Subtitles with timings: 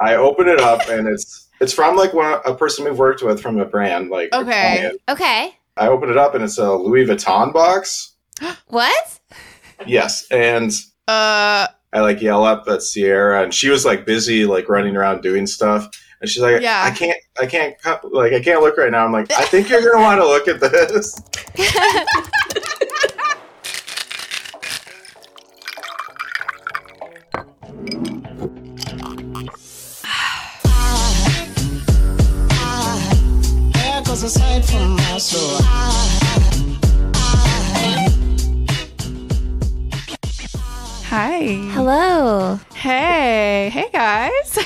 [0.00, 3.40] I open it up and it's it's from like one a person we've worked with
[3.40, 4.92] from a brand like Okay.
[5.08, 5.54] Okay.
[5.76, 8.14] I open it up and it's a Louis Vuitton box.
[8.68, 9.20] What?
[9.86, 10.72] Yes, and
[11.06, 15.22] Uh, I like yell up at Sierra, and she was like busy like running around
[15.22, 15.88] doing stuff,
[16.20, 16.82] and she's like, Yeah.
[16.84, 17.74] I can't, I can't,
[18.12, 20.48] like I can't look right now." I'm like, "I think you're gonna want to look
[20.48, 21.20] at this."
[34.28, 35.58] There goes a sight from my soul.
[41.04, 41.44] hi.
[41.72, 42.60] Hello.
[42.74, 43.70] Hey.
[43.72, 44.58] Hey, guys.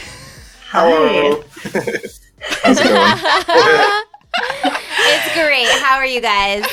[0.71, 1.45] Hello.
[1.63, 4.05] How's it going?
[4.99, 5.69] it's great.
[5.81, 6.65] How are you guys?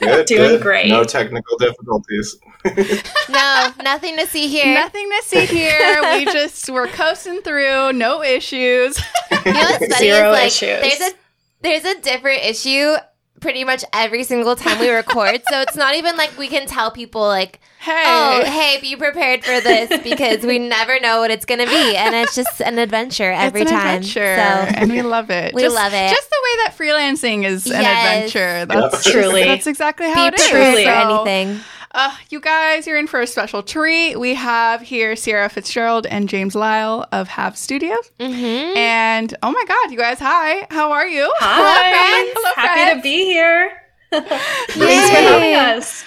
[0.00, 0.62] Good, Doing good.
[0.62, 0.88] great.
[0.88, 2.36] No technical difficulties.
[3.30, 4.74] No, nothing to see here.
[4.74, 6.00] Nothing to see here.
[6.14, 8.98] we just we're coasting through, no issues.
[9.44, 10.98] You know what's funny Zero is like issues.
[10.98, 11.14] there's a
[11.60, 12.94] there's a different issue
[13.40, 15.40] pretty much every single time we record.
[15.48, 18.02] so it's not even like we can tell people like, Hey.
[18.04, 22.14] oh, hey, be prepared for this because we never know what it's gonna be, and
[22.16, 23.86] it's just an adventure every it's an time.
[23.98, 25.54] adventure, So and we love it.
[25.54, 26.10] We Just- love it.
[26.10, 28.66] Just the way that freelancing is an adventure.
[28.66, 29.44] That's Truly.
[29.44, 30.48] That's exactly how be it is.
[30.48, 31.60] prepared for So, anything.
[31.92, 34.16] Uh, you guys, you're in for a special treat.
[34.16, 38.10] We have here Sierra Fitzgerald and James Lyle of Halves Studios.
[38.20, 38.76] Mm-hmm.
[38.76, 40.66] And oh my God, you guys, hi.
[40.70, 41.32] How are you?
[41.38, 41.90] Hi.
[41.90, 42.32] friends.
[42.36, 42.98] Hello, Happy friends.
[42.98, 43.72] to be here.
[44.10, 45.24] Thanks for Yay.
[45.24, 46.04] having us.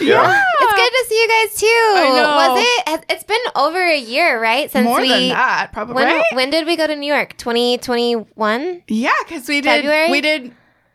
[0.00, 0.42] Yeah.
[0.60, 1.66] It's good to see you guys too.
[1.66, 2.54] I know.
[2.54, 2.88] Was it?
[2.88, 4.70] has- It's been over a year, right?
[4.70, 5.08] Since More we.
[5.08, 5.94] than that, probably.
[5.96, 6.24] When right?
[6.32, 7.36] when did we go to New York?
[7.36, 8.82] Twenty twenty one.
[8.88, 9.84] Yeah, because we did.
[9.84, 10.10] February?
[10.10, 10.52] We did.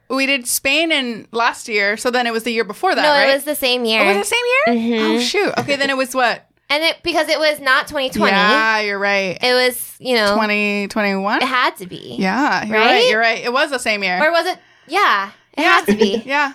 [0.09, 3.09] We did Spain in last year, so then it was the year before that, No,
[3.09, 3.29] right?
[3.29, 4.01] it was the same year.
[4.01, 4.99] Oh, was it the same year?
[4.99, 5.15] Mhm.
[5.17, 5.53] Oh shoot.
[5.59, 6.45] Okay, then it was what?
[6.71, 8.31] and it because it was not twenty twenty.
[8.35, 9.37] Yeah, you're right.
[9.41, 11.41] It was you know Twenty twenty one.
[11.41, 12.15] it had to be.
[12.19, 12.85] Yeah, you're Right?
[12.85, 13.09] right?
[13.09, 13.43] You're right.
[13.43, 14.17] It was the same year.
[14.23, 14.57] Or was it?
[14.87, 15.69] Yeah, it Yeah.
[15.71, 16.21] had to be.
[16.25, 16.53] yeah,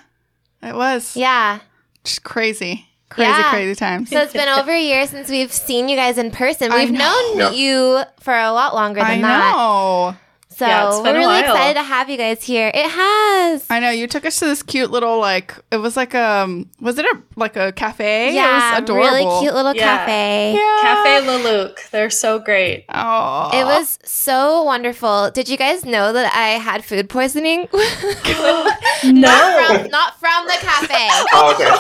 [0.63, 1.17] it was.
[1.17, 1.59] yeah.
[2.05, 3.51] Just crazy, crazy, Yeah.
[3.51, 4.11] crazy times.
[4.11, 6.73] So it's been over a year since we've seen you guys in person.
[6.73, 7.51] We've known Yeah.
[7.51, 9.53] you for a lot longer than I that.
[9.57, 10.17] know.
[10.57, 11.41] So Yeah, it's we're a really while.
[11.53, 12.71] excited to have you guys here.
[12.73, 13.67] It has.
[13.69, 13.91] I know.
[13.91, 15.55] You took us to this cute little like.
[15.73, 16.71] It was like um.
[16.81, 18.35] Was it a like a cafe?
[18.35, 19.07] yeah, it was adorable.
[19.09, 19.99] really cute little Yeah.
[19.99, 20.55] cafe.
[20.55, 20.79] Yeah.
[20.83, 21.91] Cafe Leluc.
[21.91, 22.85] They're so great.
[22.89, 25.31] Oh, It was so wonderful.
[25.33, 27.69] Did you guys know that I had food poisoning?
[27.73, 29.67] not No.
[29.67, 31.09] from not from the cafe.
[31.37, 31.67] Oh, okay.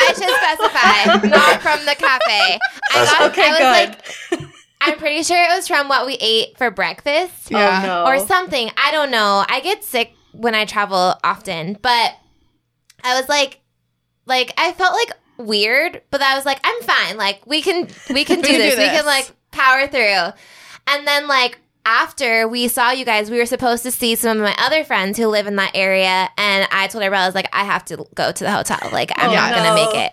[0.00, 2.58] I should specify, not from the cafe.
[2.92, 4.40] I got, Okay, I was good.
[4.40, 4.48] like,
[4.80, 7.80] I'm pretty sure it was from what we ate for breakfast Yeah.
[7.82, 8.04] Oh, no.
[8.06, 8.70] or something.
[8.76, 9.44] I don't know.
[9.48, 12.14] I get sick when I travel often, but
[13.02, 13.60] I was like,
[14.26, 17.16] like I felt like weird, but I was like, I'm fine.
[17.16, 18.76] Like we can we can do can do this.
[18.78, 20.32] We can like power through.
[20.86, 24.42] And then like after we saw you guys, we were supposed to see some of
[24.42, 27.48] my other friends who live in that area, and I told everybody I was like,
[27.52, 28.78] I have to go to the hotel.
[28.92, 30.12] Like I'm Oh, not gonna make it.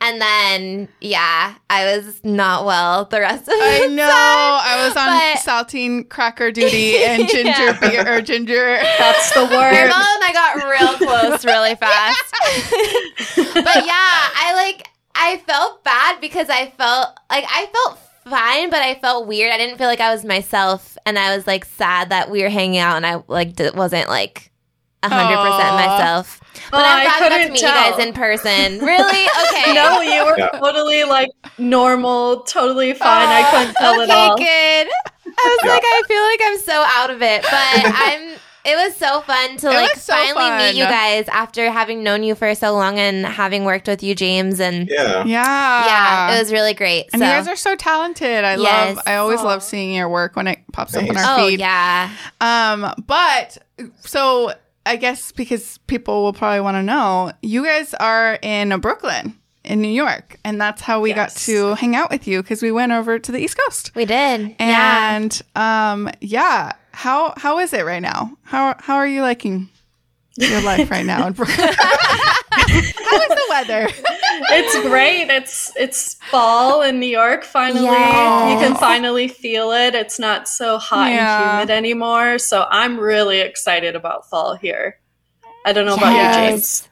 [0.00, 3.80] And then yeah, I was not well the rest of the day.
[3.84, 4.02] I know.
[4.02, 4.10] time.
[4.12, 7.78] I was on But- saltine cracker duty and ginger Yeah.
[7.80, 8.78] beer or ginger.
[8.98, 9.88] That's the Your word.
[9.88, 12.22] mom and I got real close really fast.
[13.54, 18.82] but yeah, I like I felt bad because I felt like I felt fine, but
[18.82, 19.52] I felt weird.
[19.52, 22.50] I didn't feel like I was myself, and I was like sad that we were
[22.50, 24.50] hanging out, and I like d- wasn't like
[25.12, 26.40] hundred percent myself.
[26.70, 28.78] But Oh, I'm I glad we got to couldn't meet you guys in person.
[28.86, 29.28] Really?
[29.48, 29.74] Okay.
[29.74, 30.48] No, you were Yeah.
[30.58, 33.28] totally like normal, totally fine.
[33.28, 34.36] I couldn't tell okay, at all.
[34.36, 34.88] good.
[35.26, 35.70] I was Yeah.
[35.70, 38.38] like, I feel like I'm so out of it, but I'm.
[38.68, 42.24] It was so fun to It like so finally meet you guys after having known
[42.24, 44.58] you for so long and having worked with you, James.
[44.58, 45.22] And Yeah.
[45.24, 45.86] Yeah.
[45.86, 47.06] yeah, it was really great.
[47.12, 47.26] And so.
[47.26, 48.44] you guys are so talented.
[48.44, 48.96] I Yes.
[48.96, 49.04] love.
[49.06, 49.44] I always Aw.
[49.44, 51.22] love seeing your work when it pops up on Thanks.
[51.24, 51.60] our oh feed.
[51.60, 53.56] yeah, Um, but
[54.00, 54.52] so
[54.86, 59.82] I guess because people will probably want to know, you guys are in Brooklyn, in
[59.82, 62.92] New York, and that's how we got to hang out with you because we went
[62.92, 63.90] over to the East Coast.
[63.96, 64.54] we did.
[64.60, 65.16] yeah.
[65.16, 68.36] And um, yeah, how how is it right now?
[68.44, 69.68] How how are you liking
[70.36, 71.68] your life right now in Brooklyn?
[72.82, 73.88] how is the weather?
[74.50, 75.28] It's great.
[75.30, 77.44] It's it's fall in New York.
[77.44, 78.52] Finally, Yes.
[78.60, 79.94] you can finally feel it.
[79.94, 81.60] It's not so hot Yeah.
[81.60, 82.38] and humid anymore.
[82.38, 84.98] So I'm really excited about fall here.
[85.64, 86.34] I don't know about Yes.
[86.36, 86.88] you, James.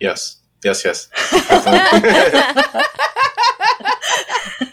[0.00, 0.36] Yes.
[0.64, 0.84] Yes.
[0.84, 1.08] Yes.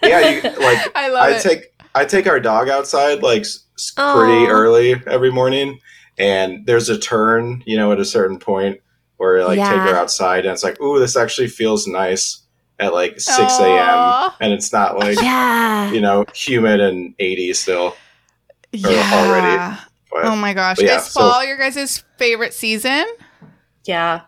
[0.04, 0.30] Yeah.
[0.30, 1.42] You, like I love I it.
[1.42, 4.16] take I take our dog outside like s- s- Aw.
[4.16, 5.80] pretty early every morning,
[6.18, 8.80] and there's a turn, you know, at a certain point
[9.20, 12.42] where like take her outside, and it's like, ooh, this actually feels nice
[12.80, 14.32] at like six a.m.
[14.40, 15.92] and it's not like yeah.
[15.92, 17.96] you know humid and eighty still.
[18.76, 19.78] already.
[20.12, 20.78] But Oh my gosh.
[20.78, 23.06] but yeah, is so- fall your guys' favorite season?
[23.86, 24.22] Yeah.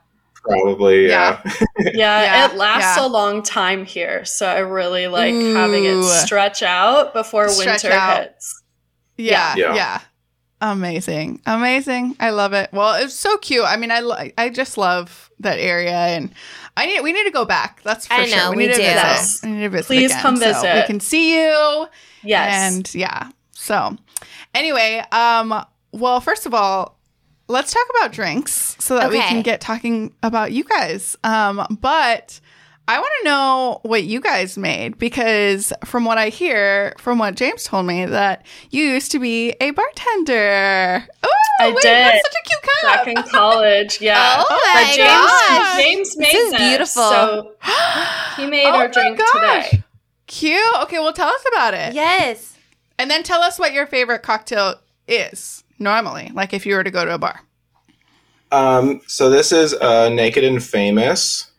[0.43, 1.41] probably, yeah.
[1.79, 3.05] Yeah, Yeah, it lasts yeah.
[3.05, 7.97] a long time here, so I really like having it stretch out before Stretch winter
[7.97, 8.23] out.
[8.23, 8.61] hits.
[9.17, 9.75] Yeah, Yeah.
[9.75, 10.01] yeah.
[10.61, 11.41] Amazing.
[11.47, 12.15] Amazing.
[12.19, 12.71] I love it.
[12.71, 13.65] Well, it's so cute.
[13.65, 16.31] I mean, I lo- I just love that area and
[16.77, 17.81] I need we need to go back.
[17.83, 18.37] That's for I sure.
[18.37, 18.81] know, we we need to do.
[18.83, 18.93] visit.
[18.93, 19.43] Yes.
[19.43, 21.87] We need to visit Please again, come so we can see you.
[22.23, 22.73] Yes.
[22.73, 23.29] And yeah.
[23.53, 23.97] So,
[24.53, 26.97] anyway, um well, first of all,
[27.47, 31.17] let's talk about drinks so that we can get talking about you guys.
[31.23, 32.39] Um but
[32.87, 37.35] I want to know what you guys made because from what I hear, from what
[37.35, 41.07] James told me, that you used to be a bartender.
[41.23, 41.29] Oh,
[41.61, 41.83] I wait, did.
[41.83, 43.05] That's such a cute cup.
[43.05, 44.37] Back in college, yeah.
[44.39, 45.77] Oh But my James, gosh.
[45.77, 47.03] James made is this, beautiful.
[47.03, 47.51] So
[48.37, 49.69] he made Oh our drink gosh.
[49.69, 49.83] today.
[50.27, 50.75] Cute.
[50.83, 51.93] Okay, well, tell us about it.
[51.93, 52.57] Yes.
[52.97, 54.75] And then tell us what your favorite cocktail
[55.07, 57.41] is normally, like if you were to go to a bar.
[58.51, 61.50] Um, so this is uh, Naked and Famous,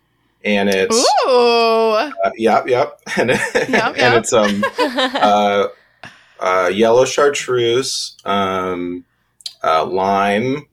[0.45, 0.97] and it's
[1.27, 1.29] Ooh.
[1.29, 3.41] uh, yep, yep, and, yep.
[3.99, 5.69] and it's um uh,
[6.41, 9.05] uh, yellow chartreuse, um,
[9.63, 10.67] uh, lime,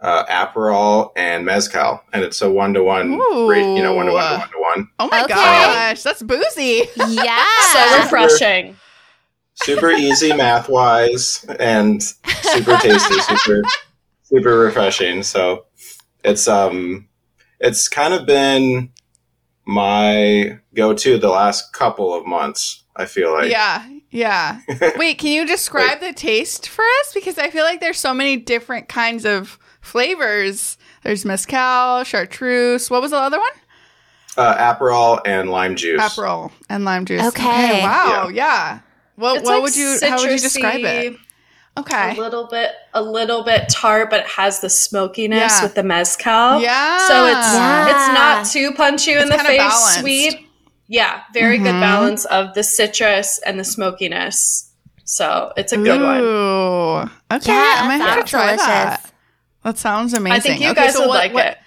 [0.00, 4.24] uh, Aperol, and mezcal, and it's a one to one, you know, one to one
[4.32, 4.88] to one to one.
[4.98, 5.34] Oh my Okay.
[5.34, 6.84] gosh, that's boozy.
[6.96, 7.44] Yeah.
[7.72, 8.76] So refreshing.
[9.54, 13.62] Super easy math wise, and super tasty, super
[14.22, 15.22] super refreshing.
[15.22, 15.66] So
[16.24, 17.06] it's um
[17.60, 18.90] it's kind of been
[19.64, 22.82] my go to the last couple of months.
[22.94, 24.60] I feel like yeah, yeah.
[24.96, 27.14] Wait, can you describe the taste for us?
[27.14, 30.76] Because I feel like there's so many different kinds of flavors.
[31.02, 32.90] There's mezcal, chartreuse.
[32.90, 33.52] What was the other one?
[34.36, 36.00] uh, Aperol and lime juice.
[36.00, 37.26] Aperol and lime juice.
[37.28, 37.82] Okay.
[37.82, 38.28] wow.
[38.28, 38.80] Yeah.
[39.16, 39.98] What, It's what like would you?
[40.02, 41.16] How would you describe it?
[41.76, 42.16] Citrusy, Okay.
[42.16, 45.62] A little bit, a little bit tart, but it has the smokiness Yeah.
[45.62, 46.60] with the mezcal.
[46.60, 46.98] Yeah.
[47.08, 47.86] So it's Yeah.
[47.88, 50.00] it's not too punchy in It's the face, balanced.
[50.00, 50.48] sweet.
[50.88, 51.80] Yeah, very good Mhm.
[51.80, 54.68] balance of the citrus and the smokiness.
[55.04, 57.10] So it's a good one.
[57.32, 57.52] Okay.
[57.52, 58.66] Yeah, I might that have to try delicious.
[58.66, 59.10] that.
[59.64, 60.36] That sounds amazing.
[60.36, 61.58] I think you Okay, guys so would what- like what- it.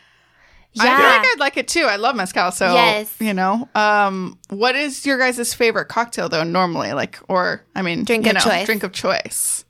[0.73, 0.83] Yeah.
[0.83, 1.85] I feel like I'd like it too.
[1.85, 2.51] I love mezcal.
[2.51, 3.07] So, Yes.
[3.19, 6.43] you know, um, what is your guys' favorite cocktail though?
[6.43, 8.65] Normally, like, or I mean, Drink you of know, choice.
[8.65, 9.63] Drink of choice.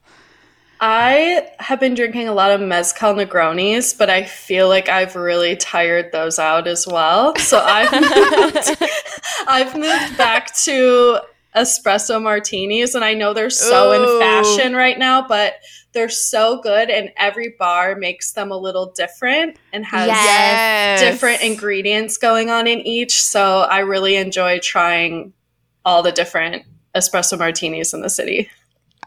[0.79, 5.55] I have been drinking a lot of mezcal Negronis, but I feel like I've really
[5.55, 7.35] tired those out as well.
[7.37, 7.91] So I've
[8.53, 8.77] moved,
[9.47, 11.19] I've moved back to
[11.55, 13.93] espresso martinis, and I know they're so Ooh.
[13.93, 15.55] in fashion right now, but
[15.93, 20.99] they're so good, and every bar makes them a little different and has Yes.
[20.99, 23.23] different ingredients going on in each.
[23.23, 25.31] So I really enjoy trying
[25.85, 26.63] all the different
[26.93, 28.49] espresso martinis in the city.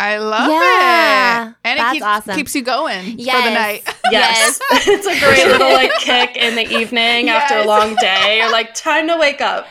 [0.01, 1.49] I love Yeah.
[1.49, 2.35] it, and That's it keeps, awesome.
[2.37, 3.83] keeps you going for the night.
[4.11, 4.59] Yes.
[4.71, 8.39] it's a great little like kick in the evening after a long day.
[8.39, 9.67] You're like, time to wake up.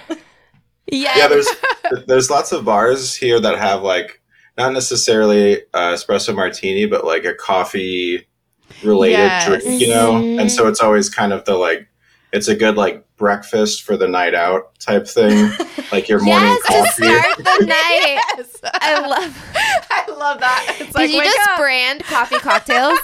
[0.85, 1.17] Yes.
[1.17, 4.21] Yeah, there's there's lots of bars here that have like
[4.57, 8.27] not necessarily uh, espresso martini, but like a coffee
[8.83, 9.45] related Yes.
[9.47, 10.15] drink, you know.
[10.17, 11.87] And so it's always kind of the like
[12.33, 15.51] it's a good like breakfast for the night out type thing,
[15.91, 17.03] like your morning yes, to coffee.
[17.19, 18.21] start the night.
[18.37, 19.45] yes, I love.
[19.89, 20.65] I love that.
[20.79, 21.57] It's Did like you wake just up.
[21.57, 22.99] brand coffee cocktails?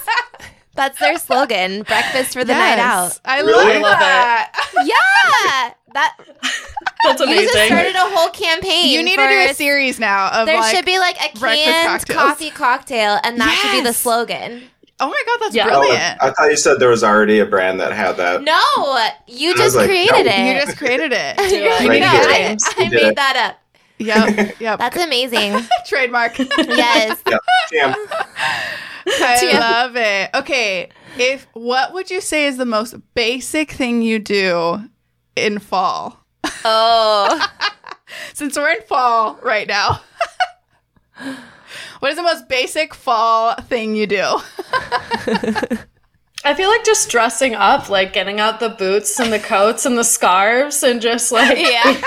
[0.76, 1.84] That's their slogan.
[1.84, 3.20] Breakfast for the night out.
[3.26, 3.54] I Really?
[3.76, 4.00] love, Love it.
[4.00, 4.52] that.
[4.84, 6.18] Yeah, that
[7.06, 8.90] That's you just started a whole campaign.
[8.92, 11.64] You need to do a series now of There like, should be like a breakfast
[11.66, 12.18] canned cocktails.
[12.20, 14.64] coffee cocktail, and that should be the slogan.
[15.00, 15.66] Oh my god, that's Yeah.
[15.72, 16.22] Oh, brilliant.
[16.24, 18.42] I thought you said there was already a brand that had that.
[18.44, 18.62] No,
[19.28, 20.32] you And I was just like, created no.
[20.32, 20.48] it.
[20.56, 21.38] you just created it.
[21.50, 21.56] Do.
[21.58, 23.16] You Right need I, I made it.
[23.16, 23.60] that up.
[24.00, 24.80] Yep, yep.
[24.80, 25.60] That's amazing.
[25.88, 26.38] trademark.
[26.40, 27.22] yes.
[27.72, 27.96] Damn.
[29.06, 29.60] I Yeah.
[29.60, 30.30] love it.
[30.34, 34.90] Okay, if what would you say is the most basic thing you do
[35.36, 36.20] in fall?
[36.66, 37.48] Oh,
[38.34, 40.02] Since we're in fall right now.
[42.04, 44.18] What is the most basic fall thing you do?
[46.44, 49.98] I feel like just dressing up, like getting out the boots and the coats and
[49.98, 52.02] the scarves and just like yeah.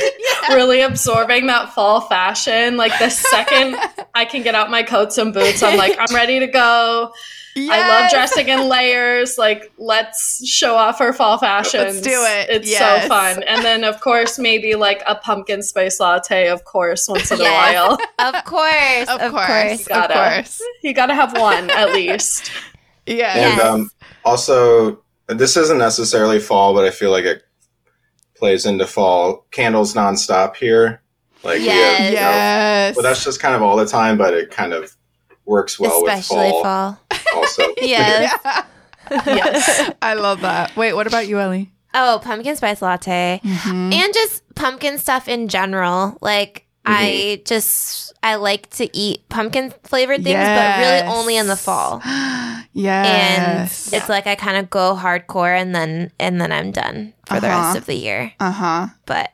[0.50, 2.76] really absorbing that fall fashion.
[2.76, 3.76] Like the second
[4.14, 7.12] I can get out my coats and boots, I'm like, I'm ready to go.
[7.56, 9.36] I love dressing in layers.
[9.38, 12.00] Like, let's show off our fall fashions.
[12.00, 12.48] do it.
[12.50, 13.02] It's Yes.
[13.02, 13.42] so fun.
[13.42, 17.48] And then, of course, maybe like a pumpkin spice latte, of course, once in Yes.
[17.48, 17.98] a while.
[18.34, 19.08] Of course.
[19.08, 19.80] Of, Of, course, course.
[19.82, 20.14] of Gotta.
[20.14, 20.62] course.
[20.82, 22.50] You got to have one at least.
[23.06, 23.36] Yes.
[23.36, 23.90] And um,
[24.24, 27.42] also, this isn't necessarily fall, but I feel like it
[28.36, 29.46] plays into fall.
[29.50, 31.02] Candles nonstop here.
[31.42, 32.10] Like we have, Yes.
[32.10, 34.94] you know, well, that's just kind of all the time, but it kind of
[35.46, 36.98] works well Especially with fall, fall.
[37.34, 37.62] Also.
[37.82, 38.32] Yes.
[39.10, 39.90] Yes.
[40.02, 40.76] I love that.
[40.76, 41.70] Wait, what about you, Ellie?
[41.94, 43.40] Oh, pumpkin spice latte.
[43.42, 43.92] Mm-hmm.
[43.92, 46.16] And just pumpkin stuff in general.
[46.20, 51.56] Like I just I like to eat pumpkin flavored things, but really only in the
[51.56, 52.00] fall.
[52.72, 53.88] Yes.
[53.92, 57.40] And it's like I kind of go hardcore and then and then I'm done for
[57.40, 57.64] the Uh-huh.
[57.66, 58.32] rest of the year.
[58.38, 58.86] uh huh.
[59.06, 59.32] But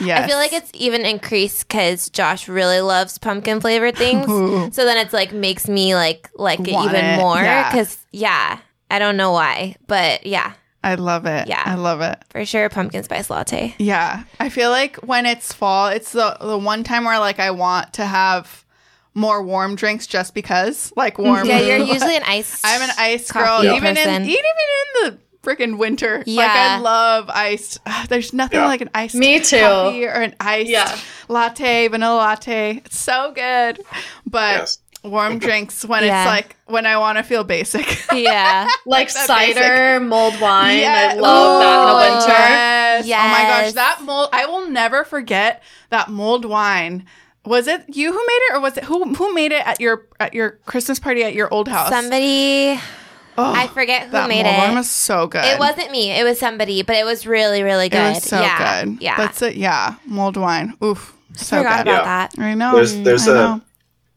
[0.00, 0.24] Yes.
[0.24, 4.26] I feel like it's even increased because Josh really loves pumpkin flavored things.
[4.74, 7.70] So then it's like makes me like like it Want even it, more yeah.
[7.70, 8.58] because yeah,
[8.90, 10.52] I don't know why, but yeah,
[10.84, 11.48] I love it.
[11.48, 11.62] Yeah.
[11.64, 12.18] I love it.
[12.30, 13.74] for sure, pumpkin spice latte.
[13.78, 14.24] Yeah.
[14.38, 17.94] I feel like when it's fall, it's the the one time where like I want
[17.94, 18.64] to have
[19.14, 20.92] more warm drinks just because.
[20.96, 22.60] Like warm Yeah, you're usually an ice.
[22.64, 24.14] I'm an ice girl, coffee even person.
[24.14, 26.18] in even in the freaking winter.
[26.18, 26.76] Like Yeah.
[26.78, 27.78] I love iced.
[27.86, 28.66] Uh, there's nothing Yeah.
[28.66, 29.58] like an iced Me too.
[29.60, 30.96] coffee or an iced Yeah.
[31.28, 32.82] latte, vanilla latte.
[32.84, 33.80] It's so good.
[34.26, 34.78] But Yes.
[35.02, 36.22] warm drinks when Yeah.
[36.22, 37.86] it's like when I want to feel basic.
[38.12, 38.68] yeah.
[38.84, 40.78] Like that cider, mulled wine.
[40.78, 41.10] Yeah.
[41.12, 43.08] I love that in the winter.
[43.08, 43.26] Yes.
[43.28, 44.28] Oh my gosh, that mold!
[44.32, 47.06] I will never forget that mulled wine.
[47.44, 50.06] Was it you who made it, or was it who who made it at your
[50.20, 51.88] at your Christmas party at your old house?
[51.88, 52.78] Somebody,
[53.38, 54.74] Oh, I forget who that made mulled wine it.
[54.74, 55.44] was so good.
[55.44, 56.10] It wasn't me.
[56.10, 57.98] It was somebody, but it was really, really good.
[58.00, 58.84] It was so yeah.
[58.84, 59.00] good.
[59.00, 59.16] Yeah.
[59.16, 59.54] That's it.
[59.56, 60.74] Yeah, mulled wine.
[60.82, 61.92] Oof, so Forgot good.
[61.92, 62.04] about Yeah.
[62.04, 62.32] that.
[62.38, 62.74] I know.
[62.74, 63.60] There's there's I a, know.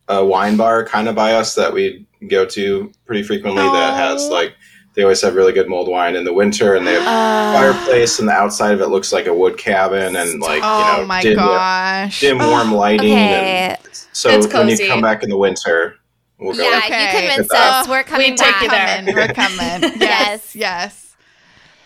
[0.10, 4.24] a wine bar kind of by us that we go to pretty frequently that has
[4.24, 4.30] Oh.
[4.30, 4.54] like
[4.94, 8.20] they always have really good mulled wine in the winter and they have Uh, fireplace
[8.20, 11.06] and the outside of it looks like a wood cabin and like oh you know
[11.08, 12.20] my dim, gosh.
[12.20, 13.70] dim warm lighting okay.
[13.70, 13.78] and
[14.12, 15.96] so It's when you come back in the winter
[16.42, 17.06] we'll go Yeah, Okay.
[17.06, 17.88] you convinced us.
[17.88, 18.62] We're coming we take back.
[18.64, 18.96] you there.
[18.98, 19.16] coming.
[19.16, 19.34] We're
[19.90, 20.00] coming.
[20.02, 20.56] Yes, Yes.
[20.56, 21.08] yes.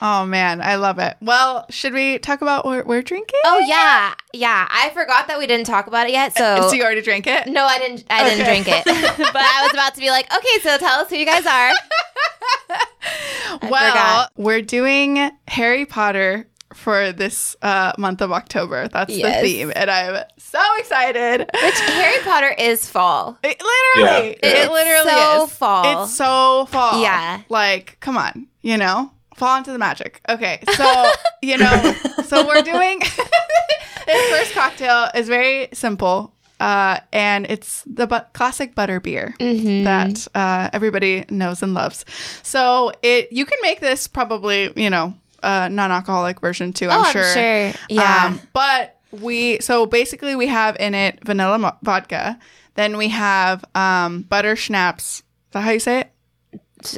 [0.02, 1.16] Oh man, I love it.
[1.22, 3.40] Well, should we talk about what we're drinking?
[3.46, 4.68] Oh yeah, yeah.
[4.70, 6.38] I forgot that we didn't talk about it yet.
[6.38, 7.48] So so you already drank it?
[7.48, 8.04] no, I didn't.
[8.10, 8.84] I didn't drink it.
[8.86, 11.72] but I was about to be like, okay, so tell us who you guys are.
[12.70, 14.32] I well, forgot.
[14.36, 18.88] we're doing Harry Potter for this uh, month of October.
[18.88, 19.42] That's Yes.
[19.42, 21.40] the theme, and I'm so excited.
[21.40, 23.38] Which Harry Potter is fall.
[23.44, 24.64] It literally, Yeah, yeah.
[24.66, 26.04] it literally so is fall.
[26.04, 27.02] It's so fall.
[27.02, 27.42] Yeah.
[27.50, 30.22] like come on, you know, fall into the magic.
[30.30, 33.00] Okay, so you know, so we're doing
[34.06, 36.32] this first cocktail is very simple.
[36.58, 39.84] Uh, and it's the but- classic butter beer Mm-hmm.
[39.84, 42.06] that uh, everybody knows and loves.
[42.44, 45.14] So it you can make this probably you know
[45.46, 46.90] a non-alcoholic version too.
[46.90, 47.24] I'm oh, sure.
[47.24, 47.34] I'm
[47.74, 47.82] sure.
[47.90, 48.26] Yeah.
[48.28, 52.38] Um, but we so basically we have in it vanilla mo- vodka.
[52.74, 55.20] Then we have um, butter schnapps.
[55.20, 56.12] Is that how you say it?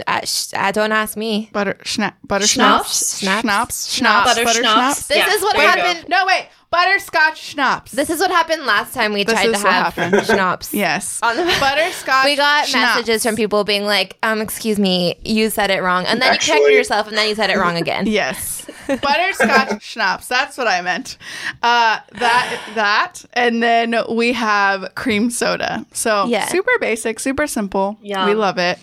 [0.08, 1.50] uh, sh- uh, don't ask me.
[1.54, 3.20] Butter schna- butter Schnapps?
[3.20, 3.44] schnapps.
[3.44, 3.94] Schnapps?
[3.94, 4.30] Schnapps.
[4.30, 5.08] Butter Butter schnapps.
[5.08, 5.82] This Yeah, is what there you go.
[5.82, 6.10] happened.
[6.10, 7.92] No wait, butterscotch schnapps.
[7.92, 10.26] This is what happened last time we This tried to is what have happened.
[10.26, 10.74] schnapps.
[10.74, 11.20] yes.
[11.24, 12.26] On the Butterscotch.
[12.26, 12.96] we got schnapps.
[12.98, 16.06] messages from people being like, um, excuse me, you said it wrong.
[16.06, 18.06] And then you corrected Actually- yourself and then you said it wrong again.
[18.18, 18.66] Yes.
[18.88, 20.28] Butterscotch schnapps.
[20.28, 21.18] That's what I meant.
[21.62, 25.86] Uh, that that, and then we have cream soda.
[25.94, 26.48] So Yeah.
[26.48, 27.98] super basic, super simple.
[28.02, 28.26] Yeah.
[28.26, 28.80] We love it.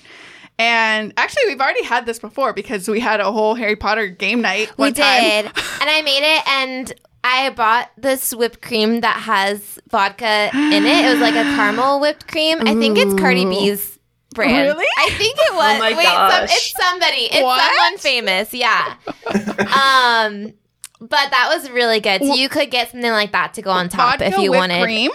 [0.59, 4.41] And actually, we've already had this before because we had a whole Harry Potter game
[4.41, 4.71] night.
[4.79, 5.23] We One time.
[5.23, 5.47] did.
[5.47, 6.93] and I made it and
[7.27, 11.07] I bought this whipped cream that has vodka in it.
[11.07, 12.59] It was like a caramel whipped cream.
[12.61, 13.99] I think it's Cardi B's
[14.35, 14.69] brand.
[14.69, 14.87] Really?
[14.99, 15.77] I think it was.
[15.77, 16.51] Oh my Wait, some, gosh.
[16.53, 17.23] it's somebody.
[17.33, 17.61] It's What?
[17.75, 18.53] someone famous.
[18.53, 18.95] Yeah.
[19.59, 20.53] um
[21.01, 22.23] but that was really good.
[22.23, 24.61] So you could get something like that to go on top Vodka if you whipped
[24.61, 24.83] wanted.
[24.83, 25.11] cream.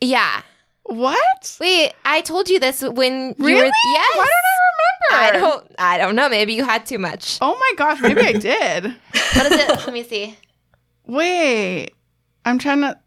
[0.00, 0.42] Yeah.
[0.84, 1.56] What?
[1.60, 4.16] Wait, I told you this when you were Yes.
[4.16, 5.36] Why don't I remember?
[5.36, 6.28] I don't I don't know.
[6.28, 7.38] Maybe you had too much.
[7.40, 8.84] Oh my gosh, maybe I did.
[8.84, 9.68] What is it?
[9.68, 10.36] Let me see.
[11.06, 11.90] Wait,
[12.44, 12.98] I'm trying to.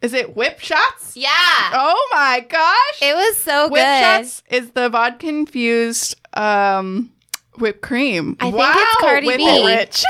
[0.00, 1.16] Is it whip shots?
[1.16, 1.28] Yeah.
[1.72, 3.02] Oh my gosh!
[3.02, 3.82] It was so whip good.
[3.82, 7.10] Whip shots is the vodka infused um,
[7.58, 8.36] whipped cream.
[8.40, 9.66] I think wow, it's Cardi whip B.
[9.66, 10.04] rich.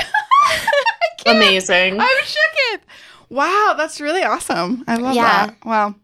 [1.27, 2.01] Amazing.
[2.01, 2.81] I'm shook.
[3.31, 4.85] Wow, that's really awesome.
[4.87, 5.47] I love Yeah.
[5.47, 5.57] that.
[5.65, 5.95] Wow.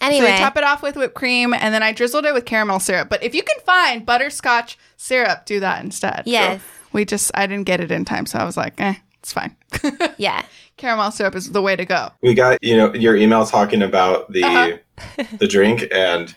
[0.00, 2.46] Anyway, So we top it off with whipped cream, and then I drizzled it with
[2.46, 3.10] caramel syrup.
[3.10, 6.22] But if you can find butterscotch syrup, do that instead.
[6.24, 6.62] Yes.
[6.92, 8.94] We just I didn't get it in time, so I was like, eh,
[9.30, 10.10] it's fine.
[10.18, 10.44] yeah.
[10.76, 12.08] caramel syrup is the way to go.
[12.22, 15.24] we got you know your email talking about the Uh-huh.
[15.38, 16.34] the drink and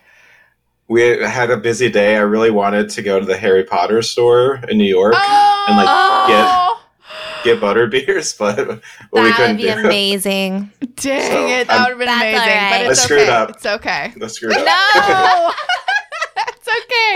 [0.88, 4.56] we had a busy day i really wanted to go to the harry potter store
[4.70, 8.56] in new york Oh, and like get get butter beers but,
[9.12, 10.72] but we couldn't would be do amazing.
[10.96, 11.68] dang So, it!
[11.68, 12.40] That would have been That's amazing.
[12.40, 12.72] all right.
[12.72, 13.32] But I it's screwed okay.
[13.32, 13.50] up.
[13.50, 14.14] It's okay.
[14.18, 14.66] Let's screw it up.
[14.96, 15.52] No.
[16.48, 17.12] it's okay.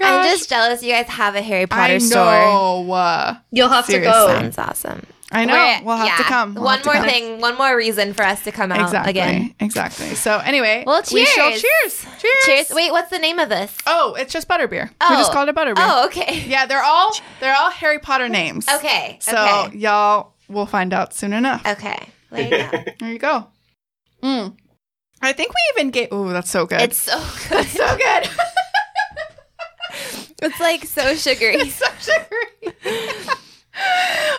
[0.00, 0.26] Oh my gosh!
[0.26, 2.24] I'm just jealous you guys have a Harry Potter I store.
[2.24, 2.92] know.
[2.92, 4.10] Uh, You'll have Seriously.
[4.10, 4.26] to go.
[4.40, 5.06] Sounds awesome.
[5.32, 5.54] I know.
[5.54, 6.54] We're- we'll have to come.
[6.54, 7.04] We'll one more come.
[7.06, 9.10] thing, one more reason for us to come out Exactly.
[9.10, 9.54] again.
[9.58, 10.14] Exactly.
[10.14, 11.62] So anyway, Well, we shall cheers.
[11.62, 12.06] cheers.
[12.20, 12.44] Cheers.
[12.46, 12.70] Cheers.
[12.72, 13.76] Wait, what's the name of this?
[13.86, 14.88] Oh, it's just butterbeer.
[14.90, 15.16] We Oh.
[15.16, 15.74] just called it butterbeer.
[15.78, 16.44] Oh, okay.
[16.46, 18.68] Yeah, they're all they're all Harry Potter names.
[18.68, 19.18] Okay.
[19.20, 19.32] So
[19.66, 19.76] okay.
[19.76, 21.66] y'all will find out soon enough.
[21.66, 21.98] Okay.
[22.30, 22.78] There you go.
[23.00, 23.46] There you go.
[24.22, 24.56] Mm.
[25.20, 26.08] I think we even gave.
[26.12, 26.80] Oh, that's so good.
[26.82, 27.16] It's so
[27.48, 27.60] good.
[27.60, 28.28] It's so good.
[30.44, 31.56] It's like so sugary.
[31.56, 32.76] it's so sugary.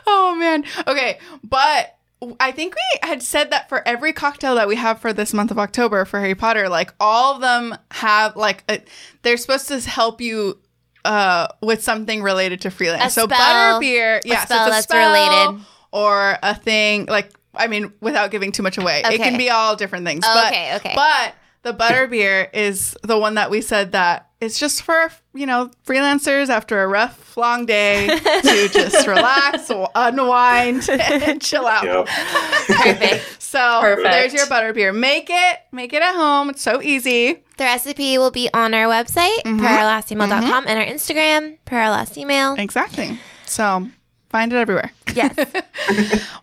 [0.08, 0.64] oh man.
[0.88, 1.98] Okay, but
[2.40, 5.52] I think we had said that for every cocktail that we have for this month
[5.52, 8.82] of October for Harry Potter, like all of them have like a,
[9.22, 10.60] they're supposed to help you
[11.04, 13.14] uh with something related to freelance.
[13.14, 15.66] So butterbeer, yeah, spell so it's a that's spell related.
[15.92, 19.76] or a thing like I mean, without giving too much away, it can be all
[19.76, 20.26] different things.
[20.28, 20.94] Oh, but, okay, okay.
[20.96, 21.36] But
[21.66, 26.48] the butterbeer is the one that we said that it's just for you know freelancers
[26.50, 31.84] after a rough long day to just relax, unwind, and chill out.
[31.84, 32.08] Yep.
[32.08, 33.32] Perfect.
[33.56, 34.10] So Perfect.
[34.12, 34.94] there's your butterbeer.
[34.94, 36.50] Make it, make it at home.
[36.50, 37.36] It's so easy.
[37.58, 39.62] The recipe will be on our website, Mhm.
[39.62, 42.56] perourlastemail.com, and our Instagram, per our last email.
[42.56, 43.18] Exactly.
[43.46, 43.88] So
[44.30, 44.92] find it everywhere.
[45.14, 45.38] Yes.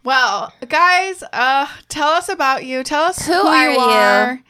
[0.05, 2.83] Well, guys, uh, tell us about you.
[2.83, 3.73] Tell us who, Who are you
[4.37, 4.43] you?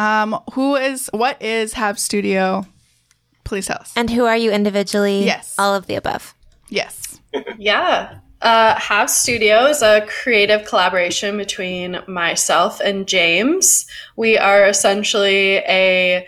[0.00, 0.22] Are.
[0.22, 2.66] Um, who is what is Halves Studio?
[3.44, 3.92] Please tell us.
[3.96, 5.24] and who are you individually?
[5.24, 5.54] Yes.
[5.58, 6.34] All of the above.
[6.68, 7.20] yes.
[7.58, 8.18] Yeah.
[8.42, 13.86] Uh, Halves Studio is a creative collaboration between myself and James.
[14.16, 16.26] We are essentially a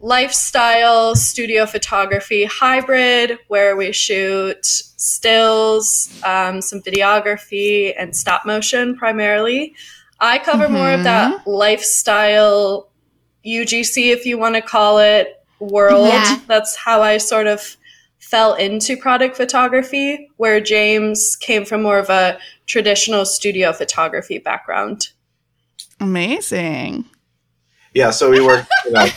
[0.00, 9.74] lifestyle studio photography hybrid where we shoot stills, um, some videography, and stop motion primarily.
[10.20, 12.88] I cover more of that lifestyle
[13.46, 16.08] UGC, if you want to call it, world.
[16.08, 16.40] Yeah.
[16.46, 17.76] That's how I sort of
[18.18, 25.10] fell into product photography, where James came from more of a traditional studio photography background.
[26.00, 27.04] Amazing.
[27.94, 28.66] Yeah, so we work.
[28.84, 29.08] You know,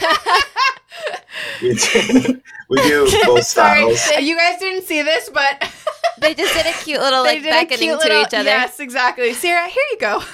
[1.62, 4.24] we, do, we do both Sorry, styles.
[4.26, 5.72] you guys didn't see this, but
[6.20, 8.44] They just did a cute little they like beckoning cute to each other.
[8.50, 9.32] Yes, exactly.
[9.34, 10.20] Sarah, here you go.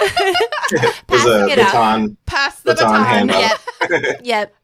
[0.71, 1.65] There's Passing a it out.
[1.73, 2.17] baton.
[2.25, 3.05] Pass the Baton baton.
[3.29, 3.59] handout.
[3.91, 4.21] Yep.
[4.23, 4.55] yep.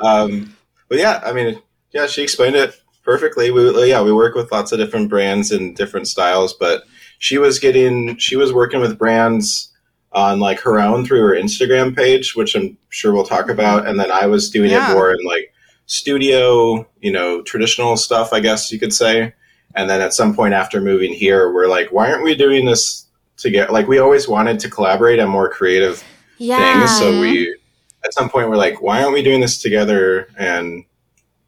[0.00, 0.56] Um,
[0.88, 1.60] but yeah, I mean,
[1.92, 3.50] yeah, she explained it perfectly.
[3.52, 6.82] We yeah, we work with lots of different brands and different styles, but
[7.18, 9.72] she was getting she was working with brands
[10.10, 13.98] on like her own through her Instagram page, which I'm sure we'll talk about, and
[13.98, 14.90] then I was doing Yeah.
[14.90, 15.51] it more in like
[15.86, 19.32] studio, you know, traditional stuff, I guess you could say.
[19.74, 23.06] And then at some point after moving here, we're like, why aren't we doing this
[23.36, 23.72] together?
[23.72, 26.02] Like we always wanted to collaborate on more creative
[26.38, 26.56] Yeah.
[26.58, 26.98] things.
[26.98, 27.56] So we,
[28.04, 30.84] at some point, we're like, why aren't we doing this together and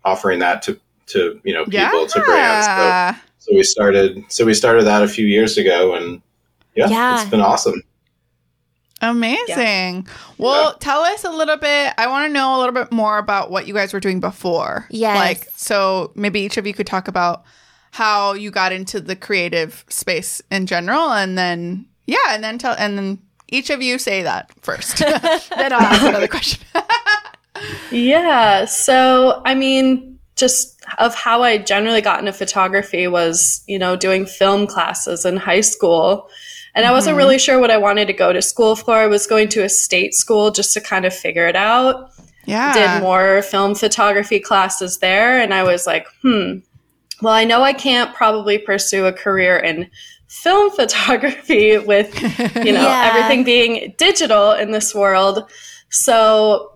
[0.04, 2.66] offering that to to you know people to brands?
[3.38, 4.24] So, so we started.
[4.28, 6.22] So we started that a few years ago, and
[6.74, 7.20] yeah, Yeah.
[7.20, 7.82] it's been awesome.
[9.10, 10.06] Amazing.
[10.38, 10.76] Well, Yeah.
[10.80, 11.94] tell us a little bit.
[11.98, 14.86] I want to know a little bit more about what you guys were doing before.
[14.90, 15.16] Yes.
[15.16, 17.44] Like, so maybe each of you could talk about
[17.92, 22.74] how you got into the creative space in general, and then yeah, and then tell,
[22.78, 24.98] and then each of you say that first.
[24.98, 26.62] then I'll ask another question.
[27.90, 28.64] Yeah.
[28.64, 34.26] So, I mean, just of how I generally got into photography was, you know, doing
[34.26, 36.28] film classes in high school.
[36.74, 37.18] And I wasn't Mhm.
[37.18, 38.94] really sure what I wanted to go to school for.
[38.96, 42.10] I was going to a state school just to kind of figure it out.
[42.46, 42.74] yeah.
[42.98, 45.40] Did more film photography classes there.
[45.40, 46.58] And I was like, hmm,
[47.22, 49.88] well, I know I can't probably pursue a career in
[50.28, 52.12] film photography with
[52.56, 53.10] you know Yeah.
[53.14, 55.48] everything being digital in this world
[55.90, 56.72] so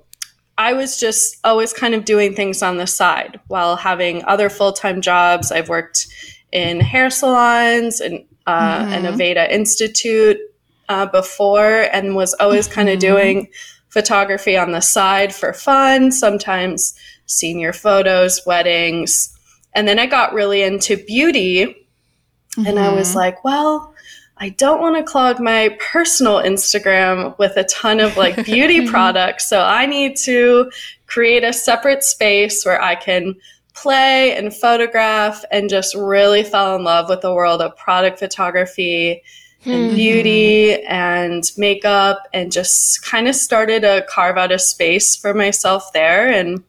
[0.59, 5.01] i was just always kind of doing things on the side while having other full-time
[5.01, 6.07] jobs i've worked
[6.53, 8.93] in hair salons and uh, Mhm.
[8.97, 10.39] an aveda institute
[10.89, 13.49] uh, before and was always kind of doing
[13.91, 16.95] photography on the side for fun sometimes
[17.27, 19.11] senior photos weddings
[19.75, 21.59] and then i got really into beauty
[22.67, 23.15] and I was Mhm.
[23.25, 23.95] like, well,
[24.39, 29.49] I don't want to clog my personal Instagram with a ton of like beauty products.
[29.49, 30.71] So I need to
[31.07, 33.37] create a separate space where I can
[33.83, 39.23] play and photograph and just really fell in love with the world of product photography
[39.65, 39.97] and Hmm.
[39.97, 45.93] beauty and makeup and just kind of started to carve out a space for myself
[45.93, 46.29] there.
[46.29, 46.63] And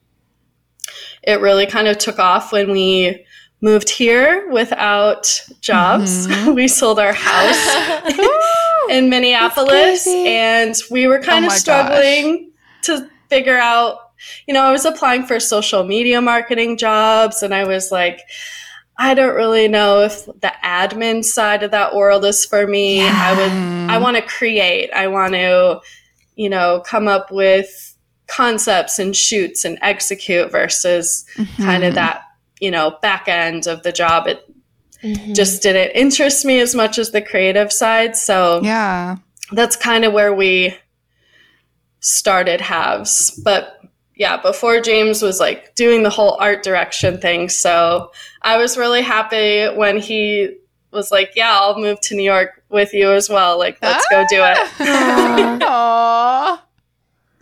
[1.24, 3.26] it really kind of took off when we
[3.62, 6.28] moved here without jobs.
[6.28, 6.56] Mhm.
[6.60, 7.68] we sold our house
[8.90, 12.52] in Minneapolis and we were kind Oh of struggling
[12.84, 14.09] to figure out
[14.48, 18.22] you know, I was applying for social media marketing jobs and I was like
[19.02, 23.02] I don't really know if the admin side of that world is for me.
[23.08, 23.52] I would
[23.90, 24.92] I want to create.
[24.94, 25.80] I want to,
[26.36, 27.96] you know, come up with
[28.28, 31.26] concepts and shoots and execute versus
[31.58, 32.24] kind of that,
[32.60, 34.28] you know, back end of the job.
[34.28, 34.44] It
[35.02, 35.34] Mhm.
[35.34, 38.18] just didn't interest me as much as the creative side.
[38.18, 39.16] So Yeah.
[39.54, 40.76] that's kind of where we
[42.02, 43.32] started halves.
[43.44, 43.80] But
[44.20, 47.48] yeah, before James was like doing the whole art direction thing.
[47.50, 50.58] So I was really happy when he
[50.92, 53.58] was like, Yeah, I'll move to New York with you as well.
[53.58, 54.58] Like, let's go do it.
[54.82, 55.58] Ah.
[55.64, 56.66] Aw.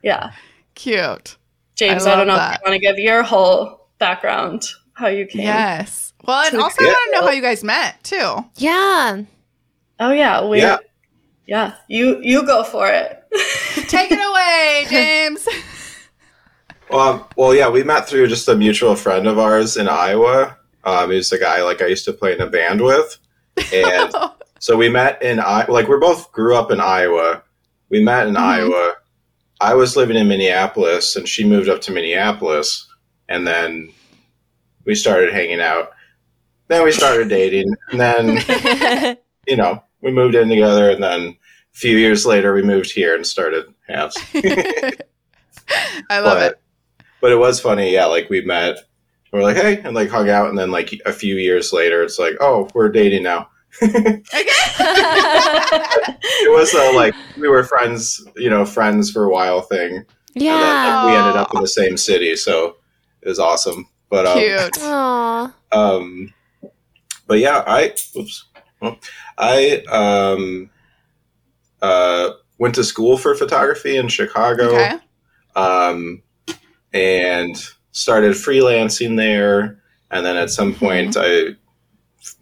[0.04, 0.32] Yeah.
[0.76, 1.36] Cute.
[1.76, 5.08] James, I I, don't know love if you want to give your whole background, how
[5.08, 5.42] you came.
[5.42, 6.14] Yes.
[6.26, 6.92] Well, and also I Yeah.
[6.92, 8.46] want to know how you guys met too.
[8.56, 9.22] Yeah.
[10.00, 10.78] Oh yeah, we Yeah.
[11.48, 11.74] yeah.
[11.88, 13.24] You you go for it.
[13.88, 15.48] Take it away, James.
[16.90, 20.58] Well, um, well, yeah, we met through just a mutual friend of ours in Iowa.
[20.84, 23.18] Um, he was a guy like I used to play in a band with,
[23.74, 24.14] and
[24.60, 27.44] so we met in I like we're both grew up in Iowa.
[27.90, 28.40] We met in Mhm.
[28.40, 28.94] Iowa.
[29.60, 32.88] I was living in Minneapolis, and she moved up to Minneapolis,
[33.28, 33.92] and then
[34.86, 35.92] we started hanging out.
[36.70, 41.36] Then we started dating, and then you know we moved in together, and then a
[41.78, 44.16] few years later we moved here and started halves.
[46.10, 46.60] I love but, it.
[47.22, 48.06] But it was funny, yeah.
[48.06, 48.78] Like we met,
[49.32, 52.20] we're like, hey, and like hung out, and then like a few years later, it's
[52.20, 53.50] like, oh, we're dating now.
[56.40, 60.06] It was uh, like we were friends, you know, friends for a while thing, and
[60.36, 61.04] then yeah.
[61.04, 62.78] like, we ended up in the same city, so
[63.22, 63.88] it was awesome.
[64.10, 64.78] But um, Cute.
[64.82, 65.54] Aw.
[65.72, 66.34] um,
[67.28, 68.46] but yeah, I oops,
[68.82, 68.98] well,
[69.38, 70.70] I um,
[71.82, 74.76] uh, went to school for photography in Chicago.
[74.76, 74.98] Okay.
[75.56, 76.24] um,
[76.98, 77.56] and
[77.92, 79.80] started freelancing there.
[80.12, 81.56] And then at some point, I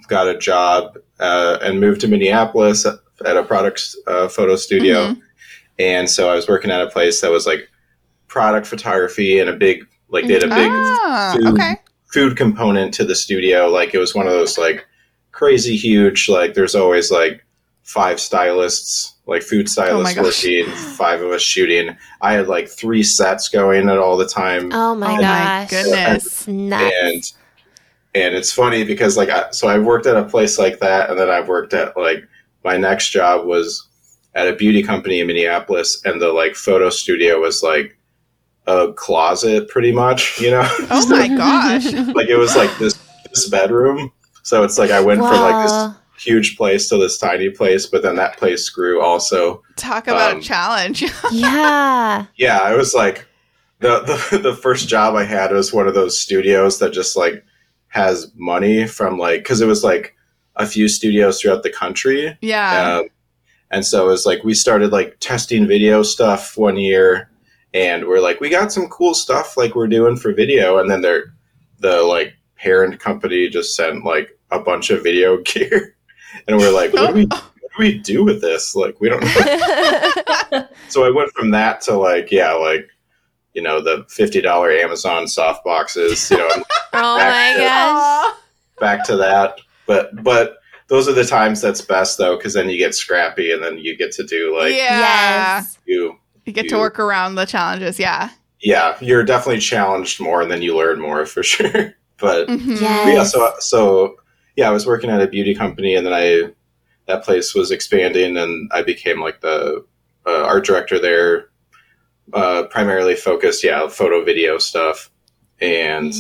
[0.08, 2.96] got a job uh, and moved to Minneapolis at,
[3.38, 5.08] a product uh, photo studio.
[5.08, 5.22] Mhm.
[5.80, 7.70] And so I was working at a place that was like
[8.28, 11.76] product photography and a big, like, they had a big Ah, food, okay.
[12.12, 13.68] food component to the studio.
[13.70, 14.86] Like, it was one of those, like,
[15.32, 17.45] crazy huge, like, there's always like
[17.86, 20.26] five stylists, like food Oh my stylists gosh.
[20.46, 20.66] working,
[20.98, 21.96] five of us shooting.
[22.22, 24.72] I had like three sets going at all the time.
[24.74, 25.70] Oh my oh my gosh.
[25.70, 26.26] goodness.
[26.26, 26.94] It's nuts.
[27.04, 27.32] and
[28.16, 31.18] and it's funny because like I, so I worked at a place like that, and
[31.20, 32.28] then I've worked at like
[32.64, 33.88] my next job was
[34.34, 37.98] at a beauty company in Minneapolis, and the like photo studio was like
[38.68, 40.40] a closet, pretty much.
[40.42, 41.86] You know, Oh my gosh.
[42.16, 42.98] like it was like this
[43.30, 44.12] this bedroom.
[44.44, 45.96] So it's like I went from like this Wow.
[46.18, 49.62] Huge place to this tiny place, but then that place grew also.
[49.76, 51.04] Talk about Um, a challenge.
[51.32, 52.26] yeah.
[52.36, 53.26] Yeah, I was like
[53.80, 54.00] the,
[54.32, 57.44] the the first job I had was one of those studios that just like
[57.90, 60.16] has money from like because it was like
[60.58, 62.38] a few studios throughout the country.
[62.42, 62.98] yeah.
[63.00, 63.08] Um,
[63.72, 67.30] and so it was like we started like testing video stuff one year,
[67.74, 71.02] and we're like, we got some cool stuff like we're doing for video, and then
[71.02, 71.34] they're
[71.80, 75.95] the like parent company just sent like a bunch of video gear,
[76.48, 77.42] and we're like, what do we what
[77.78, 78.76] do we do with this?
[78.76, 80.68] Like we don't know.
[80.90, 82.88] so I went from that to like yeah, like
[83.54, 86.48] you know the fifty dollar Amazon soft boxes, you know,
[86.94, 88.36] oh my Back to- gosh.
[88.80, 89.60] Back to that.
[89.88, 90.58] But but
[90.88, 93.98] those are the times that's best though, because then you get scrappy and then you
[93.98, 95.64] get to do like yeah.
[95.86, 97.98] you You get to work around the challenges.
[98.00, 98.30] Yeah.
[98.60, 101.94] yeah, you're definitely challenged more and then you learn more for sure.
[102.18, 102.80] But, Mhm.
[102.82, 103.04] Yeah.
[103.06, 104.16] but yeah, so so
[104.56, 106.52] yeah, I was working at a beauty company and then I
[107.08, 109.86] that place was expanding and I became like the
[110.26, 111.50] uh, art director there,
[112.34, 115.12] uh, primarily focused yeah photo video stuff
[115.62, 116.14] and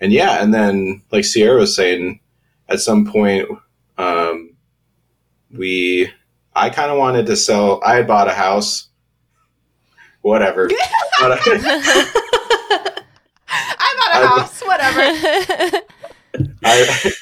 [0.00, 2.20] and yeah and then like Sierra was saying
[2.68, 3.48] at some point
[3.96, 4.56] um,
[5.50, 6.10] we
[6.54, 7.80] I kind of wanted to sell.
[7.84, 8.88] I had bought a house.
[10.22, 10.68] Whatever.
[11.20, 11.38] I-
[14.14, 14.60] at a house.
[14.60, 15.00] Whatever.
[16.64, 17.12] I,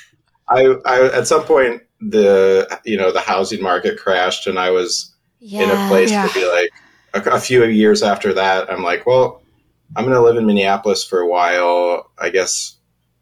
[0.48, 5.14] I, I, at some point, the you know the housing market crashed, and I was
[5.40, 5.62] yeah.
[5.62, 6.26] in a place Yeah.
[6.26, 8.70] to be like a, a few years after that.
[8.70, 9.42] I'm like, well,
[9.96, 12.10] I'm going to live in Minneapolis for a while.
[12.18, 12.76] I guess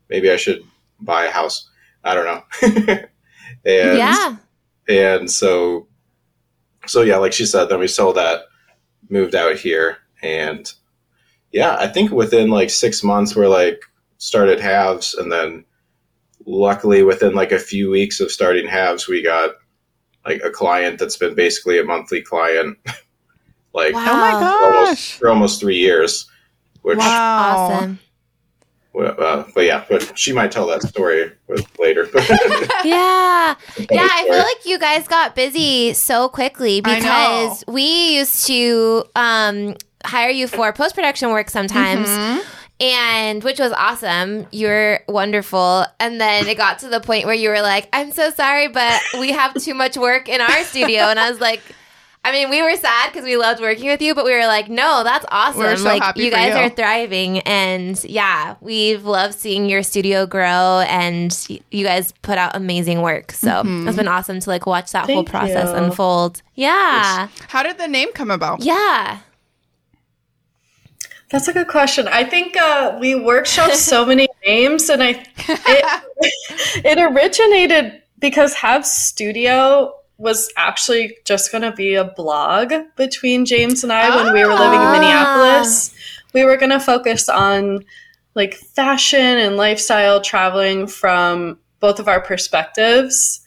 [0.08, 0.62] maybe I should
[1.00, 1.68] buy a house.
[2.02, 2.42] I don't know.
[3.64, 4.36] and yeah.
[4.88, 5.88] and so
[6.86, 8.42] so yeah, like she said, then we sold that,
[9.08, 10.70] moved out here, and
[11.52, 13.80] yeah, I think within like six months we're like
[14.18, 15.64] started halves, and then
[16.46, 19.52] luckily within like a few weeks of starting halves, we got
[20.26, 22.78] like a client that's been basically a monthly client,
[23.74, 24.04] like Wow.
[24.06, 24.32] Oh my
[24.66, 25.12] almost gosh.
[25.18, 26.28] for almost three years,
[26.82, 27.66] which Wow.
[27.68, 27.98] Awesome.
[28.92, 31.32] well, uh, but yeah, but she might tell that story
[31.78, 32.08] later.
[32.84, 33.54] yeah.
[33.54, 39.04] Funny Yeah, I feel like you guys got busy so quickly because we used to
[39.16, 42.08] um, hire you for post production work sometimes.
[42.08, 42.44] Mhm.
[42.80, 44.46] And which was awesome.
[44.50, 45.86] You're wonderful.
[46.00, 49.00] And then it got to the point where you were like, I'm so sorry, but
[49.18, 51.02] we have too much work in our studio.
[51.02, 51.60] And I was like,
[52.26, 54.68] I mean, we were sad because we loved working with you, but we were like,
[54.70, 55.60] no, that's awesome.
[55.60, 56.60] We're so like, happy you guys you.
[56.62, 57.38] are thriving.
[57.40, 61.36] And yeah, we've loved seeing your studio grow and
[61.70, 63.30] you guys put out amazing work.
[63.32, 63.88] So Mm-hmm.
[63.88, 65.74] it's been awesome to like watch that whole process you.
[65.76, 66.42] unfold.
[66.54, 67.28] Yeah.
[67.48, 68.62] How did the name come about?
[68.62, 69.18] Yeah.
[71.34, 72.06] That's a good question.
[72.06, 76.02] I think uh, we workshopped so many names, and I it,
[76.84, 83.82] it originated because Halves Studio was actually just going to be a blog between James
[83.82, 84.92] and I when we were living in Ah.
[84.92, 85.92] Minneapolis.
[86.34, 87.84] We were going to focus on
[88.36, 93.40] like fashion and lifestyle traveling from both of our perspectives.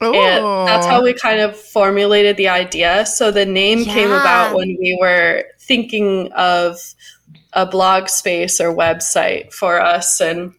[0.00, 3.06] And that's how we kind of formulated the idea.
[3.06, 6.94] So the name came about when we were thinking of
[7.52, 10.54] a blog space or website for us and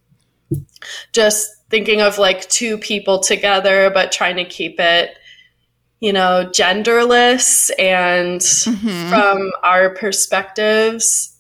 [1.12, 5.18] just thinking of like two people together, but trying to keep it,
[6.00, 7.72] you know, genderless.
[7.80, 9.10] And Mhm.
[9.10, 11.36] from our perspectives,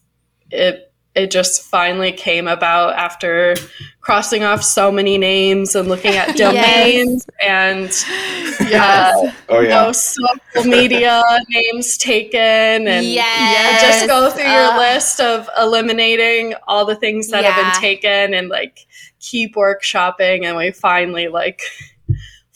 [0.49, 3.55] it it just finally came about after
[4.01, 7.91] crossing off so many names and looking at domains and
[8.59, 9.13] Yes.
[9.13, 13.81] uh, oh you yeah, know, social media names taken and Yes.
[13.81, 18.33] just go through your Uh, list of eliminating all the things that have been taken
[18.33, 18.85] and like
[19.19, 21.61] keep workshopping and we finally like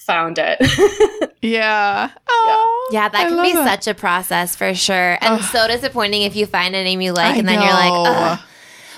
[0.08, 0.58] found it.
[1.44, 2.10] yeah.
[2.28, 3.64] Oh, Yeah, that I can be it.
[3.64, 5.18] such a process for sure.
[5.22, 5.42] And Ugh.
[5.44, 7.92] so disappointing if you find a name you like I and then you're like.
[7.94, 8.40] Ugh.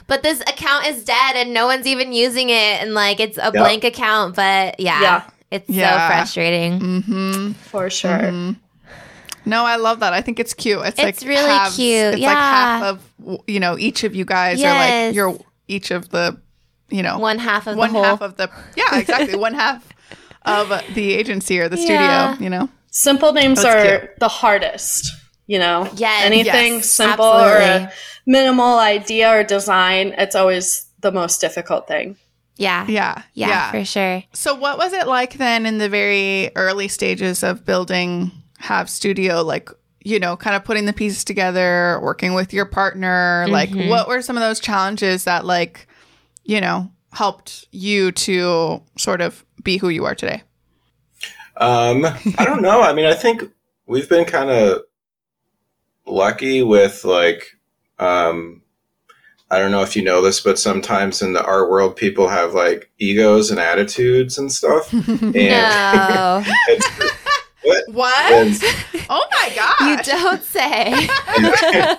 [0.08, 2.82] but this account is dead and no one's even using it.
[2.82, 3.54] And like, it's a Yep.
[3.54, 4.36] blank account.
[4.36, 5.24] But yeah, Yeah.
[5.52, 5.92] it's Yeah.
[6.08, 6.80] so frustrating.
[6.80, 7.52] Mm-hmm.
[7.54, 8.10] For sure.
[8.12, 8.56] Mhm.
[9.46, 10.14] No, I love that.
[10.14, 10.80] I think it's cute.
[10.86, 12.14] It's, It's like really halves- cute.
[12.16, 13.00] It's like half of
[13.48, 16.38] you know each of you guys are like you're each of the
[16.90, 18.04] you know One half of one the whole.
[18.04, 19.84] half of the yeah exactly one half
[20.46, 22.34] of the agency or the Yeah.
[22.34, 22.44] studio.
[22.44, 22.70] You know.
[22.92, 24.20] Simple names That's are cute.
[24.20, 25.14] the hardest,
[25.48, 25.90] you know.
[25.96, 26.26] Yes.
[26.26, 27.86] Anything Yes, simple or absolutely.
[27.88, 27.92] a
[28.26, 32.16] minimal idea or design, it's always the most difficult thing.
[32.58, 32.86] yeah.
[32.90, 33.22] Yeah.
[33.34, 34.24] Yeah, for sure.
[34.34, 39.44] So, what was it like then in the very early stages of building Halves Studio?
[39.44, 39.70] Like,
[40.04, 43.46] you know, kind of putting the pieces together, working with your partner.
[43.50, 43.88] Like, Mhm.
[43.90, 45.88] what were some of those challenges that, like,
[46.44, 50.44] you know, helped you to sort of be who you are today?
[51.58, 52.06] Um,
[52.38, 52.82] I don't know.
[52.82, 53.44] I mean, I think
[53.86, 54.84] we've been kind of
[56.06, 57.58] lucky with like,
[58.00, 58.62] um,
[59.52, 62.54] I don't know if you know this, but sometimes in the art world, people have
[62.54, 64.94] like egos and attitudes and stuff.
[64.94, 66.44] And No,
[67.64, 67.84] what?
[67.92, 68.32] what?
[68.32, 68.58] And,
[69.10, 69.80] oh my god!
[69.82, 71.08] you don't say.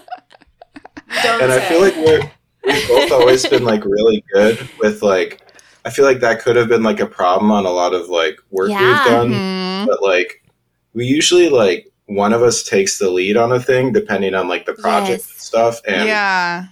[1.25, 2.31] Don't and I feel like we're
[2.65, 5.43] we've both always been like really good with like.
[5.85, 8.39] I feel like that could have been like a problem on a lot of like
[8.51, 8.81] work Yeah.
[8.87, 9.31] we've done.
[9.31, 9.87] Mhm.
[9.87, 10.43] but like
[10.95, 14.67] we usually like one of us takes the lead on a thing depending on like
[14.67, 15.31] the project Yes.
[15.31, 16.65] and stuff and yeah.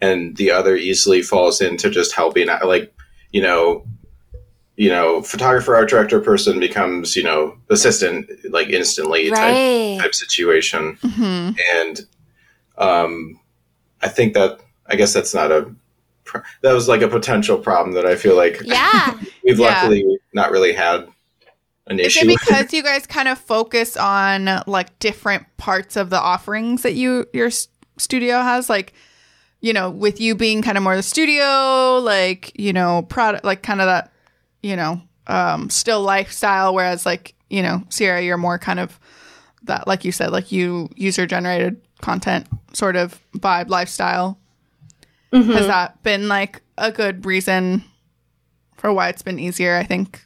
[0.00, 2.92] and the other easily falls into just helping out like
[3.32, 3.84] you know
[4.76, 9.98] you know photographer art director person becomes you know assistant like instantly type right.
[10.00, 12.06] type situation hmm and
[12.78, 13.38] um
[14.02, 15.70] i think that i guess that's not a
[16.62, 19.18] that was like a potential problem that i feel like Yeah.
[19.44, 19.82] we've Yeah.
[19.82, 21.06] luckily not really had
[21.88, 26.10] an Is issue it because you guys kind of focus on like different parts of
[26.10, 27.48] the offerings that you your
[27.96, 28.68] studio has?
[28.68, 28.92] Like,
[29.60, 33.62] you know, with you being kind of more the studio, like you know, product, like
[33.62, 34.12] kind of that,
[34.64, 36.74] you know, um, still lifestyle.
[36.74, 38.98] Whereas, like you know, Sierra, you're more kind of
[39.62, 44.40] that, like you said, like you user generated content sort of vibe lifestyle.
[45.42, 45.54] Mhm.
[45.54, 47.84] Has that been like a good reason
[48.76, 49.76] for why it's been easier?
[49.76, 50.22] I think.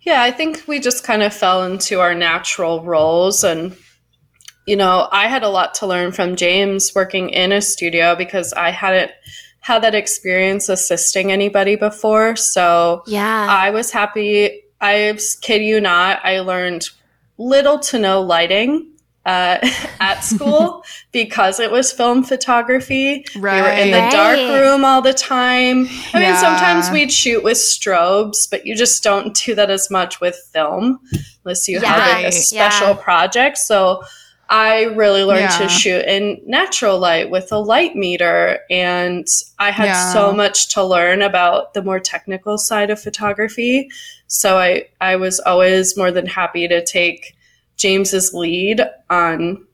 [0.00, 3.44] Yeah, I think we just kind of fell into our natural roles.
[3.44, 3.76] And,
[4.66, 8.52] you know, I had a lot to learn from James working in a studio because
[8.52, 9.12] I hadn't
[9.60, 12.34] had that experience assisting anybody before.
[12.34, 13.46] So Yeah.
[13.48, 14.62] I was happy.
[14.80, 16.88] I kid you not, I learned
[17.38, 18.88] little to no lighting
[19.24, 19.58] uh,
[20.00, 23.24] at school because it was film photography.
[23.34, 24.10] We were in the Right.
[24.12, 25.86] dark room all the time.
[26.12, 30.20] I mean, sometimes we'd shoot with strobes, but you just don't do that as much
[30.20, 30.98] with film
[31.44, 32.94] unless you have like a special Yeah.
[32.94, 33.58] project.
[33.58, 34.02] So
[34.48, 35.58] I really learned Yeah.
[35.58, 39.26] to shoot in natural light with a light meter, and
[39.58, 40.12] I had Yeah.
[40.12, 43.88] so much to learn about the more technical side of photography.
[44.26, 47.34] So I, I was always more than happy to take
[47.82, 49.66] James's lead on,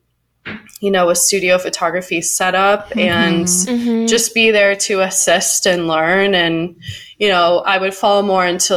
[0.81, 3.67] you know, a studio photography setup and Mhm.
[3.79, 4.09] Mhm.
[4.09, 6.75] just be there to assist and learn and
[7.19, 8.75] you know i would fall more into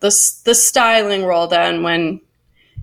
[0.00, 0.10] the
[0.44, 2.20] the styling role then when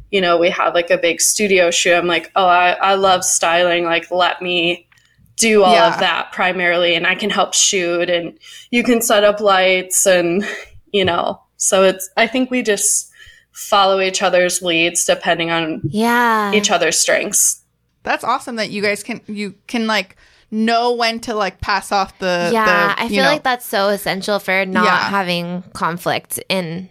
[0.09, 3.23] you know we had like a big studio shoot i'm like oh i, I love
[3.25, 4.87] styling like let me
[5.35, 5.93] do all Yeah.
[5.93, 8.39] of that primarily and i can help shoot and
[8.71, 10.47] you can set up lights and
[10.93, 13.10] you know so it's i think we just
[13.51, 16.51] follow each other's leads depending on yeah.
[16.53, 17.61] each other's strengths
[18.03, 20.15] That's awesome that you guys can you can like
[20.49, 23.87] know when to like pass off the yeah, the, I feel know- like that's so
[23.89, 25.09] essential for not Yeah.
[25.09, 26.89] having conflict in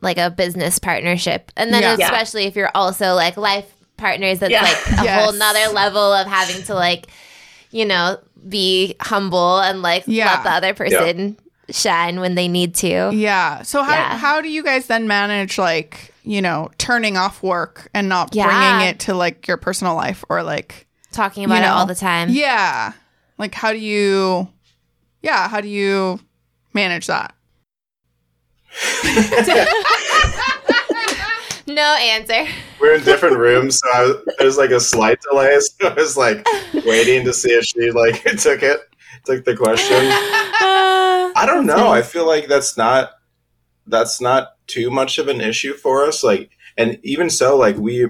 [0.00, 1.50] like a business partnership.
[1.56, 1.96] And then Yeah.
[1.98, 2.04] Yeah.
[2.06, 3.66] especially if you're also like life
[3.96, 4.62] partners, that's Yeah.
[4.62, 5.24] like a Yes.
[5.24, 7.06] whole nother level of having to like,
[7.70, 8.18] you know,
[8.48, 10.26] be humble and like Yeah.
[10.34, 11.36] let the other person
[11.70, 13.10] shine when they need to.
[13.12, 13.62] Yeah.
[13.62, 14.16] So how Yeah.
[14.16, 18.46] how do you guys then manage like, you know, turning off work and not Yeah.
[18.46, 21.94] bringing it to like your personal life or like Talking about You it all the
[21.94, 22.28] time.
[22.30, 22.92] Yeah.
[23.38, 24.48] Like how do you
[25.22, 26.20] Yeah, how do you
[26.74, 27.34] manage that?
[31.66, 32.46] No answer.
[32.80, 35.54] We're in different rooms, so I was, there's like a slight delay.
[35.60, 36.46] So I was like
[36.86, 38.80] waiting to see if she like took it,
[39.28, 39.96] took the question.
[40.00, 41.88] I don't know.
[41.88, 43.10] I feel like that's not
[43.86, 46.22] that's not too much of an issue for us.
[46.22, 48.08] Like, and even so, like we,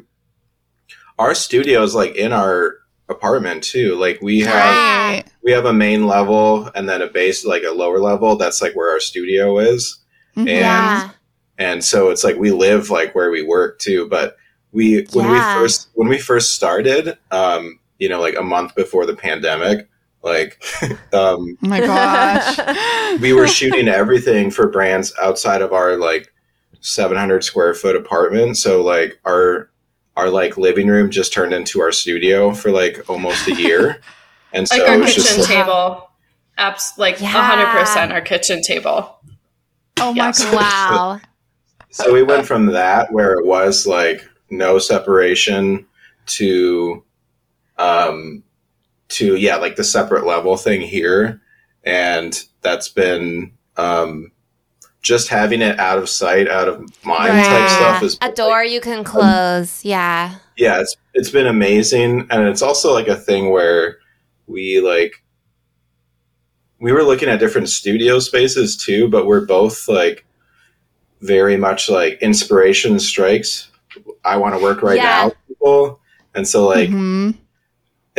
[1.18, 2.76] our studio is like in our
[3.08, 3.96] apartment too.
[3.96, 5.24] Like we have Right.
[5.42, 8.36] we have a main level and then a base like a lower level.
[8.36, 9.98] That's like where our studio is.
[10.36, 10.40] Mhm.
[10.40, 11.10] And- yeah.
[11.58, 14.36] and so it's like we live like where we work too but
[14.72, 15.32] we when Yeah.
[15.56, 19.88] we first when we first started um you know like a month before the pandemic
[20.28, 20.62] like
[21.12, 23.18] um Oh my gosh.
[23.20, 26.32] we were shooting everything for brands outside of our like
[26.80, 29.70] 700 square foot apartment so like our
[30.16, 34.00] our like living room just turned into our studio for like almost a year
[34.52, 36.10] and so like our it was just kitchen like, table
[36.56, 37.74] abs like Yeah.
[37.74, 39.18] 100% our kitchen table
[40.00, 40.44] oh my Yes.
[40.44, 40.54] gosh.
[40.54, 41.20] Wow.
[41.90, 45.86] so we went from that where it was like no separation
[46.26, 47.02] to
[47.78, 48.42] um
[49.08, 51.40] to yeah like the separate level thing here
[51.84, 54.30] and that's been um
[55.00, 58.80] just having it out of sight out of mind type stuff is a door you
[58.80, 59.84] can close.
[59.84, 60.34] Yeah.
[60.56, 63.98] yeah it's it's been amazing and it's also like a thing where
[64.46, 65.22] we like
[66.80, 70.24] we were looking at different studio spaces too but we're both like
[71.20, 73.70] very much like inspiration strikes
[74.24, 75.02] i want to work right Yeah.
[75.28, 76.00] now people
[76.34, 77.36] and so like Mhm.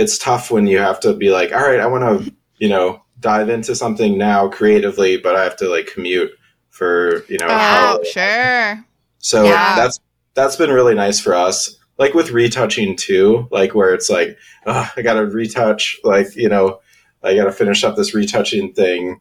[0.02, 3.02] It's tough when you have to be like all right i want to you know
[3.20, 6.32] dive into something now creatively but i have to like commute
[6.70, 8.86] for you know Oh, sure.
[9.20, 9.76] so Yeah.
[9.76, 10.00] that's
[10.36, 11.76] that's been really nice for us.
[11.98, 16.48] Like with retouching too, like where it's like, oh, I got to retouch, like you
[16.48, 16.80] know,
[17.24, 19.20] I got to finish up this retouching thing,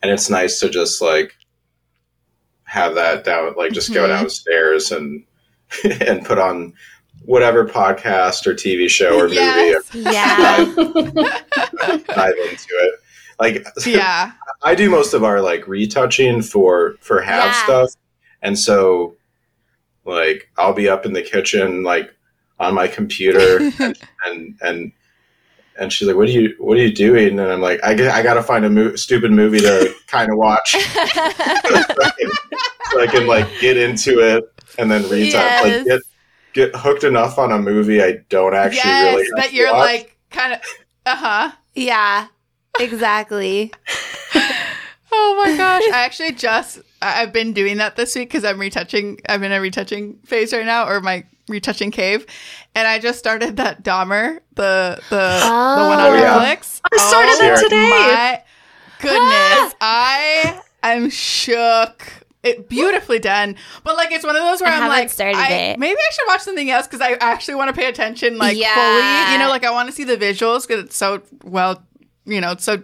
[0.00, 1.34] and it's nice to just like
[2.64, 4.08] have that down, like just go Mhm.
[4.10, 5.24] downstairs and
[6.06, 6.72] and put on
[7.24, 9.90] whatever podcast or TV show or movie Yes.
[9.94, 10.56] Yeah.
[10.64, 11.14] and
[12.06, 12.94] dive into it.
[13.38, 14.32] Like Yeah.
[14.62, 17.64] I do most of our like retouching for for Halves Yeah.
[17.64, 17.90] stuff,
[18.42, 19.16] and so
[20.04, 22.14] like I'll be up in the kitchen like
[22.58, 23.70] on my computer
[24.26, 24.92] and and
[25.78, 28.06] and she's like, "What are you What are you doing?" And I'm like, "I g-
[28.06, 32.30] I gotta find a mo- stupid movie to kind of watch so, I can,
[32.92, 34.44] so I can like get into it
[34.78, 35.64] and then retouch Yes.
[35.64, 36.00] like get
[36.52, 39.86] get hooked enough on a movie I don't actually yes, really have that you're watch.
[39.86, 40.60] like kind of
[41.06, 41.52] uh huh.
[41.74, 42.26] yeah.
[42.78, 43.72] Exactly.
[45.12, 45.82] Oh my gosh!
[45.92, 49.18] I actually just I- I've been doing that this week because I'm retouching.
[49.28, 52.24] I'm in a retouching phase right now, or my retouching cave,
[52.76, 56.38] and I just started that Dahmer, the the the one on Oh, yeah.
[56.54, 56.80] Netflix.
[56.92, 57.90] I started oh, it today.
[57.90, 58.42] My
[59.00, 62.06] goodness, I am shook.
[62.42, 65.48] It beautifully done, but like it's one of those where I I'm like, started I-
[65.52, 65.78] it.
[65.78, 68.74] maybe I should watch something else because I actually want to pay attention, like Yeah.
[68.74, 69.32] fully.
[69.34, 71.82] You know, like I want to see the visuals because it's so well,
[72.24, 72.82] you know, it's so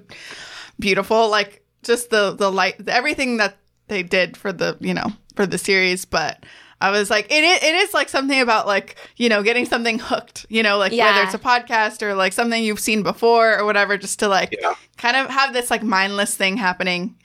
[0.78, 1.28] beautiful.
[1.30, 3.57] Like just the the light, everything that
[3.88, 6.04] they did for the you know for the series.
[6.04, 6.44] But
[6.80, 9.98] I was like, it is, it is like something about like you know getting something
[9.98, 10.44] hooked.
[10.50, 11.12] You know, like Yeah.
[11.12, 14.54] whether it's a podcast or like something you've seen before or whatever, just to like
[14.61, 14.74] Yeah.
[14.98, 17.16] kind of have this like mindless thing happening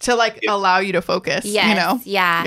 [0.00, 0.52] to like Yeah.
[0.54, 1.44] allow you to focus.
[1.44, 1.68] Yes.
[1.68, 2.00] You know.
[2.04, 2.44] Yeah.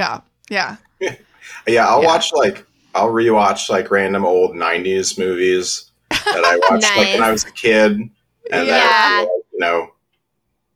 [0.50, 0.76] Yeah.
[1.02, 1.16] Yeah.
[1.68, 2.08] Yeah, I'll Yeah.
[2.08, 7.32] watch like I'll rewatch like random old '90s movies that I watched like when I
[7.32, 9.18] was a kid, and Yeah.
[9.18, 9.92] then you know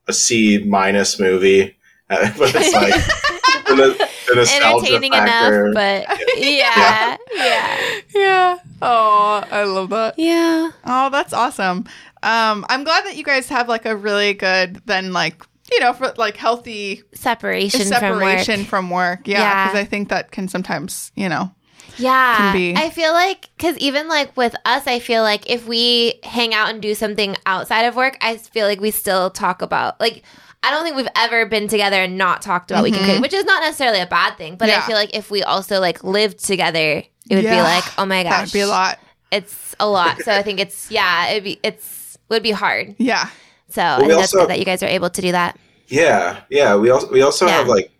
[0.07, 1.75] a C minus movie,
[2.09, 2.93] uh, but it's like
[3.67, 5.67] the, the Entertaining factor.
[5.67, 5.73] enough,
[6.07, 7.77] but yeah, yeah,
[8.13, 8.57] Yeah.
[8.81, 10.15] Oh, I love that.
[10.17, 10.71] yeah.
[10.85, 11.85] Oh, that's awesome.
[12.23, 15.93] Um, I'm glad that you guys have like a really good, then like you know,
[15.93, 19.19] for like healthy Separation, separation from work.
[19.19, 19.27] from work.
[19.27, 19.67] Yeah, Yeah.
[19.67, 21.51] because I think that can sometimes, you know,
[21.97, 22.75] Yeah, can be.
[22.75, 26.69] I feel like because even like with us, I feel like if we hang out
[26.69, 30.23] and do something outside of work, I feel like we still talk about like.
[30.65, 33.07] I don't think we've ever been together and not talked about weekend Mhm.
[33.07, 34.55] cooking, which is not necessarily a bad thing.
[34.55, 34.77] But Yeah.
[34.77, 38.23] I feel like if we also like lived together, it would be like, oh my
[38.23, 38.97] gosh, that would be a lot.
[39.29, 40.21] It's a lot.
[40.21, 42.95] So I think it's yeah, it'd be it's would be hard.
[42.97, 43.27] Yeah.
[43.73, 45.57] So I we think that's also- good that you guys are able to do that.
[45.87, 46.75] Yeah, yeah.
[46.75, 47.57] We also we also Yeah.
[47.57, 47.91] have like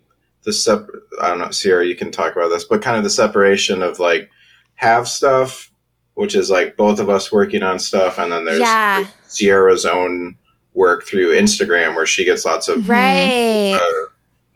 [0.44, 0.88] the sep.
[1.22, 1.86] I don't know, Sierra.
[1.86, 4.30] You can talk about this, but kind of the separation of like
[4.76, 5.72] Halves stuff,
[6.16, 9.06] which is like both of us working on stuff, and then there's Yeah.
[9.28, 10.36] Sierra's own
[10.74, 12.88] work through Instagram, where she gets lots of.
[12.90, 13.74] Right.
[13.80, 14.08] uh,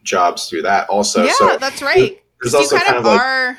[0.03, 0.87] jobs through that.
[0.89, 2.21] Also, yeah, so that's right.
[2.41, 3.57] there's 'Cause you also kind, kind of of like are.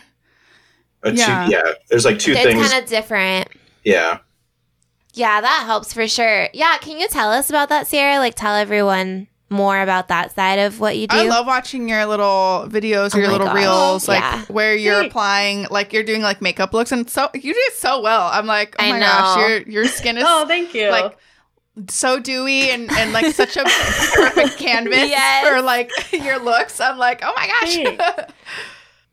[1.02, 1.48] a two, yeah.
[1.48, 1.62] yeah.
[1.90, 2.68] There's like two it's things.
[2.70, 3.48] kind of different.
[3.84, 4.18] yeah.
[5.18, 6.48] Yeah, that helps for sure.
[6.52, 8.18] Yeah, can you tell us about that, Sierra?
[8.18, 11.16] Like, tell everyone more about that side of what you do.
[11.16, 13.56] I love watching your little videos or Oh your little gosh.
[13.56, 14.42] reels, like Yeah.
[14.48, 18.00] where you're applying, like you're doing like makeup looks, and so you do it so
[18.00, 18.28] well.
[18.32, 20.90] I'm like, oh I my gosh, your your skin is Oh, thank you.
[20.90, 21.16] like
[21.88, 25.48] so dewy and and like such a perfect canvas Yes.
[25.48, 26.78] for like your looks.
[26.80, 28.26] I'm like, oh my gosh.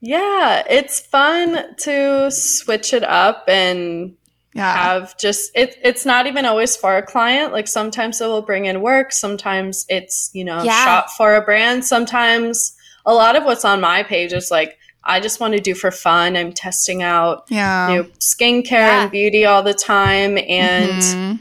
[0.02, 4.16] yeah, it's fun to switch it up and
[4.56, 8.42] yeah, have just it, it's not even always for a client like sometimes it will
[8.42, 10.84] bring in work sometimes it's you know Yeah.
[10.86, 12.76] shop for a brand sometimes
[13.06, 15.92] a lot of what's on my page is like i just want to do for
[15.92, 17.88] fun i'm testing out yeah.
[17.90, 19.02] new skincare Yeah.
[19.04, 21.40] and beauty all the time and Mhm.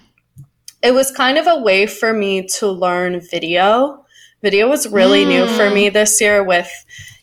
[0.82, 4.04] it was kind of a way for me to learn video.
[4.42, 5.74] Video was really new for Mm.
[5.74, 6.70] me this year with,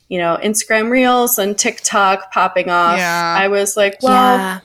[0.09, 2.97] you know, Instagram Reels and TikTok popping off.
[2.99, 4.59] I was like, well, yeah.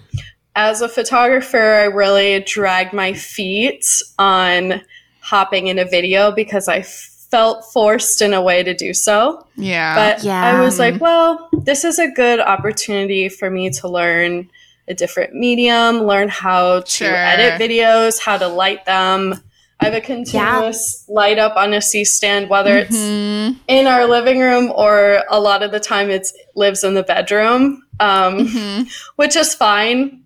[0.57, 3.84] As a photographer, I really dragged my feet
[4.18, 4.80] on
[5.20, 9.46] hopping in a video because I felt forced in a way to do so.
[9.57, 10.42] yeah, But Yeah.
[10.57, 14.48] I was like, well, this is a good opportunity for me to learn
[14.88, 17.14] a different medium, learn how to Sure.
[17.14, 19.42] edit videos, how to light them.
[19.80, 23.57] I have a continuous light up on a C stand, whether it's Mhm.
[23.68, 27.82] in our living room or a lot of the time it lives in the bedroom,
[28.00, 28.88] um, Mhm.
[29.16, 30.20] which is fine.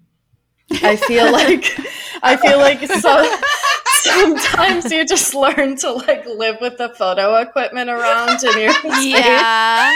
[0.82, 1.64] I feel like
[2.22, 3.38] I feel like so
[4.02, 9.04] sometimes you just learn to like live with the photo equipment around in your space.
[9.06, 9.92] Yeah.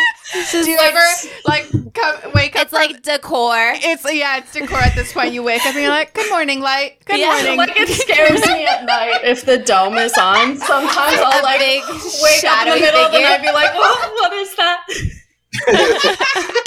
[0.50, 1.00] Do you ever
[1.46, 2.62] like come, wake up?
[2.64, 3.54] It's like decor.
[3.76, 5.32] it's yeah, it's decor at this point.
[5.32, 6.96] You wake up and you're like, "Good morning, light.
[7.04, 10.56] Good Yeah, morning." Like it scares me at night if the dome is on.
[10.58, 13.70] Sometimes I'll like wake up in the shadowy middle of the night and be like,
[13.74, 14.86] "Oh, what is that?"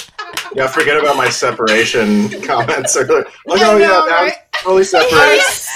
[0.53, 2.95] yeah, forget about my separation comments.
[2.97, 3.25] Earlier.
[3.45, 4.33] Like, oh yeah, now right?
[4.53, 5.67] totally Our, separate.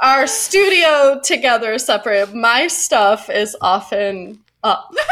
[0.00, 2.34] our studio together is separate.
[2.34, 4.92] My stuff is often up.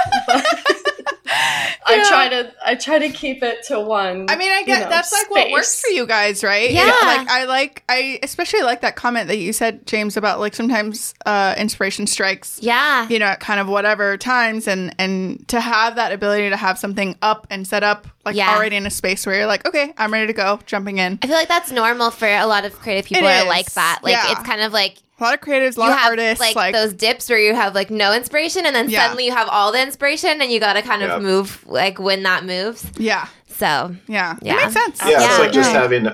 [1.85, 2.05] I Yeah.
[2.09, 4.27] try to I try to keep it to one.
[4.29, 6.71] I mean, I get you know, that's like what works for you guys, right?
[6.71, 6.85] Yeah.
[6.85, 11.15] Like I like I especially like that comment that you said, James, about like sometimes
[11.27, 13.09] uh inspiration strikes, Yeah.
[13.09, 16.79] you know, at kind of whatever times and and to have that ability to have
[16.79, 18.55] something up and set up like Yeah.
[18.55, 21.19] already in a space where you're like, okay, I'm ready to go, jumping in.
[21.23, 23.47] I feel like that's normal for a lot of creative people It are is.
[23.47, 24.01] like that.
[24.03, 24.33] Like Yeah.
[24.33, 26.57] it's kind of like A lot of creatives, a lot you of have artists, like,
[26.57, 29.03] like, those dips where you have like no inspiration and then Yeah.
[29.03, 31.19] suddenly you have all the inspiration and you got to kind of Yeah.
[31.21, 32.85] move like when that moves.
[32.99, 34.55] yeah, So yeah, Yeah.
[34.55, 35.01] It makes sense.
[35.07, 35.81] Yeah, it's like just Yeah.
[35.81, 36.09] having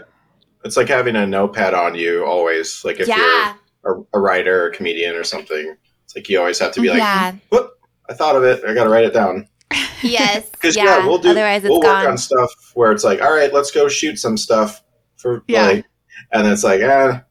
[0.64, 2.84] it's like having a notepad on you always.
[2.84, 3.54] Like if yeah,
[3.84, 6.80] you're a, a writer or a comedian or something, it's like you always have to
[6.82, 7.70] be like, yeah, "Whoop!
[8.10, 8.62] I thought of it.
[8.66, 9.46] I got to write it down."
[10.02, 10.84] yes, Because yeah.
[10.98, 11.06] yeah.
[11.06, 11.30] we'll do.
[11.30, 12.00] Otherwise, it's we'll gone.
[12.02, 14.82] work on stuff where it's like, "All right, let's go shoot some stuff
[15.16, 15.62] for Yeah.
[15.66, 15.84] like,"
[16.32, 17.22] and then it's like, "Ah,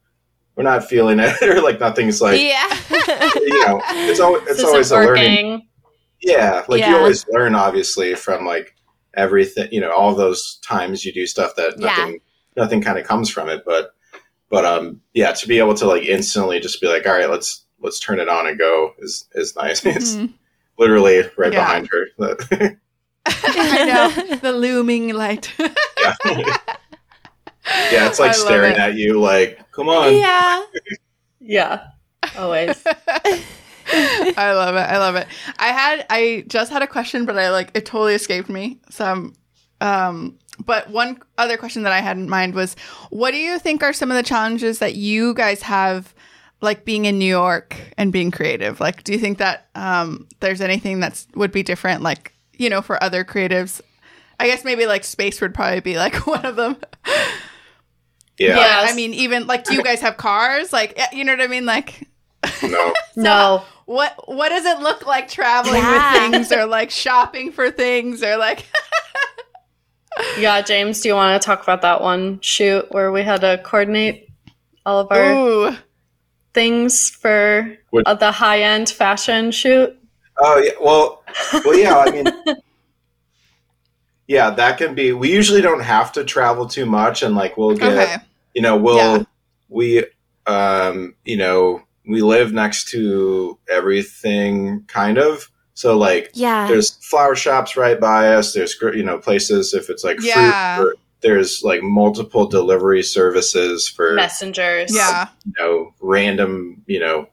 [0.58, 2.68] we're not feeling it," or like nothing's like, yeah,
[3.36, 5.68] you know, it's always it's This always isn't a learning.
[6.22, 6.90] Yeah, like Yeah.
[6.92, 8.76] you always learn, obviously, from like
[9.14, 9.70] everything.
[9.72, 11.86] You know, all those times you do stuff that Yeah.
[11.96, 12.20] nothing,
[12.58, 13.64] nothing kind of comes from it.
[13.66, 13.92] But,
[14.50, 17.64] but um, yeah, to be able to like instantly just be like, all right, let's
[17.80, 19.86] let's turn it on and go is is nice.
[19.86, 20.34] It's Mhm.
[20.80, 21.60] literally right Yeah.
[21.64, 22.08] behind her.
[23.26, 25.54] I know the looming light.
[25.60, 26.58] yeah,
[27.92, 28.80] yeah, it's like love staring it.
[28.80, 30.16] at you, like, come on.
[30.16, 30.64] yeah.
[31.40, 31.88] Yeah.
[32.38, 32.84] Always.
[32.86, 34.80] I love it.
[34.80, 35.28] I love it.
[35.60, 38.82] I had I just had a question, but I like it totally escaped me.
[38.90, 39.34] So um,
[39.80, 42.76] um but one other question that I had in mind was,
[43.12, 46.14] what do you think are some of the challenges that you guys have,
[46.62, 48.80] like being in New York and being creative?
[48.80, 52.82] Like, do you think that um, there's anything that's would be different, like you know,
[52.82, 53.82] for other creatives?
[54.40, 56.78] I guess maybe like space would probably be like one of them.
[58.40, 58.58] Yeah.
[58.58, 58.86] Yeah.
[58.90, 60.72] I mean, even like, do you guys have cars?
[60.72, 61.66] Like, you know what I mean?
[61.66, 62.08] Like,
[62.64, 62.94] No.
[63.16, 63.64] No.
[63.86, 66.14] what what does it look like traveling Yeah.
[66.14, 68.66] with things, or like shopping for things, or like?
[70.40, 73.62] Yeah, James, do you want to talk about that one shoot where we had to
[73.64, 74.30] coordinate
[74.84, 75.76] all of our Ooh.
[76.56, 79.96] things for What- uh, the high end fashion shoot?
[80.40, 80.72] Oh yeah.
[80.82, 81.24] Well,
[81.66, 81.98] well, yeah.
[81.98, 82.26] I mean,
[84.28, 85.14] yeah, that can be.
[85.14, 88.16] We usually don't have to travel too much, and like we'll get, Okay.
[88.58, 89.24] You know, we'll Yeah.
[89.70, 90.04] we,
[90.48, 95.52] um, you know, we live next to everything, kind of.
[95.76, 96.68] So like, Yeah.
[96.68, 98.54] there's flower shops right by us.
[98.54, 100.78] There's you know places if it's like Yeah.
[100.78, 100.88] fruit.
[100.88, 104.96] Or, there's like multiple delivery services for Messengers.
[104.96, 105.28] Yeah.
[105.46, 107.28] you know random you know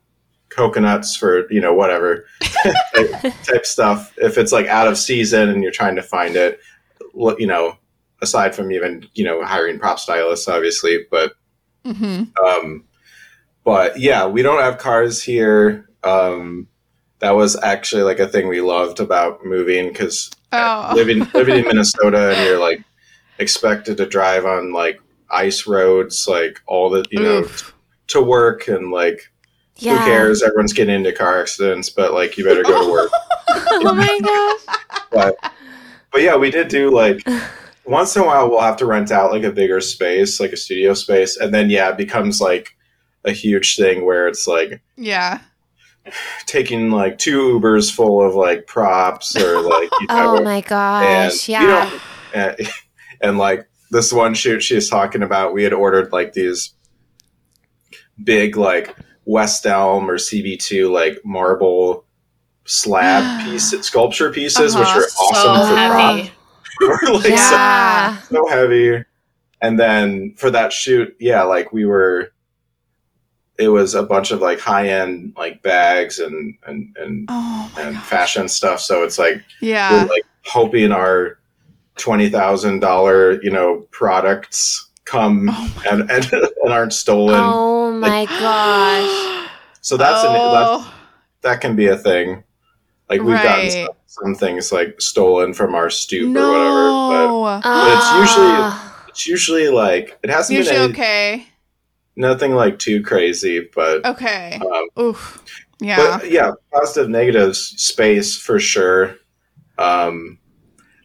[0.50, 2.26] coconuts for you know whatever
[2.94, 6.60] type, type stuff if it's like out of season and you're trying to find it
[7.14, 7.76] lo- you know
[8.24, 11.34] aside from even you know hiring prop stylists obviously but
[11.84, 12.82] hmm um
[13.62, 16.66] but yeah we don't have cars here um
[17.20, 20.92] that was actually like a thing we loved about moving because Oh.
[20.94, 22.84] living living in Minnesota and you're like
[23.38, 25.00] expected to drive on like
[25.30, 27.74] ice roads like all the you know Oof.
[28.08, 29.32] to work and like
[29.78, 29.98] yeah.
[29.98, 33.10] who cares everyone's getting into car accidents but like you better go to work
[33.48, 34.76] oh my gosh.
[35.10, 35.52] but
[36.12, 37.26] but yeah we did do like
[37.86, 40.56] once in a while we'll have to rent out like a bigger space like a
[40.56, 42.76] studio space and then yeah it becomes like
[43.24, 45.40] a huge thing where it's like Yeah.
[46.46, 51.48] taking like two ubers full of like props or like you know Oh my gosh.
[51.48, 51.60] and Yeah.
[51.62, 52.00] you know,
[52.34, 52.68] and,
[53.22, 56.74] and like this one shoot she's talking about, we had ordered like these
[58.22, 62.04] big like West Elm or CB2 like marble
[62.64, 64.84] slab pieces, sculpture pieces, Uh-huh.
[64.84, 66.22] which are So awesome for heavy.
[66.28, 66.33] props.
[67.08, 68.18] Like so, yeah.
[68.22, 69.04] so heavy.
[69.62, 72.30] And then for that shoot, yeah, like we were.
[73.56, 77.96] It was a bunch of like high end like bags and and and, Oh and
[78.02, 78.80] fashion stuff.
[78.80, 79.92] So it's like Yeah.
[79.92, 81.38] we're like hoping our
[81.96, 87.36] twenty thousand dollar you know products come Oh and, and and aren't stolen.
[87.38, 89.30] Oh my gosh.
[89.82, 90.94] So that's an that's, oh,
[91.42, 92.42] that can be a thing.
[93.10, 93.88] Like we've gotten Right.
[94.22, 97.60] Some, some things like stolen from our stoop or whatever, no.
[97.62, 99.04] But it's usually- Ah.
[99.08, 101.46] it's usually like it hasn't Usually been any, okay.
[102.16, 104.60] nothing like too crazy, but Okay.
[104.74, 105.42] um, Oof.
[105.80, 105.96] Yeah.
[106.20, 109.16] But yeah, positive negatives space for sure.
[109.78, 110.38] Um,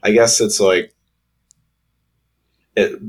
[0.04, 0.94] I guess it's like
[2.76, 3.00] it.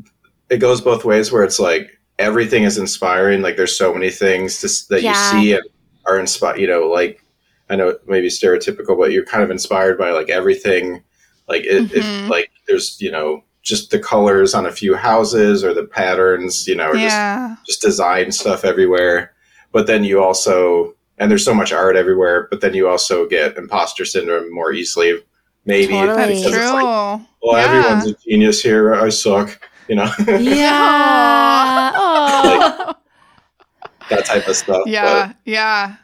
[0.49, 3.41] It goes both ways, where it's like everything is inspiring.
[3.43, 5.11] Like there's so many things to, that Yeah.
[5.35, 5.63] you see and
[6.07, 6.59] are inspired.
[6.59, 7.23] You know, like
[7.71, 11.03] I know it may be stereotypical, but you're kind of inspired by like everything.
[11.49, 11.97] Like it, Mhm.
[11.97, 16.67] if like there's you know just the colors on a few houses or the patterns,
[16.67, 17.57] you know, or just yeah.
[17.67, 19.33] just design stuff everywhere.
[19.73, 23.57] But then you also, and there's so much art everywhere, but then you also get
[23.57, 25.23] imposter syndrome more easily,
[25.67, 25.93] maybe.
[25.93, 26.17] Totally.
[26.17, 26.63] That's because true.
[26.63, 27.65] it's like, well, Yeah.
[27.65, 28.95] everyone's a genius here.
[28.95, 31.93] I suck, you know, Yeah.
[32.03, 32.95] Oh.
[34.09, 34.83] that type of stuff.
[34.87, 35.33] yeah.
[35.45, 35.97] Yeah.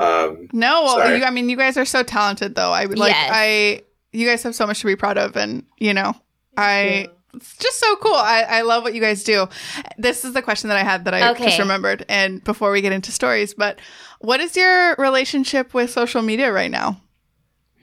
[0.00, 2.72] But, um, No, well, you, I mean, you guys are so talented, though.
[2.72, 3.30] I would like, Yes.
[3.32, 3.82] I,
[4.12, 6.14] you guys have so much to be proud of, and you know,
[6.56, 8.14] I, it's just so cool.
[8.14, 9.48] I, I love what you guys do.
[9.98, 11.44] This is the question that I had that I Okay.
[11.44, 13.78] just remembered, and before we get into stories, but
[14.20, 17.00] what is your relationship with social media right now?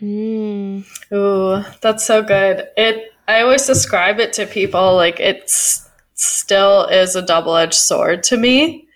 [0.02, 0.86] Mm.
[1.14, 2.68] Ooh, that's so good.
[2.78, 8.38] It I always describe it to people like it's still is a double-edged sword to
[8.38, 8.88] me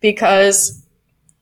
[0.00, 0.82] because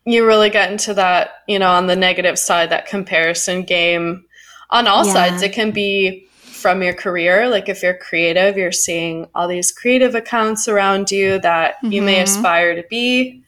[0.09, 4.25] you really get into that, you know, on the negative side that comparison game
[4.71, 5.13] on all Yeah.
[5.13, 5.43] sides.
[5.43, 10.15] It can be from your career, like if you're creative, you're seeing all these creative
[10.15, 12.23] accounts around you that you may Mhm.
[12.23, 13.43] aspire to be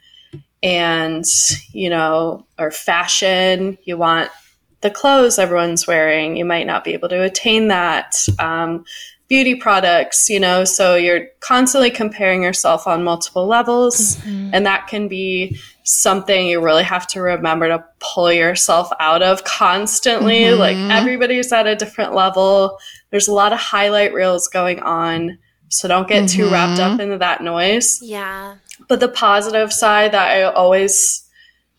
[0.63, 1.25] and,
[1.73, 4.31] you know, or fashion, you want
[4.83, 6.37] the clothes everyone's wearing.
[6.37, 8.17] You might not be able to attain that.
[8.39, 8.85] Um,
[9.29, 14.17] beauty products, you know, so you're constantly comparing yourself on multiple levels.
[14.17, 14.51] Mhm.
[14.53, 15.57] And that can be
[15.93, 20.41] something you really have to remember to pull yourself out of constantly.
[20.43, 20.59] Mhm.
[20.59, 22.79] Like everybody's at a different level.
[23.11, 25.39] There's a lot of highlight reels going on.
[25.69, 27.99] So don't get too wrapped up into that noise.
[28.03, 28.55] Yeah.
[28.89, 31.25] But the positive side that I always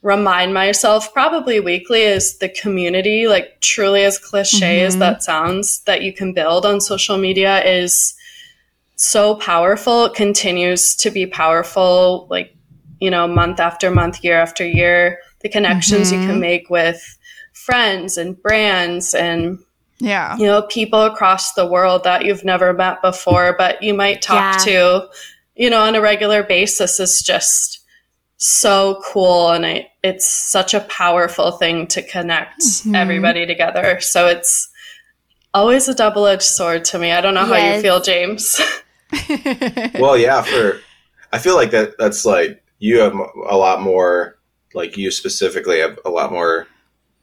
[0.01, 3.27] remind myself, probably weekly, is the community.
[3.27, 4.99] Like, truly, as cliche as Mhm.
[4.99, 8.13] that sounds, that you can build on social media is
[8.95, 12.55] so powerful, it continues to be powerful, like,
[13.01, 15.17] you know, month after month, year after year.
[15.41, 16.27] The connections you Mhm.
[16.27, 17.17] can make with
[17.53, 19.57] friends and brands and
[19.99, 20.35] Yeah.
[20.37, 24.55] you know people across the world that you've never met before but you might talk
[24.55, 24.65] Yeah.
[24.65, 25.07] to
[25.55, 27.79] you know on a regular basis is just
[28.37, 32.95] so cool and I, it's such a powerful thing to connect Mhm.
[32.95, 34.69] everybody together so it's
[35.53, 38.59] always a double-edged sword to me i don't know how you feel james
[39.99, 40.79] well, yeah, for
[41.33, 44.37] I feel like that that's like you have a lot more
[44.73, 46.67] like you specifically have a lot more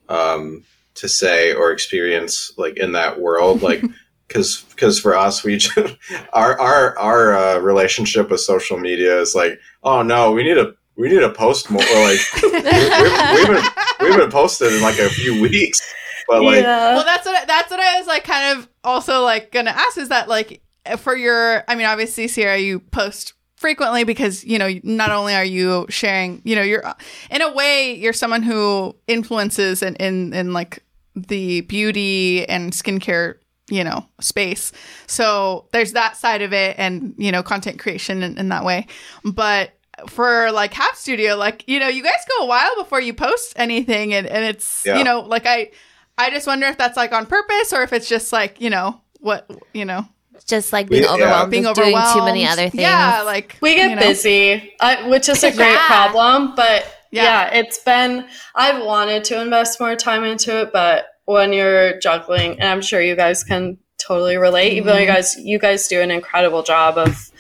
[0.09, 0.63] um
[0.95, 3.83] to say or experience like in that world like
[4.29, 5.77] cuz cuz for us we just,
[6.33, 10.75] our our our uh, relationship with social media is like oh no, we need to
[10.97, 13.69] we need to post more like we, we, we haven't
[14.01, 15.81] we haven't posted in like a few weeks
[16.29, 16.95] but like yeah.
[16.95, 20.11] Well, that's what that's what I was like, kind of also like gonna ask is
[20.11, 20.61] that like
[20.99, 25.45] for your, I mean, obviously, Sierra, you post frequently because you know not only are
[25.45, 26.85] you sharing, you know, you're
[27.31, 30.83] in a way you're someone who influences in in, in like
[31.15, 33.35] the beauty and skincare
[33.71, 34.73] you know space.
[35.07, 38.87] So there's that side of it and you know content creation in, in that way.
[39.25, 39.73] But
[40.07, 43.53] for like Halves Studio, like you know, you guys go a while before you post
[43.57, 44.97] anything, and, and it's Yeah.
[44.97, 45.73] you know, like I,
[46.17, 49.01] I just wonder if that's like on purpose or if it's just like you know
[49.21, 50.07] what you know
[50.47, 51.13] Just like being Yeah.
[51.15, 52.83] overwhelmed, being overwhelmed, doing too many other things.
[52.83, 54.03] Yeah, like We get you know.
[54.03, 55.87] busy, uh, which is a great Yeah.
[55.87, 56.55] problem.
[56.55, 57.23] But Yeah.
[57.51, 57.59] yeah.
[57.59, 62.69] it's been, I've wanted to invest more time into it, but when you're juggling, and
[62.69, 65.15] I'm sure you guys can totally relate, even though you Mhm.
[65.15, 67.31] guys, you guys do an incredible job of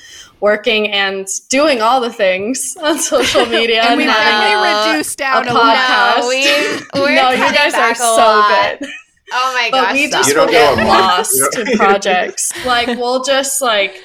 [0.41, 3.83] working and doing all the things on social media.
[3.83, 4.13] and we No.
[4.15, 6.19] really reduced down a a, podcast.
[6.21, 8.79] No, we, we're no, you guys are back a so lot.
[8.81, 8.89] good.
[9.33, 9.81] Oh my gosh.
[9.81, 11.71] But gosh, we just will get lost you know?
[11.73, 12.53] to projects.
[12.65, 14.03] Like we'll just like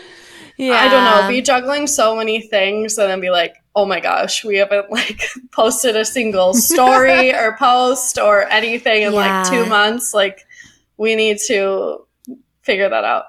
[0.58, 0.74] yeah.
[0.74, 4.44] I don't know, be juggling so many things and then be like, oh my gosh,
[4.46, 5.22] we haven't like
[5.52, 10.14] posted a single story or post or anything in like two months.
[10.14, 10.46] Like
[10.98, 12.06] we need to
[12.62, 13.26] figure that out.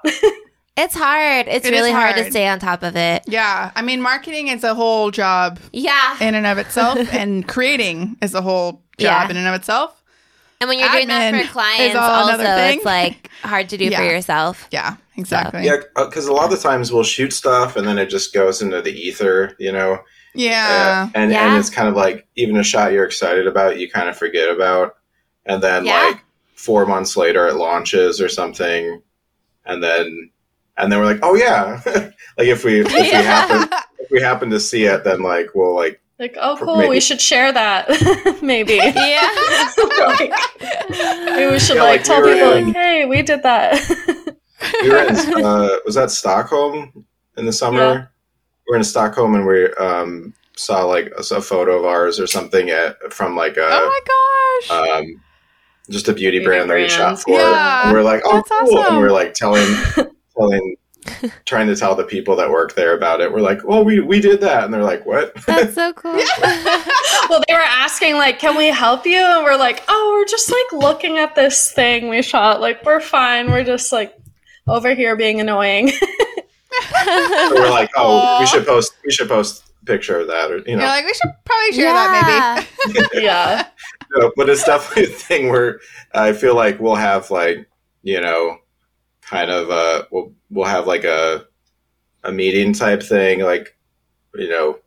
[0.77, 1.47] It's hard.
[1.47, 2.15] It's It is really hard.
[2.17, 3.23] to stay on top of it.
[3.27, 6.17] Yeah, I mean, marketing is a whole job Yeah.
[6.19, 9.29] in and of itself, and creating is a whole job Yeah.
[9.29, 10.03] in and of itself.
[10.61, 13.85] And when you're doing that for clients, is all also it's like hard to do
[13.85, 13.97] Yeah.
[13.97, 14.67] for yourself.
[14.71, 15.65] Yeah, exactly.
[15.65, 18.61] yeah because a lot of the times we'll shoot stuff and then it just goes
[18.61, 19.99] into the ether you know
[20.33, 21.07] Yeah.
[21.07, 21.47] Uh, and Yeah.
[21.47, 24.49] and it's kind of like even a shot you're excited about, you kind of forget
[24.49, 24.95] about,
[25.45, 26.01] and then Yeah.
[26.07, 26.21] like
[26.55, 29.01] four months later it launches or something,
[29.65, 30.29] and then
[30.77, 31.81] and then we're like, oh yeah,
[32.37, 35.75] like if we if we happen if we happen to see it, then like we'll
[35.75, 37.87] like like, oh cool, maybe- we should share that.
[38.41, 38.75] Maybe.
[38.95, 39.69] Yeah.
[40.07, 40.31] Like,
[41.35, 43.81] Maybe we should Yeah, like, like, tell we people in- like, hey, we did that.
[44.81, 47.05] we were in uh, was that Stockholm
[47.37, 47.77] in the summer?
[47.79, 48.05] Yeah.
[48.67, 52.27] We were in Stockholm and we um saw like a, a photo of ours or
[52.27, 55.01] something at from like a oh my gosh.
[55.03, 55.21] um,
[55.89, 57.31] just a beauty, Beauty brand that we shot for.
[57.31, 57.83] Yeah.
[57.87, 58.79] And we're like, oh, That's cool.
[58.79, 58.93] awesome.
[58.95, 59.67] And we're like telling,
[60.35, 60.75] telling,
[61.45, 63.31] trying to tell the people that work there about it.
[63.31, 64.63] We're like, well, we, we did that.
[64.63, 65.33] And they're like, what?
[65.45, 66.13] That's so cool.
[67.29, 70.51] well, they were asking like, "Can we help you?" And we're like, "Oh, we're just
[70.51, 72.61] like looking at this thing we shot.
[72.61, 73.51] Like, we're fine.
[73.51, 74.17] We're just like
[74.67, 75.91] over here being annoying."
[77.05, 78.39] So we're like, oh, Aw.
[78.39, 81.05] we should post, we should post a picture of that or, you You're know, like,
[81.05, 83.07] we should probably share that maybe.
[83.23, 83.67] yeah,
[84.15, 85.79] No, but it's definitely a thing where
[86.13, 87.67] I feel like we'll have like,
[88.03, 88.57] you know,
[89.29, 91.45] kind of, uh, we'll, we'll have like a,
[92.23, 93.75] a meeting type thing, like,
[94.35, 94.79] you know,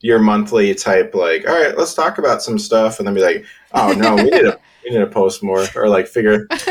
[0.00, 2.98] your monthly type, like, all right, let's talk about some stuff.
[2.98, 5.88] And then be like, oh no, we need to, we need to post more or
[5.88, 6.70] like figure, figure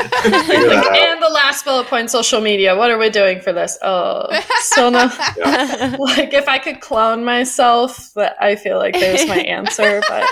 [0.70, 0.96] that out.
[0.96, 2.76] and the last bullet point: social media.
[2.76, 3.78] What are we doing for this?
[3.82, 4.28] Oh,
[4.60, 5.10] still no.
[5.38, 5.96] Yeah.
[6.00, 10.02] Like, if I could clone myself, that I feel like there's my answer.
[10.08, 10.24] But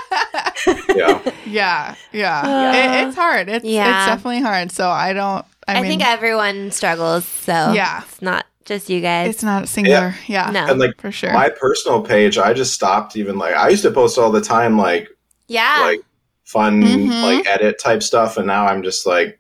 [0.96, 1.32] Yeah.
[1.46, 2.42] yeah, yeah.
[2.42, 3.50] Uh, it, it's hard.
[3.50, 4.04] It's yeah.
[4.04, 4.72] it's definitely hard.
[4.72, 5.46] So I don't.
[5.68, 8.04] I, I, mean, think everyone struggles, so Yeah.
[8.04, 9.30] it's not just you guys.
[9.30, 10.16] it's not singular.
[10.28, 10.66] Yeah, no.
[10.68, 11.34] And like for sure.
[11.34, 14.78] my personal page, I just stopped even like, I used to post all the time,
[14.78, 15.10] like,
[15.48, 15.82] yeah.
[15.84, 16.02] like
[16.46, 17.24] fun Mhm.
[17.24, 19.40] like edit type stuff and now i'm just like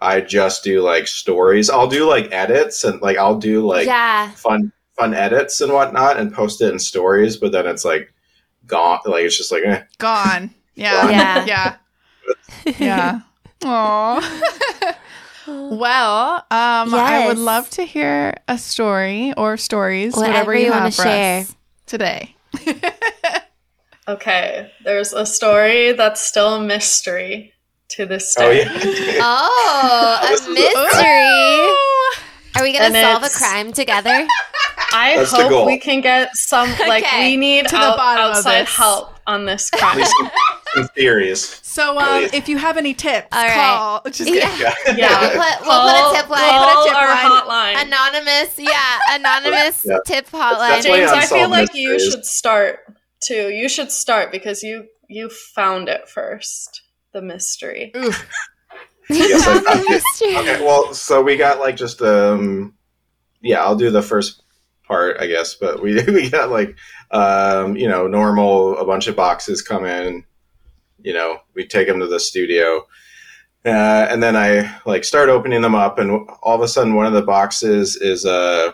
[0.00, 4.30] i just do like stories i'll do like edits and like i'll do like yeah.
[4.32, 8.12] fun fun edits and whatnot and post it in stories but then it's like
[8.66, 9.82] gone like it's just like eh.
[9.98, 10.50] Gone.
[10.74, 11.08] Yeah.
[11.10, 11.76] Yeah.
[12.66, 12.74] Yeah.
[12.78, 13.20] Yeah.
[13.64, 14.98] Aw.
[15.78, 20.70] well, um, I would love to hear a story or stories, whatever, Whatever you, you
[20.70, 21.46] wanna have share.
[21.86, 22.34] today.
[24.08, 27.52] okay, there's a story that's still a mystery
[27.90, 28.64] to this oh day.
[28.64, 31.76] yeah Oh, a mystery.
[32.56, 34.26] Are we gonna And solve a crime together?
[34.96, 37.30] I That's hope we can get some like Okay.
[37.32, 38.76] we need To the out- bottom of outside this.
[38.76, 40.30] help on this At crime.
[40.76, 41.60] Least some, some theories.
[41.62, 42.34] So, um, Please.
[42.34, 43.54] if you have any tips, All right.
[43.54, 44.02] call.
[44.06, 44.48] Just Yeah.
[44.56, 44.60] kidding.
[44.60, 44.96] Yeah.
[44.96, 45.20] Yeah.
[45.20, 46.50] We'll put, we'll Call- put a tip line.
[46.50, 47.76] call Put a tip our line.
[47.76, 47.86] hotline.
[47.86, 49.98] Anonymous, yeah, anonymous Yeah.
[50.06, 50.82] tip hotline.
[50.82, 52.80] James, I feel like you should start
[53.20, 53.48] too.
[53.50, 56.82] You should start because you you found it first.
[57.12, 57.92] The mystery.
[57.96, 58.26] Oof.
[59.10, 60.36] Yes, I- I- Mystery.
[60.38, 62.74] Okay, well, so we got like just um,
[63.42, 64.42] yeah, I'll do the first
[64.88, 65.54] part, I guess.
[65.56, 66.74] But we we got like
[67.10, 68.78] um, you know, normal.
[68.78, 70.24] A bunch of boxes come in.
[71.04, 72.86] You know, we take them to the studio,
[73.64, 76.10] uh, and then I like start opening them up, and
[76.42, 78.72] all of a sudden, one of the boxes is uh,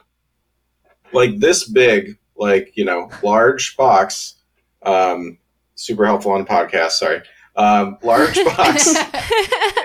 [1.13, 4.37] like this big, like you know, large box.
[4.83, 5.37] Um,
[5.75, 6.93] super helpful on podcast.
[6.93, 7.21] Sorry,
[7.57, 8.97] um, large box,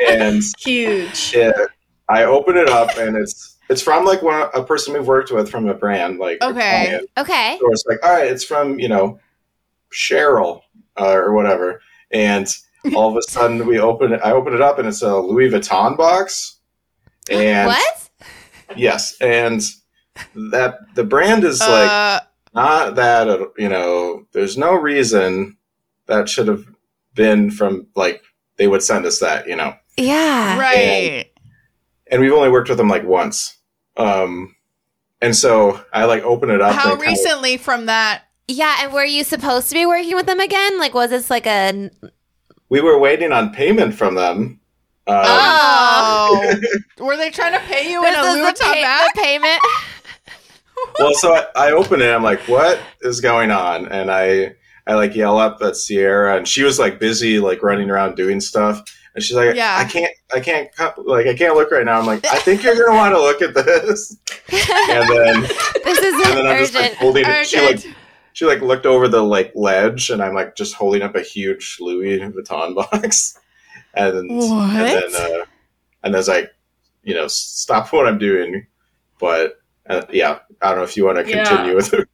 [0.08, 1.34] and Huge.
[1.36, 1.52] yeah,
[2.08, 5.50] I open it up and it's it's from like one a person we've worked with
[5.50, 7.00] from a brand like Okay.
[7.18, 7.58] Okay.
[7.60, 9.20] So it's like, all right, it's from you know
[9.92, 10.62] Cheryl
[11.00, 11.82] uh, or whatever,
[12.16, 12.48] and
[12.96, 14.22] all of a sudden we open it.
[14.24, 16.58] I open it up and it's a Louis Vuitton box,
[17.30, 18.10] and What?
[18.76, 19.62] yes, and
[20.52, 22.20] that the brand is like Uh,
[22.54, 24.26] not that you know.
[24.32, 25.58] There's no reason
[26.08, 26.66] that should have
[27.16, 28.22] been from like
[28.58, 30.58] they would send us that you know Yeah.
[30.60, 31.26] right.
[32.12, 33.58] and we've only worked with them like once.
[33.98, 34.56] Um,
[35.22, 36.76] and so I like open it up.
[36.76, 38.25] How and kinda- recently from that?
[38.48, 40.80] Yeah, and were you supposed to be working with them again?
[40.80, 41.90] Like, was this like a?
[42.70, 44.60] we were waiting on payment from them.
[45.08, 46.54] Um, Oh,
[47.00, 49.62] were they trying to pay you in a is Louis the, pay- the payment.
[51.00, 52.12] well, so I, I open it.
[52.12, 54.56] I'm like, "What is going on?" And I
[54.88, 58.40] I like yell up at Sierra, and she was like busy like running around doing
[58.40, 58.84] stuff.
[59.14, 59.78] And she's like, Yeah.
[59.80, 60.70] I can't, I can't,
[61.08, 63.42] like, I can't look right now." I'm like, "I think you're gonna want to look
[63.42, 64.18] at this."
[64.52, 65.42] And then,
[65.84, 66.98] this is and then I'm just like urgent.
[66.98, 67.48] holding All it.
[67.48, 67.95] She like
[68.36, 71.78] she like looked over the like ledge and I'm like just holding up a huge
[71.80, 73.40] Louis Vuitton box.
[73.98, 74.76] And, What?
[74.76, 75.46] and then uh
[76.04, 76.52] and then it's like,
[77.04, 78.68] you know, stop what I'm doing.
[79.22, 79.58] But
[79.90, 81.46] uh, yeah, I don't know if you want to Yeah.
[81.46, 82.10] continue with it.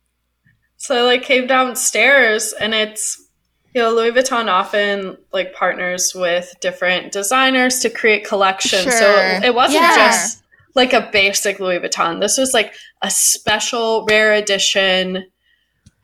[0.78, 3.28] So I like came downstairs and it's
[3.74, 8.94] you know, Louis Vuitton often like partners with different designers to create collections.
[8.96, 9.96] So it wasn't Yeah.
[9.96, 10.44] just
[10.76, 12.20] like a basic Louis Vuitton.
[12.22, 15.26] This was like a special rare edition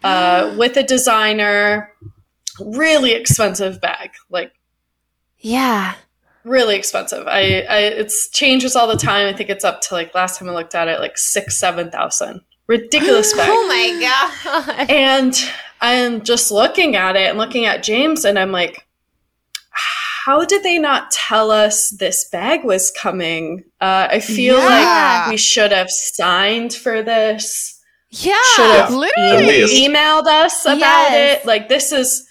[0.03, 1.91] uh, with a designer,
[2.59, 4.11] really expensive bag.
[4.29, 4.53] Like
[5.39, 5.95] yeah.
[6.43, 7.27] really expensive.
[7.27, 9.27] I, I it's changes all the time.
[9.27, 11.91] I think it's up to like last time I looked at it, like six, seven
[11.91, 12.41] thousand.
[12.67, 13.49] Ridiculous bag.
[13.51, 14.89] Oh my god.
[14.89, 15.35] And
[15.79, 18.85] I'm just looking at it and looking at James, and I'm like,
[19.71, 23.63] how did they not tell us this bag was coming?
[23.79, 25.21] Uh, I feel Yeah.
[25.21, 27.76] like we should have signed for this.
[28.09, 28.33] Yeah.
[28.55, 29.63] Should have Literally.
[29.63, 31.41] At emailed us about Yes.
[31.41, 31.45] it.
[31.47, 32.25] Like this is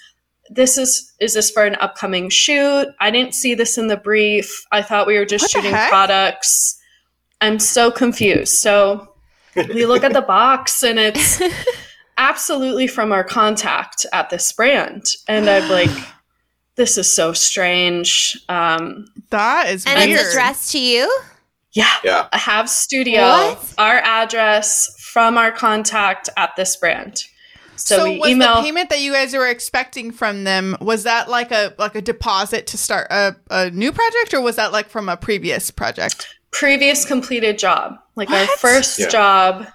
[0.51, 2.87] this is is this for an upcoming shoot?
[3.01, 4.65] I didn't see this in the brief.
[4.73, 6.79] I thought we were just What shooting products.
[7.41, 8.55] I'm so confused.
[8.55, 9.13] So
[9.55, 11.43] we look at the box and it's
[12.19, 15.05] absolutely from our contact at this brand.
[15.29, 15.91] And I'm like,
[16.77, 18.39] this is so strange.
[18.49, 20.21] Um, That is and weird.
[20.21, 21.15] it's addressed to you?
[21.73, 22.29] yeah, Yeah.
[22.33, 23.75] I have studio, What?
[23.79, 27.23] our address from our contact at this brand.
[27.77, 31.05] So, So, we was email the payment that you guys were expecting from them was
[31.05, 34.73] that like a like a deposit to start a, a new project or was that
[34.73, 36.29] like from a previous project?
[36.51, 39.09] previous completed job, like our first Yeah.
[39.09, 39.67] job.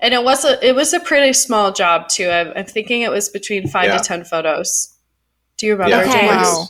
[0.00, 2.28] And it was a it was a pretty small job too.
[2.28, 3.98] I'm, I'm thinking it was between five Yeah.
[3.98, 4.96] to ten photos.
[5.58, 6.10] Do you remember, Yeah.
[6.12, 6.26] Okay.
[6.26, 6.64] Wow.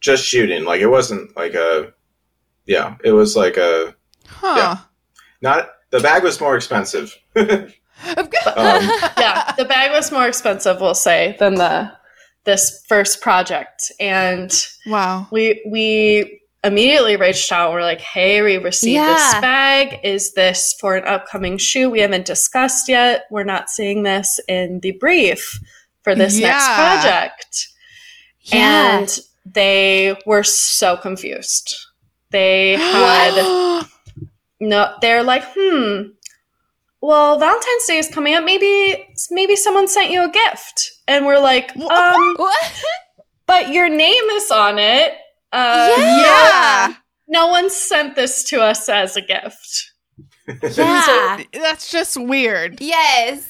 [0.00, 0.64] Just shooting.
[0.66, 1.90] Like it wasn't like a
[2.66, 3.94] yeah, it was like a
[4.26, 4.54] Huh.
[4.58, 4.76] Yeah.
[5.40, 7.16] not the bag was more expensive.
[7.36, 7.68] Um,
[9.18, 11.92] yeah, the bag was more expensive, we'll say, than the
[12.44, 13.92] this first project.
[14.00, 14.52] And
[14.86, 15.28] wow.
[15.30, 17.72] we we immediately reached out.
[17.72, 19.14] We're like, hey, we received Yeah.
[19.14, 20.00] this bag.
[20.04, 21.90] Is this for an upcoming shoot?
[21.90, 23.24] We haven't discussed yet.
[23.30, 25.58] We're not seeing this in the brief
[26.02, 27.68] for this next project.
[28.40, 28.98] Yeah.
[28.98, 31.76] And they were so confused.
[32.30, 33.84] They had
[34.60, 36.02] no they're like, hmm.
[37.02, 38.44] Well, Valentine's Day is coming up.
[38.44, 40.92] Maybe maybe someone sent you a gift.
[41.08, 42.82] And we're like, um, what?
[43.46, 45.12] but your name is on it.
[45.52, 46.94] Uh, yeah.
[47.28, 49.90] No one sent this to us as a gift.
[50.76, 51.40] Yeah.
[51.52, 52.80] That's just weird.
[52.80, 53.48] yes.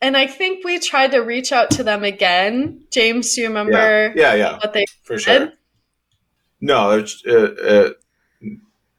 [0.00, 2.84] And I think we tried to reach out to them again.
[2.90, 5.38] James, do you remember yeah, yeah, what they for said?
[5.38, 5.52] sure.
[6.60, 7.90] No, it's, uh, uh,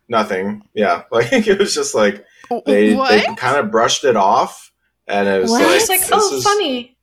[0.08, 0.68] nothing.
[0.74, 2.24] Yeah, like it was just like
[2.66, 4.72] they they kind of brushed it off,
[5.08, 5.62] and it was What?
[5.64, 6.98] like, It's like, oh, this oh, is- funny.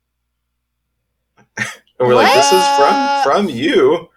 [1.57, 1.67] and
[1.99, 4.09] we're like, this is from from you.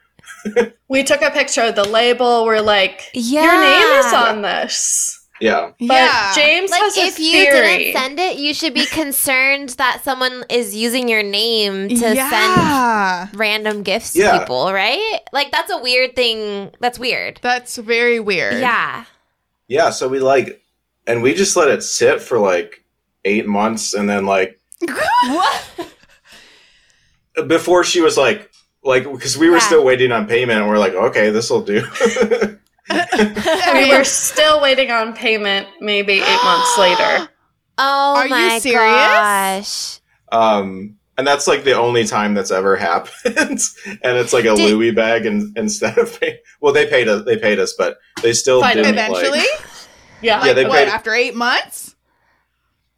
[0.91, 2.47] We took a picture of the label.
[2.47, 3.43] We're like, Yeah.
[3.43, 5.15] your name is on this.
[5.39, 6.35] Yeah, But yeah.
[6.35, 10.45] James Like has a if you didn't send it, you should be concerned that someone
[10.49, 14.33] is using your name to send random gifts Yeah.
[14.33, 15.21] to people, right?
[15.33, 16.71] Like that's a weird thing.
[16.81, 17.39] That's weird.
[17.43, 18.55] That's very weird.
[18.61, 19.05] Yeah.
[19.69, 19.91] yeah.
[19.91, 20.63] So we like,
[21.09, 22.85] and we just let it sit for like
[23.25, 25.95] eight months, and then like What?
[27.47, 28.51] before she was like,
[28.85, 29.63] like because we were Yeah.
[29.67, 31.85] still waiting on payment, and we're like, okay, this will do.
[33.75, 37.29] We were still waiting on payment maybe eight months later.
[37.81, 38.81] Oh Are you serious?
[38.83, 40.01] gosh.
[40.33, 43.61] um, and that's like the only time that's ever happened.
[44.03, 47.25] and it's like a Did- Louis bag, and instead of pay, well, they paid us,
[47.25, 49.39] they paid us, but they still Fine, didn't eventually.
[49.39, 49.49] like.
[50.23, 50.39] Yeah.
[50.41, 51.95] Yeah, Like, they what, paid- after eight months?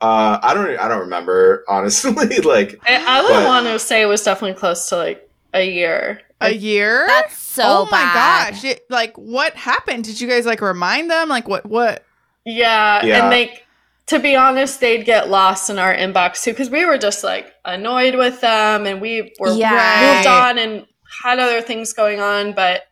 [0.00, 2.38] Uh, I don't, I don't remember honestly.
[2.40, 5.62] like, I, I would But- want to say it was definitely close to like a
[5.68, 6.20] year.
[6.42, 7.04] A year?
[7.06, 8.54] That's so oh my bad.
[8.54, 8.64] gosh!
[8.64, 10.04] It, like, what happened?
[10.04, 11.28] Did you guys like remind them?
[11.28, 11.66] Like, what?
[11.66, 12.02] What?
[12.46, 13.24] Yeah, Yeah.
[13.24, 13.60] and they,
[14.06, 17.52] to be honest, they'd get lost in our inbox too because we were just like
[17.66, 20.14] annoyed with them, and we were Yeah.
[20.14, 20.86] moved on and
[21.22, 22.54] had other things going on.
[22.54, 22.84] But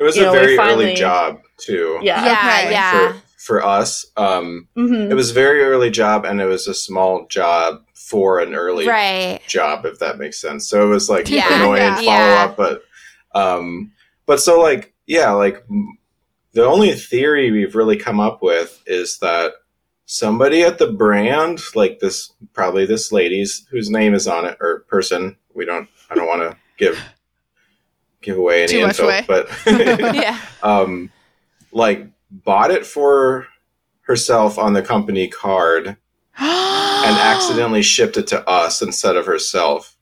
[0.00, 1.98] it was a know, very finally- early job too.
[2.02, 2.32] yeah, Yeah,
[2.62, 2.70] Okay.
[2.72, 3.12] yeah.
[3.12, 5.10] For, for us, um, Mhm.
[5.10, 8.88] it was a very early job, and it was a small job for an early
[8.88, 9.40] Right.
[9.46, 10.66] job, if that makes sense.
[10.68, 11.54] So it was like Yeah.
[11.54, 11.94] annoying Yeah.
[11.96, 12.44] follow Yeah.
[12.44, 12.82] up, but
[13.34, 13.92] um,
[14.26, 15.62] but so like yeah, like
[16.54, 19.52] the only theory we've really come up with is that
[20.06, 24.80] somebody at the brand, like this, probably this lady's whose name is on it or
[24.88, 25.36] person.
[25.52, 25.88] We don't.
[26.10, 26.98] I don't want to give
[28.22, 30.38] give away any Too info, but Yeah.
[30.62, 31.10] um,
[31.72, 32.06] like
[32.44, 33.46] bought it for
[34.02, 35.88] herself on the company card
[36.38, 39.96] and accidentally shipped it to us instead of herself.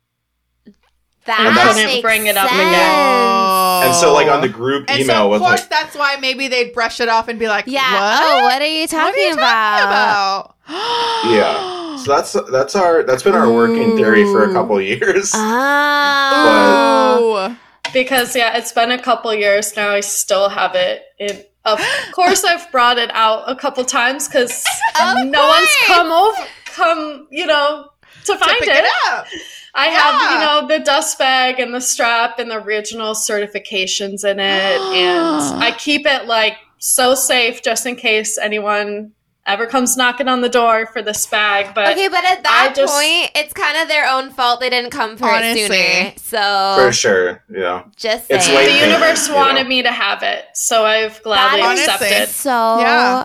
[1.24, 2.60] That And that's- makes Couldn't bring it up sense.
[2.60, 3.86] again.
[3.86, 6.48] And so, like on the group And email so, of course, like, that's why maybe
[6.48, 7.92] they'd brush it off and be like, Yeah.
[7.92, 8.22] What?
[8.22, 9.78] Oh, what are you What are talking, you about?
[9.78, 10.68] talking about?
[11.32, 11.96] Yeah.
[11.98, 14.52] so that's that's our that's been our working theory for a Ooh.
[14.52, 15.30] couple years.
[15.34, 17.50] Oh.
[17.50, 17.56] Ooh.
[17.92, 19.90] because yeah, it's been a couple years now.
[19.90, 21.02] I still have it.
[21.18, 21.80] In, of
[22.12, 24.64] course, I've brought it out a couple times because
[24.98, 27.88] no one's come over, come you know
[28.24, 28.84] to To find pick it.
[28.84, 29.42] it.
[29.74, 29.98] I Yeah.
[30.00, 30.38] have, you
[30.68, 34.80] know, the dust bag and the strap and the original certifications in it.
[34.80, 39.12] and I keep it like so safe just in case anyone
[39.46, 41.74] ever comes knocking on the door for this bag.
[41.74, 44.90] But Okay, but at that just- point, it's kind of their own fault they didn't
[44.90, 45.62] come for Honestly.
[45.62, 46.74] it sooner.
[46.76, 47.42] So for sure.
[47.52, 47.82] Yeah.
[47.96, 48.56] just It's saying.
[48.56, 49.40] late the universe you know.
[49.40, 50.44] wanted me to have it.
[50.54, 52.28] So I've gladly That is accepted.
[52.28, 53.24] So Yeah.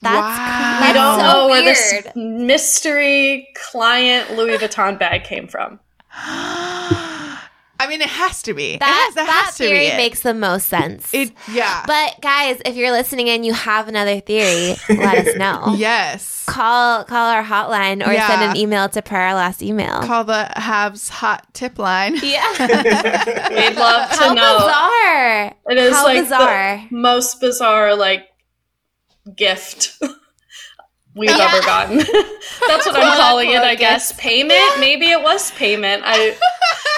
[0.00, 0.78] that's Wow.
[0.80, 1.76] We that's don't so know where weird.
[1.76, 5.80] this mystery client Louis Vuitton bag came from.
[7.80, 8.76] I mean, it has to be.
[8.78, 9.96] that it has, that that has to theory be it.
[9.96, 11.12] makes the most sense.
[11.14, 11.30] it.
[11.52, 11.84] Yeah.
[11.86, 15.74] but guys, if you're listening and you have another theory, let us know.
[15.78, 16.44] yes.
[16.48, 18.26] Call call our hotline or Yeah.
[18.26, 20.00] send an email to per our last email.
[20.02, 22.16] Call the Halves hot tip line.
[22.22, 22.50] yeah.
[23.50, 24.26] We'd love to know.
[24.26, 24.58] How know.
[24.58, 25.54] bizarre.
[25.70, 26.84] It is How like bizarre.
[26.90, 28.26] the most bizarre like
[29.36, 29.92] gift
[31.14, 31.50] we've Yeah.
[31.52, 31.98] ever gotten.
[31.98, 34.12] That's what I'm calling it, I guess.
[34.18, 34.80] Payment?
[34.80, 36.02] Maybe it was payment.
[36.04, 36.36] I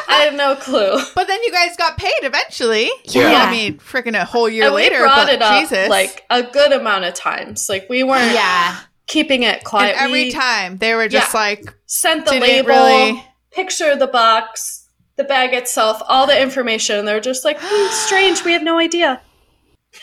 [0.08, 0.98] I have no clue.
[1.14, 2.90] But then you guys got paid eventually.
[3.04, 3.44] Yeah.
[3.46, 4.96] I mean, freaking a whole year and later.
[4.96, 5.88] we brought but it up Jesus.
[5.88, 7.68] like a good amount of times.
[7.68, 8.78] Like we weren't Yeah.
[9.06, 9.96] keeping it and quiet.
[9.98, 11.40] every We time they were just Yeah.
[11.40, 14.86] like, sent the label, really- picture of the box,
[15.16, 16.96] the bag itself, all the information.
[16.98, 19.20] And they're just like, hmm, strange, we have no idea.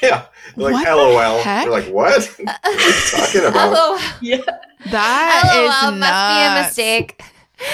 [0.03, 0.25] Yeah.
[0.57, 1.39] Like What the LOL.
[1.39, 1.63] heck?
[1.63, 2.21] You're like, what?
[2.43, 3.71] what are you talking about?
[3.71, 3.99] LOL.
[4.21, 4.41] Yeah.
[4.91, 6.67] that LOL is must be a nuts.
[6.67, 7.21] mistake.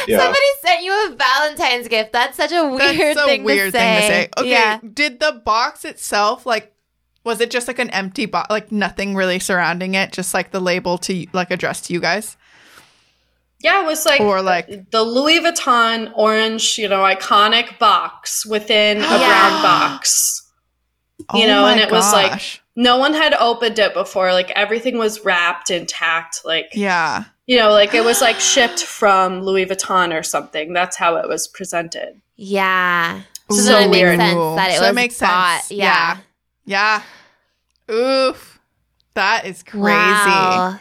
[0.07, 0.17] Yeah.
[0.19, 2.13] Somebody sent you a Valentine's gift.
[2.13, 4.29] That's such a weird, That's a thing, weird to thing to say.
[4.37, 4.79] Okay, Yeah.
[4.93, 6.73] did the box itself like
[7.25, 10.59] was it just like an empty box, like nothing really surrounding it, just like the
[10.59, 12.35] label to like addressed to you guys,
[13.61, 18.97] Yeah, it was like or like the Louis Vuitton orange, you know, iconic box within
[18.97, 19.17] a Yeah.
[19.49, 20.39] brown box.
[21.33, 24.33] You oh know, my and it was like- No one had opened it before.
[24.33, 26.41] Like everything was wrapped intact.
[26.43, 30.73] Like, yeah, you know, like it was like shipped from Louis Vuitton or something.
[30.73, 32.21] That's how it was presented.
[32.35, 33.21] Yeah.
[33.49, 34.17] So, So it weird.
[34.17, 35.61] makes sense that it So was it makes bought.
[35.63, 35.71] sense.
[35.71, 36.17] Yeah.
[36.65, 37.01] yeah,
[37.91, 38.59] oof,
[39.13, 39.81] that is crazy.
[39.83, 40.79] Wow.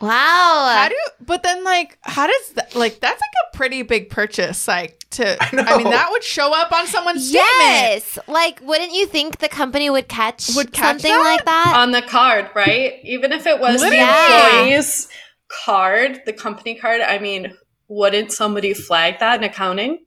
[0.00, 0.74] Wow.
[0.76, 0.96] How do?
[1.24, 2.74] But then, like, how does that?
[2.74, 4.66] Like, that's like a pretty big purchase.
[4.66, 5.76] Like, to I, know.
[5.78, 7.48] mean, that would show up on someone's statement.
[7.60, 8.18] yes.
[8.26, 11.20] Like, wouldn't you think the company would catch Would catch something that?
[11.36, 11.74] like that?
[11.76, 12.94] on the card, right?
[13.04, 14.72] Even if it was the Literally.
[14.74, 15.08] employee's
[15.48, 17.54] card, the company card, I mean,
[17.88, 20.04] wouldn't somebody flag that in accounting?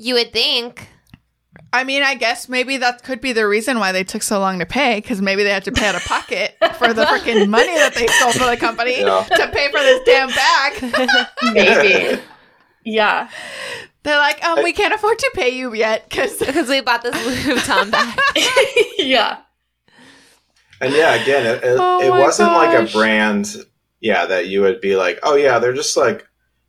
[0.00, 0.88] you would think.
[1.72, 4.60] I mean, I guess maybe that could be the reason why they took so long
[4.60, 7.74] to pay because maybe they had to pay out of pocket for the freaking money
[7.74, 9.24] that they stole from the company Yeah.
[9.24, 11.26] to pay for this damn bag.
[11.52, 12.22] Maybe.
[12.84, 13.28] yeah.
[14.04, 17.14] They're like, um, we can't afford to pay you yet because Because we bought this
[17.26, 18.18] Louis Vuitton bag.
[18.98, 19.38] yeah.
[20.80, 23.56] And yeah, again, it, it, Oh it wasn't like a brand,
[24.00, 26.26] yeah, that you would be like, oh yeah, they're just like,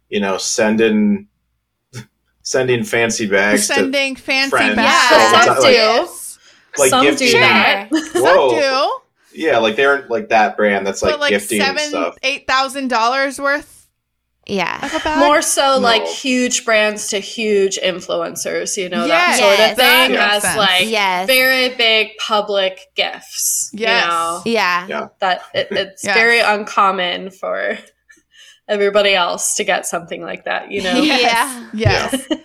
[0.09, 1.27] you know, sending
[2.41, 5.13] sending fancy bags sending fancy friends bags.
[5.13, 6.09] all the time, like-
[6.77, 7.31] like Some gift do you.
[7.33, 7.89] that.
[8.13, 8.91] Some do.
[9.33, 12.15] yeah, like they're like that brand that's like, but like gifting seven, stuff.
[12.23, 13.78] eight thousand dollars worth
[14.49, 14.79] Yeah.
[14.95, 15.19] of.
[15.19, 19.37] More so like huge brands to huge influencers, you know, Yes.
[19.39, 19.71] that sort Yes.
[19.71, 20.57] of thing That as sense.
[20.57, 21.27] like Yes.
[21.27, 23.69] very big public gifts.
[23.73, 24.03] Yes.
[24.03, 24.87] You know, Yeah.
[24.87, 25.07] Yeah.
[25.19, 26.15] that it, it's Yes.
[26.17, 27.77] very uncommon for
[28.67, 30.95] everybody else to get something like that, you know?
[31.01, 31.69] Yeah.
[31.73, 32.15] Yes.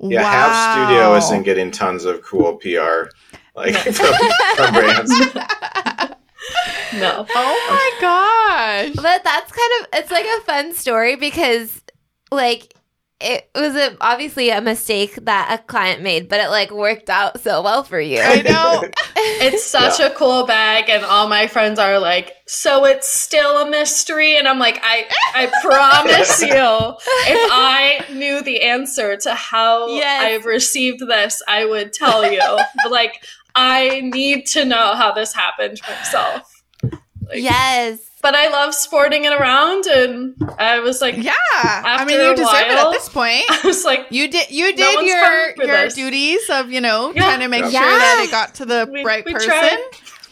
[0.00, 0.30] Yeah, wow.
[0.30, 3.08] Halves Studio isn't getting tons of cool PR
[3.54, 4.12] like from,
[4.56, 5.12] from brands.
[6.94, 7.26] No.
[7.28, 8.94] Oh my gosh.
[8.94, 11.82] But that's kind of it's like a fun story because
[12.30, 12.72] like
[13.20, 17.40] it was a, obviously a mistake that a client made, but it like worked out
[17.40, 18.20] so well for you.
[18.20, 18.84] I know.
[19.16, 23.70] It's such a cool bag, and all my friends are like, "So it's still a
[23.70, 29.88] mystery?" And I'm like, "I, I promise you, if I knew the answer to how
[29.88, 30.22] Yes.
[30.24, 32.40] I've received this, I would tell you.
[32.82, 33.24] but like,
[33.54, 36.50] I need to know how this happened myself.
[36.82, 36.92] Like,
[37.34, 37.98] yes.
[38.22, 41.32] But I love sporting it around, and I was like, Yeah.
[41.58, 43.44] I mean, you a deserve it at this point.
[43.50, 45.94] I was like, You did you did one's your your this.
[45.94, 47.22] duties of, you know, Yeah.
[47.22, 47.80] trying to make Yeah.
[47.80, 49.48] sure that it got to the we, right we person.
[49.50, 49.78] tried.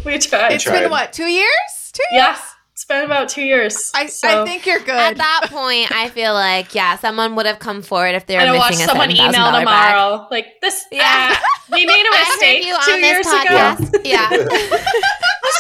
[0.05, 0.53] We tried.
[0.53, 0.81] It's tried.
[0.81, 1.93] been what, two years?
[1.93, 2.25] Two years?
[2.27, 2.39] yeah,
[2.83, 3.93] it's been about two years.
[3.95, 4.43] I, so.
[4.43, 4.89] I think you're good.
[4.91, 8.41] At that point, I feel like yeah, someone would have come forward if they were
[8.41, 9.61] and I watch missing a someone $7,000 email bag.
[9.61, 10.85] tomorrow, like this.
[10.93, 11.30] Yeah.
[11.30, 11.39] Yeah,
[11.70, 13.55] we made a mistake you two on years this ago.
[13.55, 14.01] podcast.
[14.05, 14.28] Yeah.
[14.28, 14.37] So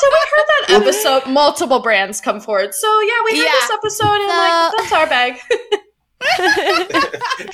[0.08, 1.26] we heard that episode.
[1.30, 2.74] Multiple brands come forward.
[2.74, 3.52] So yeah, we heard Yeah.
[3.52, 5.38] this episode, and So- like, that's our bag.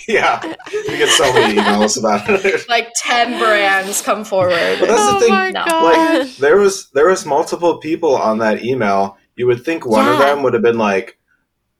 [0.09, 0.55] yeah,
[0.89, 2.69] we get so many emails about it.
[2.69, 4.77] like ten brands come forward.
[4.81, 5.31] But that's oh the thing.
[5.31, 5.65] my No.
[5.65, 6.19] gosh.
[6.27, 9.17] Like there was there was multiple people on that email.
[9.39, 11.19] You would think one of them would have been like,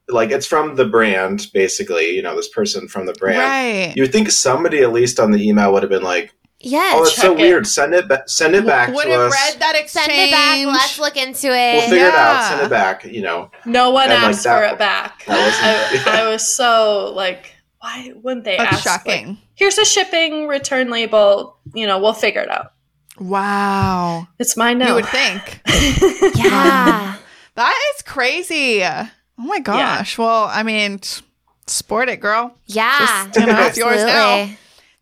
[0.09, 2.11] like it's from the brand, basically.
[2.11, 3.39] You know, this person from the brand.
[3.41, 3.93] right.
[3.97, 6.95] You would think somebody at least on the email would have been like, yes.
[6.97, 7.39] "Oh, it's so it.
[7.39, 7.67] weird.
[7.67, 9.33] Send it, ba- send it back Would to have us.
[9.33, 10.07] read that exchange.
[10.07, 10.67] Send it back.
[10.67, 11.75] Let's look into it.
[11.75, 11.91] we'll it.
[11.91, 12.49] figure it out.
[12.49, 15.25] Send it back." You know, No one And, like, asked that- for it back.
[15.27, 19.07] that wasn't- I, I was so like, why wouldn't they That's ask?
[19.07, 19.39] like, shocking.
[19.55, 21.59] Here's a shipping return label.
[21.75, 22.73] You know, we'll figure it out.
[23.21, 24.27] wow.
[24.39, 24.89] It's mine now.
[24.89, 25.61] You would think.
[26.37, 27.17] yeah.
[27.59, 28.83] That is crazy.
[28.85, 30.17] Oh my gosh.
[30.17, 31.23] Well, I mean, t-
[31.67, 32.55] sport it, girl.
[32.67, 33.27] Yeah.
[33.27, 34.49] Just, you know, it's yours now.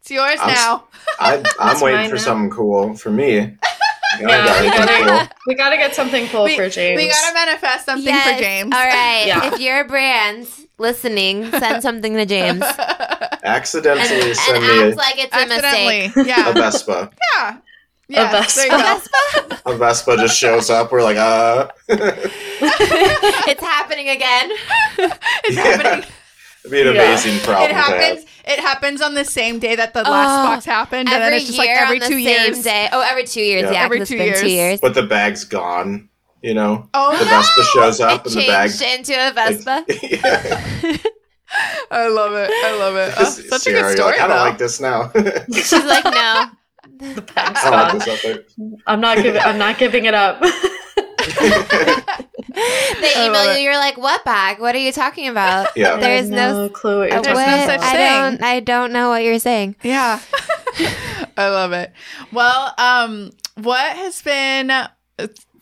[0.00, 0.84] It's yours I'm now.
[1.20, 2.20] I, I'm waiting for now.
[2.22, 3.40] something cool for me.
[4.18, 5.36] I Yeah, we gotta, cool.
[5.48, 6.96] we gotta get something cool We, for James.
[6.96, 8.36] we gotta manifest something Yes.
[8.36, 8.72] for James.
[8.74, 9.24] All right.
[9.26, 9.52] Yeah.
[9.52, 10.48] If you're a brand
[10.78, 12.62] listening, send something to James.
[13.44, 16.02] Accidentally and send me act like it's a Accidentally.
[16.06, 16.16] mistake.
[16.16, 16.48] a, Yeah.
[16.50, 17.10] a Vespa.
[17.34, 17.58] yeah.
[18.08, 18.30] Yeah.
[18.30, 18.68] Vespa.
[18.68, 19.56] There you.
[19.66, 20.92] A Vespa just shows up.
[20.92, 21.68] We're like, uh.
[23.48, 24.50] it's happening again.
[25.44, 25.62] It's Yeah.
[25.62, 26.08] happening.
[26.64, 27.02] It'd be an Yeah.
[27.02, 27.96] amazing problem It to have.
[28.00, 28.24] happens.
[28.44, 31.36] It happens on the same day that the last Oh, box happened, and then Every
[31.38, 32.62] it's just like every on the two same years.
[32.64, 32.88] day.
[32.92, 33.62] Oh, every two years.
[33.64, 33.72] Yeah.
[33.72, 34.40] Yeah, Every 'cause two years.
[34.40, 34.80] two years.
[34.80, 36.08] But the bag's gone.
[36.42, 37.30] You know, Oh the no!
[37.30, 38.70] Vespa shows up It and the bag.
[38.78, 39.84] changed into a Vespa.
[40.02, 40.96] yeah.
[41.90, 42.50] I love it.
[42.50, 43.14] I love it.
[43.16, 44.42] Oh, such a good story, like, I don't though.
[44.44, 45.10] like this now.
[45.52, 46.46] She's like, no.
[47.14, 48.20] The bag's I don't like gone.
[48.22, 48.54] this.
[48.86, 49.40] I'm not giving.
[49.42, 50.40] I'm not giving it up.
[53.00, 53.62] They email you.
[53.62, 54.58] You're like, what bag?
[54.60, 55.68] What are you talking about?
[55.76, 55.96] Yeah.
[55.96, 56.68] There I is have no.
[56.70, 57.82] clue what you're There's talking no such about.
[57.84, 58.30] I thing.
[58.38, 58.42] don't.
[58.42, 59.76] I don't know what you're saying.
[59.82, 60.20] Yeah.
[61.36, 61.92] I love it.
[62.32, 64.88] Well, um, what has been uh,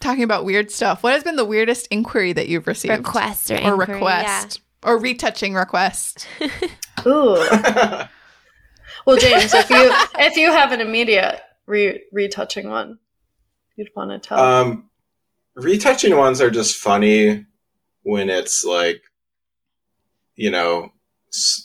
[0.01, 1.03] talking about weird stuff?
[1.03, 2.97] What has been the weirdest inquiry that you've received?
[2.97, 6.26] Request or, or inquiry, request or retouching request?
[7.07, 7.36] Ooh.
[9.07, 12.99] Well, James, if you if you have an immediate re- retouching one,
[13.76, 14.38] you'd want to tell.
[14.38, 14.88] um,
[15.55, 17.46] retouching ones are just funny
[18.02, 19.02] when it's like,
[20.36, 20.90] you know,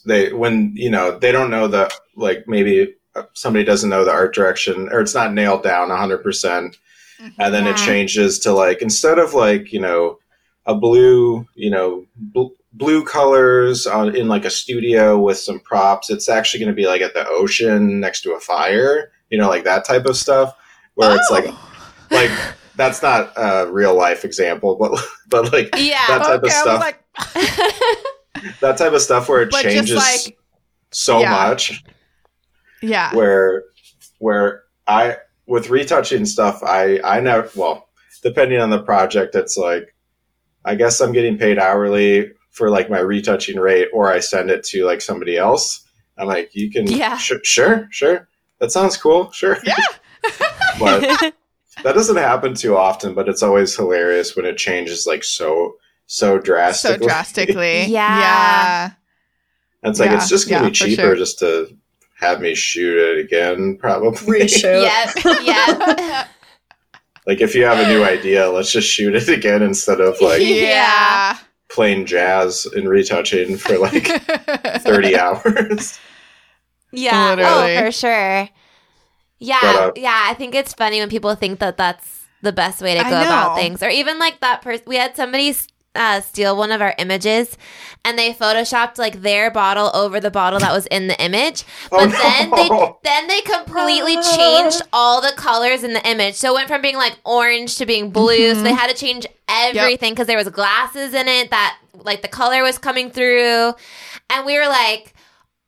[0.06, 4.12] they when you know they don't know the like maybe uh, somebody doesn't know the
[4.12, 6.78] art direction or it's not nailed down hundred percent,
[7.38, 10.18] and then it changes to like instead of like you know
[10.66, 16.10] a blue, you know, bl- blue colors on in like a studio with some props.
[16.10, 19.50] It's actually going to be like at the ocean next to a fire, you know,
[19.50, 20.54] like that type of stuff
[20.96, 21.70] where it's like Oh.
[22.12, 22.32] like
[22.80, 26.00] that's not a real life example, but but like Yeah.
[26.08, 26.80] that type of okay, I stuff.
[26.80, 30.38] like, that type of stuff where it But changes like-
[30.92, 31.32] so Yeah.
[31.32, 31.84] much
[32.82, 33.14] yeah.
[33.14, 33.66] where
[34.20, 37.90] where I with retouching stuff I I never well
[38.24, 39.94] depending on the project it's like
[40.66, 44.64] I guess I'm getting paid hourly for like my retouching rate or I send it
[44.66, 45.86] to like somebody else
[46.18, 47.18] I'm like you can Yeah.
[47.18, 48.28] sh- sure sure
[48.60, 49.76] that sounds cool sure Yeah.
[50.80, 51.34] but
[51.84, 55.76] that doesn't happen too often but it's always hilarious when it changes like so
[56.12, 56.98] so drastically.
[56.98, 57.94] So drastically drastically.
[57.94, 58.20] Yeah.
[58.20, 58.92] Yeah.
[59.84, 61.16] And it's like Yeah, it's just gonna yeah, be cheaper sure.
[61.16, 61.70] just to
[62.20, 64.42] have me shoot it again, probably.
[64.42, 64.82] Reshoot.
[65.24, 65.46] yep.
[65.46, 66.28] Yep.
[67.28, 70.42] like if you have a new idea, let's just shoot it again instead of like
[70.44, 71.38] yeah.
[71.70, 74.08] playing jazz and retouching for like
[74.82, 76.00] thirty hours.
[76.92, 77.28] Yeah.
[77.28, 77.78] Oh, Literally.
[77.78, 78.50] Oh, for sure.
[79.40, 79.60] Yeah.
[79.62, 80.26] But, uh, yeah.
[80.28, 83.56] I think it's funny when people think that that's the best way to go about
[83.58, 83.82] things.
[83.84, 85.54] Or even like that person, we had somebody
[85.96, 87.58] uh, steal one of our images
[88.06, 91.64] and they photoshopped like their bottle over the bottle that was in the image.
[91.90, 92.70] But Oh, then they
[93.04, 96.36] then they completely changed all the colors in the image.
[96.36, 98.54] So it went from being like orange to being blue.
[98.56, 102.28] So they had to change everything because there was glasses in it that like the
[102.28, 103.74] color was coming through.
[104.30, 105.14] And we were like,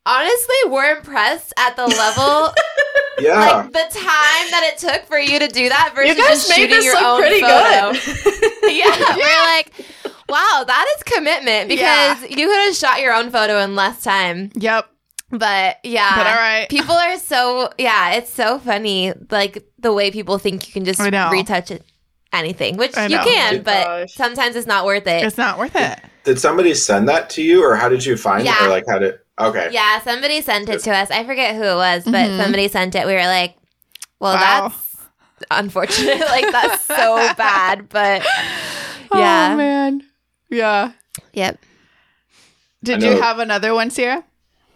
[0.06, 2.54] honestly, we're impressed at the level,
[3.20, 3.40] yeah.
[3.40, 6.50] like the time that it took for you to do that versus You guys just
[6.50, 7.92] made shooting this your look own pretty photo.
[7.94, 8.52] good.
[8.76, 9.74] yeah, we're like,
[10.30, 14.52] wow, that is commitment because you could have shot your own photo in less time.
[14.56, 14.88] Yep.
[15.34, 16.68] But yeah, But all right.
[16.70, 21.00] people are so yeah, it's so funny like the way people think you can just
[21.00, 21.86] retouch it
[22.34, 24.14] anything, which you can, Oh, but gosh.
[24.14, 25.24] sometimes it's not worth it.
[25.26, 26.00] It's not worth it.
[26.24, 29.00] Did somebody send that to you, or how did you find it, or like how
[29.00, 29.16] did?
[29.40, 29.70] Okay.
[29.72, 31.10] Yeah, somebody sent it to us.
[31.10, 32.38] I forget who it was, but Mhm.
[32.44, 33.08] somebody sent it.
[33.08, 33.56] We were like,
[34.20, 34.68] well, Wow.
[34.70, 34.96] that's
[35.50, 36.20] unfortunate.
[36.30, 38.24] like that's so bad, but
[39.12, 39.56] Oh yeah.
[39.56, 40.04] man.
[40.50, 40.92] Yeah.
[41.34, 41.58] yep.
[42.84, 44.24] Did you have another one, Sierra?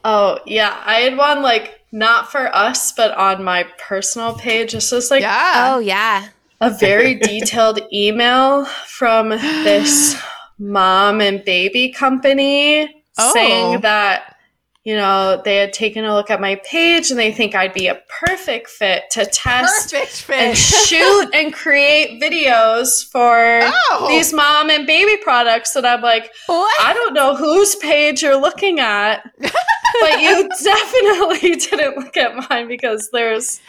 [0.03, 4.73] Oh yeah, I had one like not for us, but on my personal page.
[4.73, 5.73] This was like yeah.
[5.75, 6.27] oh yeah.
[6.61, 10.15] a very detailed email from this
[10.59, 13.31] mom and baby company Oh.
[13.33, 14.35] saying that
[14.83, 17.87] you know they had taken a look at my page and they think I'd be
[17.87, 24.05] a perfect fit to test Perfect and shoot and create videos for Oh.
[24.09, 26.81] these mom and baby products and I'm like What?
[26.85, 32.67] I don't know whose page you're looking at, but you definitely didn't look at mine
[32.67, 33.61] because there's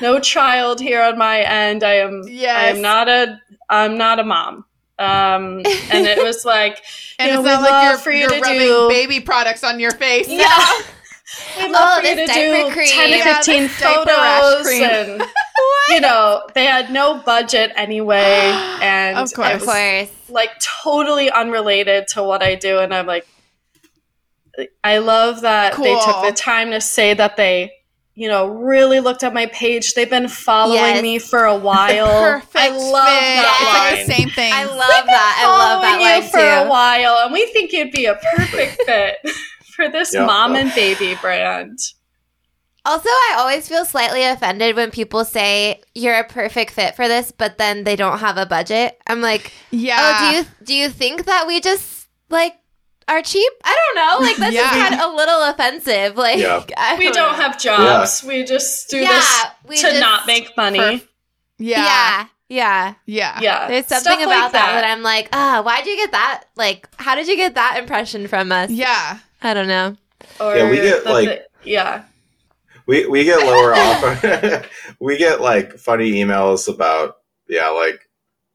[0.00, 1.82] no child here on my end.
[1.82, 2.56] I am yes.
[2.56, 4.64] I am not a I'm not a mom.
[5.02, 5.56] Um
[5.90, 6.82] and it was like
[7.18, 8.88] and you know, it's not we'd like you're, love for you you're to rubbing do-
[8.88, 10.28] baby products on your face.
[10.28, 10.48] Yeah.
[11.58, 12.88] We'd love Oh, for you to this do cream.
[12.88, 15.22] 10 to 15 this diaper rash photos and
[15.88, 19.48] you know, they had no budget anyway and Of course.
[19.48, 20.10] it Of was course.
[20.28, 22.80] like totally unrelated to what I do.
[22.80, 23.26] And I'm like,
[24.84, 27.72] I love that they took the time to say that they,
[28.14, 29.94] you know, really looked at my page.
[29.94, 31.02] They've been following Yes.
[31.02, 32.06] me for a while.
[32.20, 33.42] Perfect I love fit.
[33.42, 33.96] that It's line.
[33.96, 34.52] like the same thing.
[34.52, 35.42] I love that.
[35.42, 38.18] I love that Following you line for a while, and we think you'd be a
[38.36, 39.16] perfect fit
[39.76, 40.26] for this Yeah.
[40.26, 41.78] mom and baby brand.
[42.84, 47.30] Also, I always feel slightly offended when people say you're a perfect fit for this,
[47.30, 49.00] but then they don't have a budget.
[49.06, 49.96] I'm like, yeah.
[50.00, 52.54] oh, do you do you think that we just like
[53.08, 53.52] are cheap?
[53.64, 54.26] I don't know.
[54.26, 54.88] Like this just Yeah.
[54.88, 56.16] kind of a little offensive.
[56.16, 56.64] Like Yeah.
[56.76, 57.42] I We don't know.
[57.42, 58.22] have jobs.
[58.24, 60.78] We just do Yeah, this we to not make money.
[60.78, 61.08] Perf-
[61.58, 61.76] yeah.
[61.84, 62.94] Yeah, yeah.
[63.06, 63.38] Yeah.
[63.40, 66.44] yeah, There's stuff something like about that that I'm like, ah, why'd you get that?
[66.56, 68.70] Like, how did you get that impression from us?
[68.70, 69.18] Yeah.
[69.42, 69.96] I don't know.
[70.40, 72.04] Or Yeah, we get, the- like- the- yeah.
[72.86, 74.64] We we get lower offer.
[75.00, 77.18] we get like funny emails about
[77.48, 78.08] yeah, like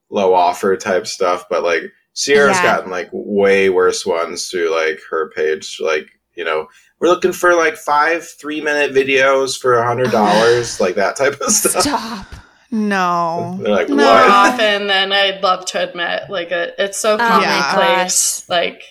[0.09, 1.83] low offer type stuff, but like
[2.17, 2.63] Sierra's Yeah.
[2.77, 5.77] gotten like way worse ones through like her page.
[5.79, 6.67] Like you know,
[6.99, 11.39] we're looking for like five three minute videos for a hundred dollars, like that type
[11.41, 11.83] of stuff.
[11.83, 12.25] Stop.
[12.71, 13.59] No.
[13.61, 13.95] They're like, No.
[13.97, 16.23] More often than I'd love to admit.
[16.29, 18.49] Like it, it's so Oh my commonplace.
[18.49, 18.81] Like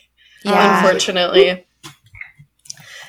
[0.45, 0.85] Yeah.
[0.85, 1.65] unfortunately,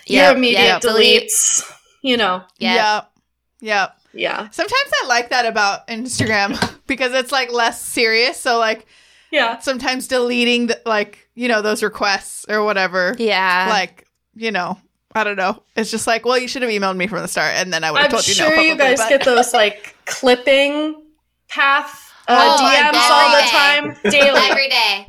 [0.08, 1.30] Yep, your immediate yep, delete.
[1.30, 1.72] deletes.
[2.02, 2.76] You know, Yep.
[2.76, 3.12] Yep.
[3.60, 3.98] Yep.
[4.14, 6.58] yeah, Sometimes I like that about Instagram
[6.88, 8.40] because it's like less serious.
[8.40, 8.88] So like
[9.32, 9.60] yeah.
[9.60, 13.16] sometimes deleting the, like you know those requests or whatever.
[13.18, 13.68] Yeah.
[13.70, 14.78] Like you know
[15.16, 15.62] I don't know.
[15.76, 17.92] It's just like well you should have emailed me from the start and then I
[17.92, 18.50] would have I'm told you no.
[18.50, 21.04] sure you guys but- get those like clipping
[21.48, 24.50] path uh, Oh, DMs all the time daily.
[24.52, 25.08] every day.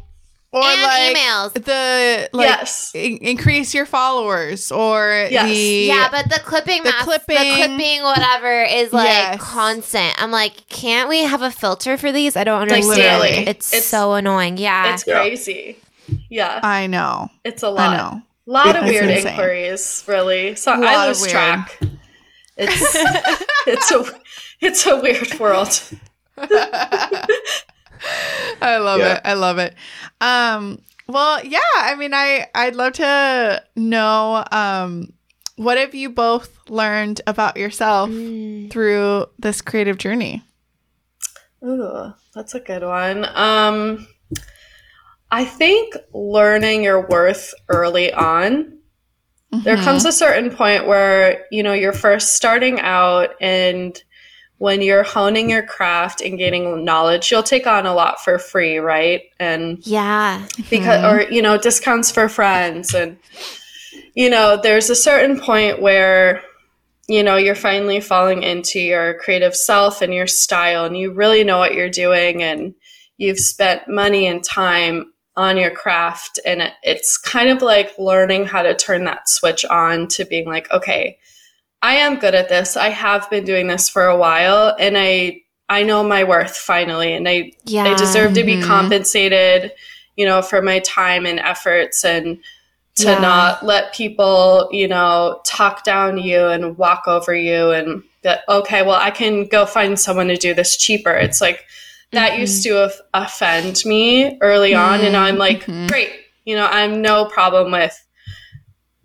[0.59, 1.53] Or and like emails.
[1.65, 2.91] the like yes.
[2.95, 5.49] in- increase your followers or Yes.
[5.49, 5.57] the
[5.87, 9.41] Yeah, but the clipping, The mas- clipping- the clipping, whatever, is like Yes.
[9.41, 10.21] constant.
[10.23, 12.37] I'm like, can't we have a filter for these?
[12.37, 13.23] I don't Like understand.
[13.23, 13.47] daily.
[13.49, 14.57] It's, It's- so annoying.
[14.59, 15.77] Yeah, It's crazy.
[16.31, 16.61] Yeah.
[16.63, 17.29] I know.
[17.45, 17.91] It's a lot.
[17.91, 18.23] I know.
[18.47, 19.27] lot of It's weird insane.
[19.33, 20.55] inquiries, really.
[20.55, 21.79] So I lose track.
[22.57, 22.97] It's
[23.67, 24.05] it's a
[24.61, 25.81] it's a weird world.
[28.63, 29.15] I love Yeah.
[29.15, 29.21] it.
[29.25, 29.75] I love it.
[30.21, 31.59] Um, well, yeah.
[31.77, 35.13] I mean, I I'd love to know um,
[35.57, 38.71] what have you both learned about yourself Mm.
[38.71, 40.43] through this creative journey.
[41.65, 43.25] Ooh, that's a good one.
[43.35, 44.07] Um,
[45.31, 48.75] I think learning your worth early on.
[49.65, 49.85] There Mhm.
[49.85, 54.01] comes a certain point where you know you're first starting out, and
[54.59, 58.79] when you're honing your craft and gaining knowledge, you'll take on a lot for free,
[58.79, 59.23] right?
[59.39, 61.29] And yeah, because Mhm.
[61.29, 63.17] or you know discounts for friends and
[64.15, 66.43] you know there's a certain point where
[67.09, 71.45] you know you're finally falling into your creative self and your style and you really
[71.45, 72.75] know what you're doing and
[73.17, 78.45] you've spent money and time on your craft and it, it's kind of like learning
[78.45, 81.17] how to turn that switch on to being like okay
[81.83, 85.41] i am good at this i have been doing this for a while and i
[85.69, 87.85] i know my worth finally and i yeah.
[87.85, 88.65] I deserve to be Mhm.
[88.65, 89.73] compensated,
[90.17, 92.39] you know, for my time and efforts and
[92.97, 93.21] to Yeah.
[93.21, 98.83] not let people, you know, talk down you and walk over you and that, okay,
[98.83, 101.13] well, I can go find someone to do this cheaper.
[101.13, 101.65] It's like
[102.13, 102.39] that Mhm.
[102.41, 105.03] used to of- offend me early on.
[105.03, 105.87] And I'm like, Mhm.
[105.89, 106.11] great,
[106.45, 107.95] you know, I'm no problem with,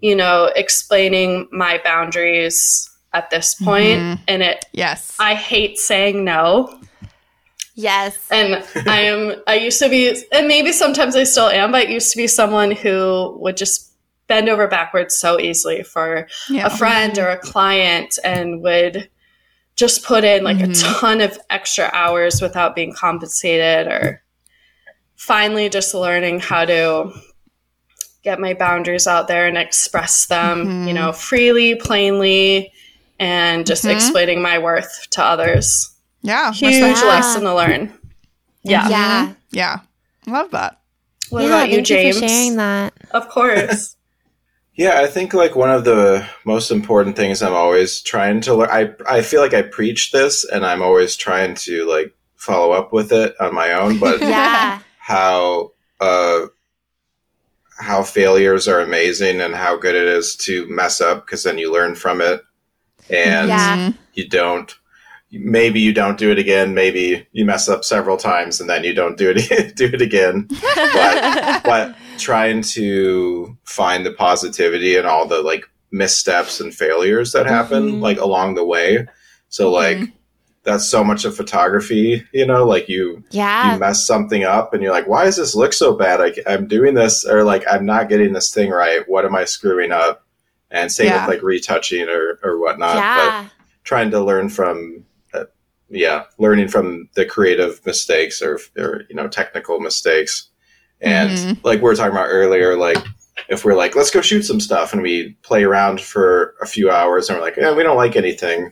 [0.03, 3.99] you know, explaining my boundaries at this point.
[4.01, 4.19] Mhm.
[4.27, 5.15] And it, Yes.
[5.17, 6.77] I hate saying no
[7.75, 8.17] Yes.
[8.29, 11.91] and I am I used to be and maybe sometimes I still am, but I
[11.91, 13.91] used to be someone who would just
[14.27, 16.65] bend over backwards so easily for yeah.
[16.67, 19.09] a friend or a client and would
[19.77, 20.71] just put in like Mhm.
[20.71, 24.21] a ton of extra hours without being compensated or
[25.15, 27.09] finally just learning how to
[28.23, 30.87] get my boundaries out there and express them, Mhm.
[30.87, 32.71] you know, freely, plainly
[33.19, 33.91] and just Mhm.
[33.93, 35.91] explaining my worth to others
[36.21, 36.51] yeah.
[36.53, 37.05] huge respect- Yeah.
[37.09, 37.93] lesson to learn.
[38.63, 38.87] Yeah.
[38.89, 39.29] Yeah.
[39.51, 39.77] Yeah.
[40.25, 40.77] Love that.
[41.29, 42.19] What yeah, about you, thank James?
[42.19, 42.93] for sharing that.
[43.11, 43.95] Of course.
[44.75, 48.69] Yeah, I think like one of the most important things I'm always trying to learn.
[48.71, 52.91] I I feel like I preach this, and I'm always trying to like follow up
[52.91, 53.99] with it on my own.
[53.99, 54.79] But Yeah.
[54.97, 56.47] how uh,
[57.83, 61.71] how failures are amazing, and how good it is to mess up because then you
[61.71, 62.41] learn from it,
[63.09, 63.91] and Yeah.
[64.13, 64.71] You don't.
[65.31, 66.75] Maybe you don't do it again.
[66.75, 70.47] Maybe you mess up several times, and then you don't do it do it again.
[70.75, 77.47] But but trying to find the positivity in all the like missteps and failures that
[77.47, 78.01] happen Mhm.
[78.01, 79.07] like along the way.
[79.49, 79.99] So like
[80.63, 83.73] that's so much of photography, you know, like you yeah.
[83.73, 86.19] you mess something up and you're like, why does this look so bad?
[86.19, 89.07] Like I'm doing this or like I'm not getting this thing right.
[89.09, 90.25] What am I screwing up?
[90.71, 91.27] And same Yeah.
[91.27, 92.95] with like retouching or or whatnot.
[92.95, 93.47] But yeah.
[93.83, 95.03] trying to learn from
[95.33, 95.43] uh,
[95.89, 100.49] yeah learning from the creative mistakes or, or you know technical mistakes
[101.01, 101.63] and Mhm.
[101.65, 102.97] like we were talking about earlier like
[103.49, 106.89] if we're like let's go shoot some stuff and we play around for a few
[106.89, 108.71] hours and we're like yeah we don't like anything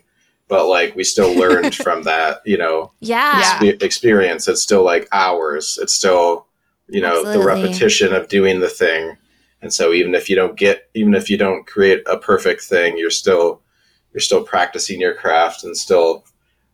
[0.52, 2.91] but like we still learned from that you know?
[2.99, 3.40] Yeah.
[3.40, 3.72] Yeah.
[3.72, 5.80] expe- experience it's still like hours.
[5.82, 6.45] It's still
[6.90, 9.18] you know the repetition of doing the thing.
[9.61, 12.98] And so even if you don't get even if you don't create a perfect thing
[12.98, 13.61] you're still
[14.14, 16.26] you're still practicing your craft and still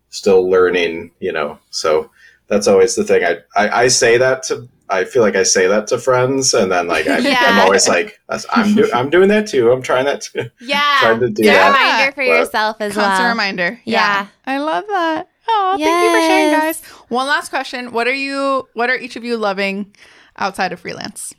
[0.10, 1.60] still learning you know?
[1.70, 2.10] So
[2.48, 3.24] that's always the thing.
[3.24, 6.72] I i, I say that to i feel like i say that to friends and
[6.72, 7.38] then like I, Yeah.
[7.42, 8.20] i'm always like
[8.52, 10.98] i'm do, i'm doing that too i'm trying that too Yeah.
[11.02, 13.06] trying to do Good that reminder for But- yourself as well.
[13.06, 13.30] Constant well.
[13.32, 13.82] reminder.
[13.86, 14.28] Yeah.
[14.46, 15.28] I love that.
[15.50, 16.82] Oh, thank you for sharing, guys.
[17.10, 17.92] One last question.
[17.92, 19.94] What are you what are each of you loving
[20.38, 21.34] outside of freelance?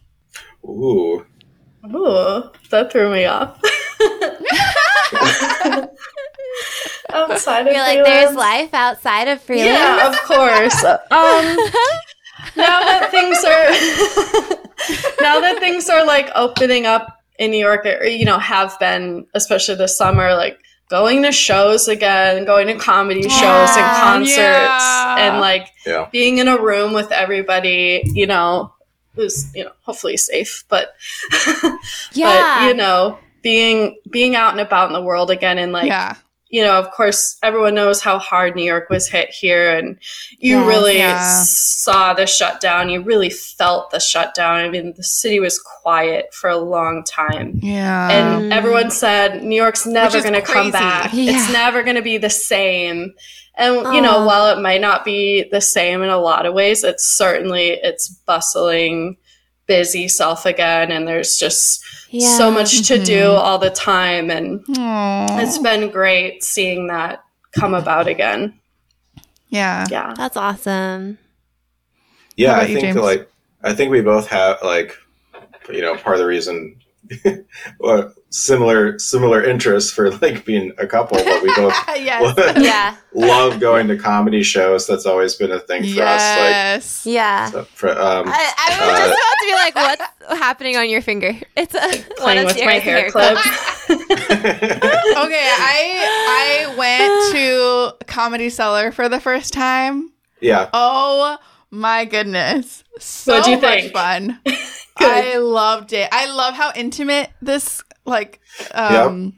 [0.64, 1.24] ooh
[1.94, 3.60] Ooh, that threw me off.
[7.10, 9.78] Outside of You're like, there's life outside of freelance.
[9.78, 10.84] Yeah, of course.
[10.84, 11.56] Um,
[12.56, 14.62] now that things are
[15.20, 19.26] now that things are like opening up in New York, or you know, have been
[19.34, 20.58] especially this summer, like
[20.88, 25.16] going to shows again, going to comedy shows and concerts, Yeah.
[25.18, 28.72] and like yeah being in a room with everybody, you know,
[29.14, 30.94] who's you know hopefully safe, but
[32.12, 32.60] Yeah.
[32.60, 36.16] but you know, being being out and about in the world again, and like yeah.
[36.50, 39.98] You know, of course, everyone knows how hard New York was hit here, and
[40.38, 40.66] you Yes.
[40.66, 41.42] really Yeah.
[41.44, 42.88] saw the shutdown.
[42.88, 44.56] You really felt the shutdown.
[44.60, 47.60] I mean, the city was quiet for a long time.
[47.62, 48.08] Yeah.
[48.10, 51.10] And everyone said New York's never going to come back.
[51.12, 51.32] Yeah.
[51.32, 53.14] It's never going to be the same.
[53.56, 56.84] And you know, while it might not be the same in a lot of ways,
[56.84, 59.16] it's certainly it's bustling,
[59.68, 62.36] busy self again, and there's just Yeah.
[62.36, 63.38] so much to do Mhm.
[63.38, 65.38] all the time, and Aw.
[65.40, 67.22] it's been great seeing that
[67.52, 68.54] come about again.
[69.50, 69.86] yeah.
[69.90, 70.12] Yeah.
[70.16, 71.18] That's awesome.
[72.36, 73.30] Yeah, I about you, think like
[73.64, 74.94] I think we both have like
[75.70, 76.76] you know part of the reason
[77.80, 81.74] well, similar similar interests for like being a couple, but we both.
[81.98, 82.96] Yeah.
[83.14, 84.86] love going to comedy shows.
[84.86, 86.20] That's always been a thing for us.
[86.22, 87.06] yes.
[87.06, 87.50] Yeah.
[87.50, 90.88] So for, um, I, I was Uh, just about to be like, what's happening on
[90.90, 91.32] your finger?
[91.56, 93.42] It's a one Playing of with my Sierra's hair clips.
[93.86, 94.08] clips.
[94.48, 97.32] Okay, I I went
[98.00, 100.12] to Comedy Cellar for the first time.
[100.40, 101.38] yeah, Oh
[101.70, 102.84] my goodness.
[102.98, 103.92] So you much think?
[103.92, 104.40] fun.
[104.98, 106.08] I loved it.
[106.12, 108.40] I love how intimate this like
[108.74, 109.34] um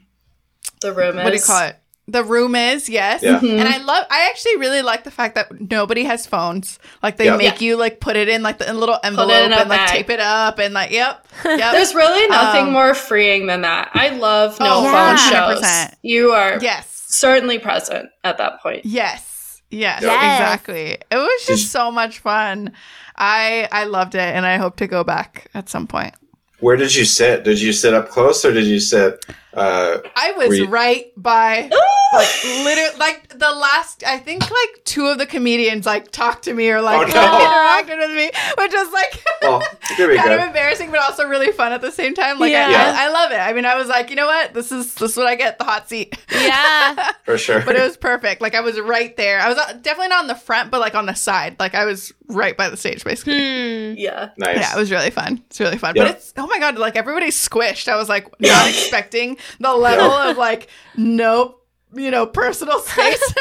[0.81, 1.23] the room is.
[1.23, 1.77] what do you call it?
[2.07, 3.21] The room is, yes.
[3.23, 3.39] Yeah.
[3.39, 3.59] Mhm.
[3.59, 6.77] And I love I actually really like the fact that nobody has phones.
[7.01, 7.37] Like they Yep.
[7.37, 9.89] make you like put it in like the little envelope in and like bag.
[9.89, 11.25] tape it up and like yep.
[11.45, 11.71] Yep.
[11.71, 13.91] There's really nothing Um, more freeing than that.
[13.93, 15.15] I love no Oh, phone yeah.
[15.29, 15.61] shows.
[15.61, 15.93] 100%.
[16.01, 17.05] You are yes.
[17.07, 18.83] certainly present at that point.
[18.85, 19.61] Yes.
[19.69, 20.13] Yes, Yes.
[20.41, 20.97] exactly.
[21.09, 22.73] It was just so much fun.
[23.15, 26.13] I I loved it and I hope to go back at some point.
[26.61, 27.43] Where did you sit?
[27.43, 29.25] Did you sit up close or did you sit?
[29.53, 31.69] Uh, I was you- right by
[32.13, 36.53] like literally like the last I think like two of the comedians like talked to
[36.53, 37.13] me or like Oh, no.
[37.13, 41.51] interacted with me, which was like well, it could kind of embarrassing but also really
[41.51, 42.39] fun at the same time.
[42.39, 42.95] Like I- Yeah.
[42.97, 43.39] I, I love it.
[43.39, 44.53] I mean I was like, you know what?
[44.53, 46.17] This is this is what I get, the hot seat.
[46.31, 47.11] Yeah.
[47.23, 47.61] for sure.
[47.65, 48.41] but it was perfect.
[48.41, 49.39] Like I was right there.
[49.41, 51.57] I was uh, definitely not on the front, but like on the side.
[51.59, 53.37] Like I was right by the stage basically.
[53.37, 53.97] Hmm.
[53.97, 54.29] Yeah.
[54.37, 54.57] nice.
[54.59, 55.43] Yeah, it was really fun.
[55.49, 55.95] It's really fun.
[55.95, 56.03] Yeah.
[56.05, 57.89] But it's oh my god, like everybody's squished.
[57.89, 61.57] I was like not expecting the level of like no,
[61.93, 63.33] you know, personal space.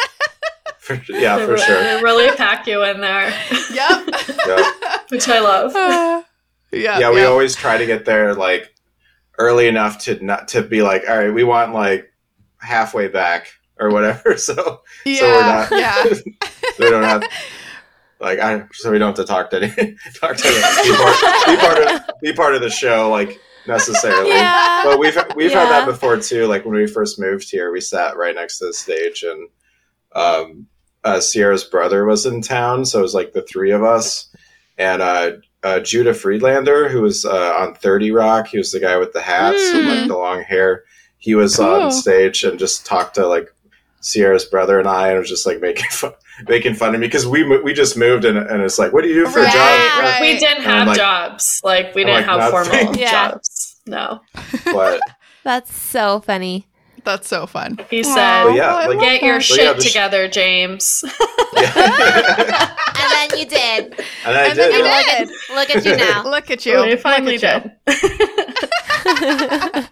[0.78, 1.82] For, yeah, They for re- sure.
[1.82, 3.32] They really pack you in there,
[3.72, 4.08] yep.
[4.46, 4.72] Yeah.
[5.08, 5.74] which I love.
[5.76, 6.22] Uh,
[6.72, 6.98] yeah.
[6.98, 7.26] yeah, we yeah.
[7.26, 8.72] always try to get there like
[9.38, 12.12] early enough to not to be like, all right, we want like
[12.58, 13.48] halfway back
[13.78, 14.36] or whatever.
[14.36, 16.04] So yeah, so we're not yeah.
[16.78, 17.24] we don't have
[18.20, 21.46] like I so we don't have to talk to any talk to any, be, part,
[21.46, 23.40] be part of be part of the show like
[23.70, 24.30] necessarily.
[24.40, 24.82] Yeah.
[24.84, 26.46] But we've we've had that before too.
[26.46, 29.48] Like when we first moved here, we sat right next to the stage, and
[30.14, 30.66] um,
[31.04, 34.28] uh, Sierra's brother was in town, so it was like the three of us,
[34.78, 35.32] and uh,
[35.62, 39.20] uh, Judah Friedlander, who was uh, on Thirty Rock, he was the guy with the
[39.22, 40.08] hats and like Mm.
[40.08, 40.84] the long hair.
[41.18, 41.66] He was Cool.
[41.66, 43.48] on stage and just talked to like
[44.00, 46.12] Sierra's brother and I, and was just like making fun,
[46.48, 49.08] making fun of me because we we just moved, and, and it's like, what do
[49.10, 49.54] you do for a job?
[49.54, 50.18] right.
[50.22, 51.60] We didn't I'm have like- jobs.
[51.62, 52.72] Like we didn't like, have nothing.
[52.80, 53.10] formal Yeah.
[53.32, 53.59] jobs.
[53.86, 54.20] No.
[54.64, 55.00] But
[55.44, 56.66] That's so funny.
[57.02, 57.78] That's so fun.
[57.88, 61.02] He oh, said, But yeah, like- "Get your shit yeah, the sh- together, James."
[61.54, 62.76] yeah.
[63.00, 63.98] And then you did.
[64.26, 64.78] and I And then did.
[64.78, 65.18] you yeah.
[65.24, 65.30] did.
[65.54, 66.22] Look at you now.
[66.28, 66.82] Look at you.
[66.84, 67.70] we finally Look at you.
[69.76, 69.88] did.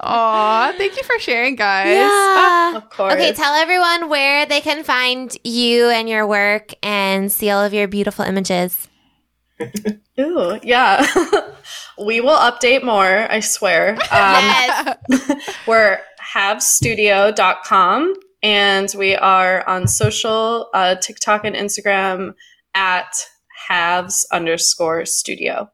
[0.00, 1.88] Aw, thank you for sharing, guys.
[1.88, 2.08] yeah.
[2.10, 2.76] Ah.
[2.76, 3.12] of course.
[3.14, 7.74] Okay, tell everyone where they can find you and your work and see all of
[7.74, 8.88] your beautiful images.
[10.20, 11.06] Ooh, yeah.
[12.04, 13.92] we will update more, I swear.
[13.92, 14.96] Um, yes.
[15.66, 16.00] We're
[16.34, 22.34] halvesstudio.com and we are on social, uh, TikTok and Instagram
[22.74, 23.12] at
[23.68, 25.70] halves underscore studio.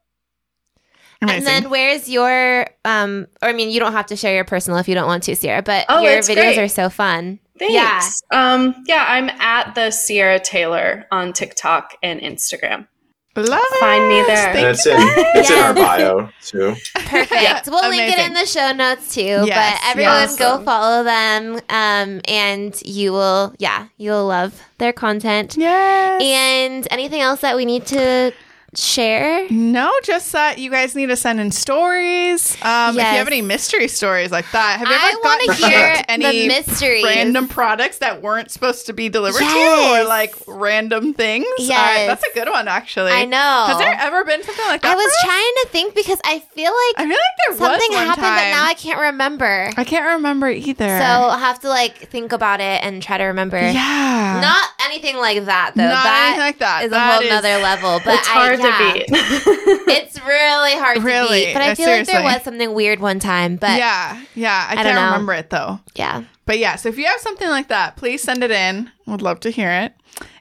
[1.21, 1.37] Amazing.
[1.37, 4.79] And then where's your um or I mean you don't have to share your personal
[4.79, 6.57] if you don't want to, Sierra, but Oh, your videos great.
[6.59, 7.39] are so fun.
[7.57, 8.21] Thanks.
[8.31, 12.87] Um, yeah, I'm at the Sierra Taylor on TikTok and Instagram.
[13.35, 14.47] Love Find me there.
[14.47, 16.75] And Thank it's in it's in our bio too.
[16.93, 17.31] Perfect.
[17.31, 19.21] Yeah, we'll link it in the show notes too.
[19.21, 20.37] Yes, but everyone yes.
[20.37, 21.59] go follow them.
[21.69, 25.57] Um and you will yeah, you'll love their content.
[25.57, 26.21] Yes.
[26.23, 28.31] And anything else that we need to
[28.77, 29.47] share?
[29.49, 32.55] no, just that you guys need to send in stories.
[32.61, 36.03] Um, If you have any mystery stories like that, have you I ever gotten hear
[36.09, 37.03] any mysteries.
[37.03, 41.45] random products that weren't supposed to be delivered to you, or like random things?
[41.59, 42.07] Yes.
[42.07, 43.11] that's a good one, actually.
[43.11, 43.65] I know.
[43.67, 44.91] Has there ever been something like that?
[44.91, 48.23] I was trying to think because I feel like I feel like there something happened,
[48.25, 48.35] time.
[48.35, 49.69] but now I can't remember.
[49.77, 50.85] I can't remember either.
[50.99, 53.57] So I'll have to like think about it and try to remember.
[53.59, 55.83] yeah, Not anything like that though.
[55.83, 56.83] Not that anything like that.
[56.85, 57.99] is a whole is- nother level.
[58.05, 58.64] But it's hard I, yeah.
[58.65, 59.85] To beat.
[59.97, 61.53] It's really hard Really, to beat.
[61.53, 63.55] But I uh, feel like there was something weird one time.
[63.57, 64.67] But yeah, yeah, yeah.
[64.69, 65.79] I, I can't don't remember it though.
[65.95, 66.23] Yeah.
[66.45, 68.91] But yeah, so if you have something like that, please send it in.
[69.07, 69.93] Would love to hear it.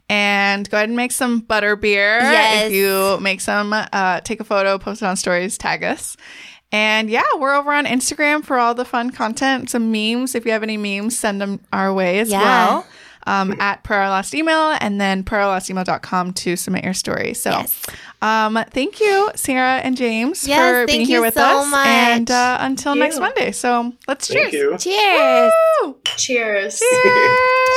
[0.08, 2.18] And go ahead and make some butter beer.
[2.20, 2.66] Yes.
[2.66, 6.16] If you make some, uh, take a photo, post it on stories, tag us.
[6.72, 10.34] And yeah, we're over on Instagram for all the fun content, some memes.
[10.34, 12.42] If you have any memes, send them our way as Yeah.
[12.42, 12.86] well.
[13.26, 17.32] Um, at per our last email and then perourlastemail.com to submit your story.
[17.32, 17.86] So Yes.
[18.24, 21.70] Um, thank you, Sarah and James, Yes, for thank being you here with so us.
[21.70, 21.86] much.
[21.86, 23.20] And uh, until Thank next you.
[23.20, 23.52] Monday.
[23.52, 24.84] So let's Thank cheers.
[24.86, 24.92] you.
[24.92, 25.52] cheers.
[25.82, 25.96] Woo!
[26.16, 26.82] Cheers.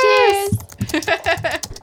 [0.00, 0.50] Cheers.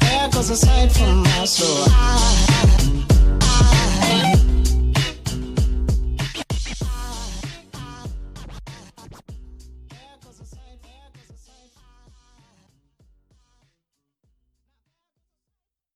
[0.00, 1.84] There goes a sight from my soul.
[1.88, 2.51] I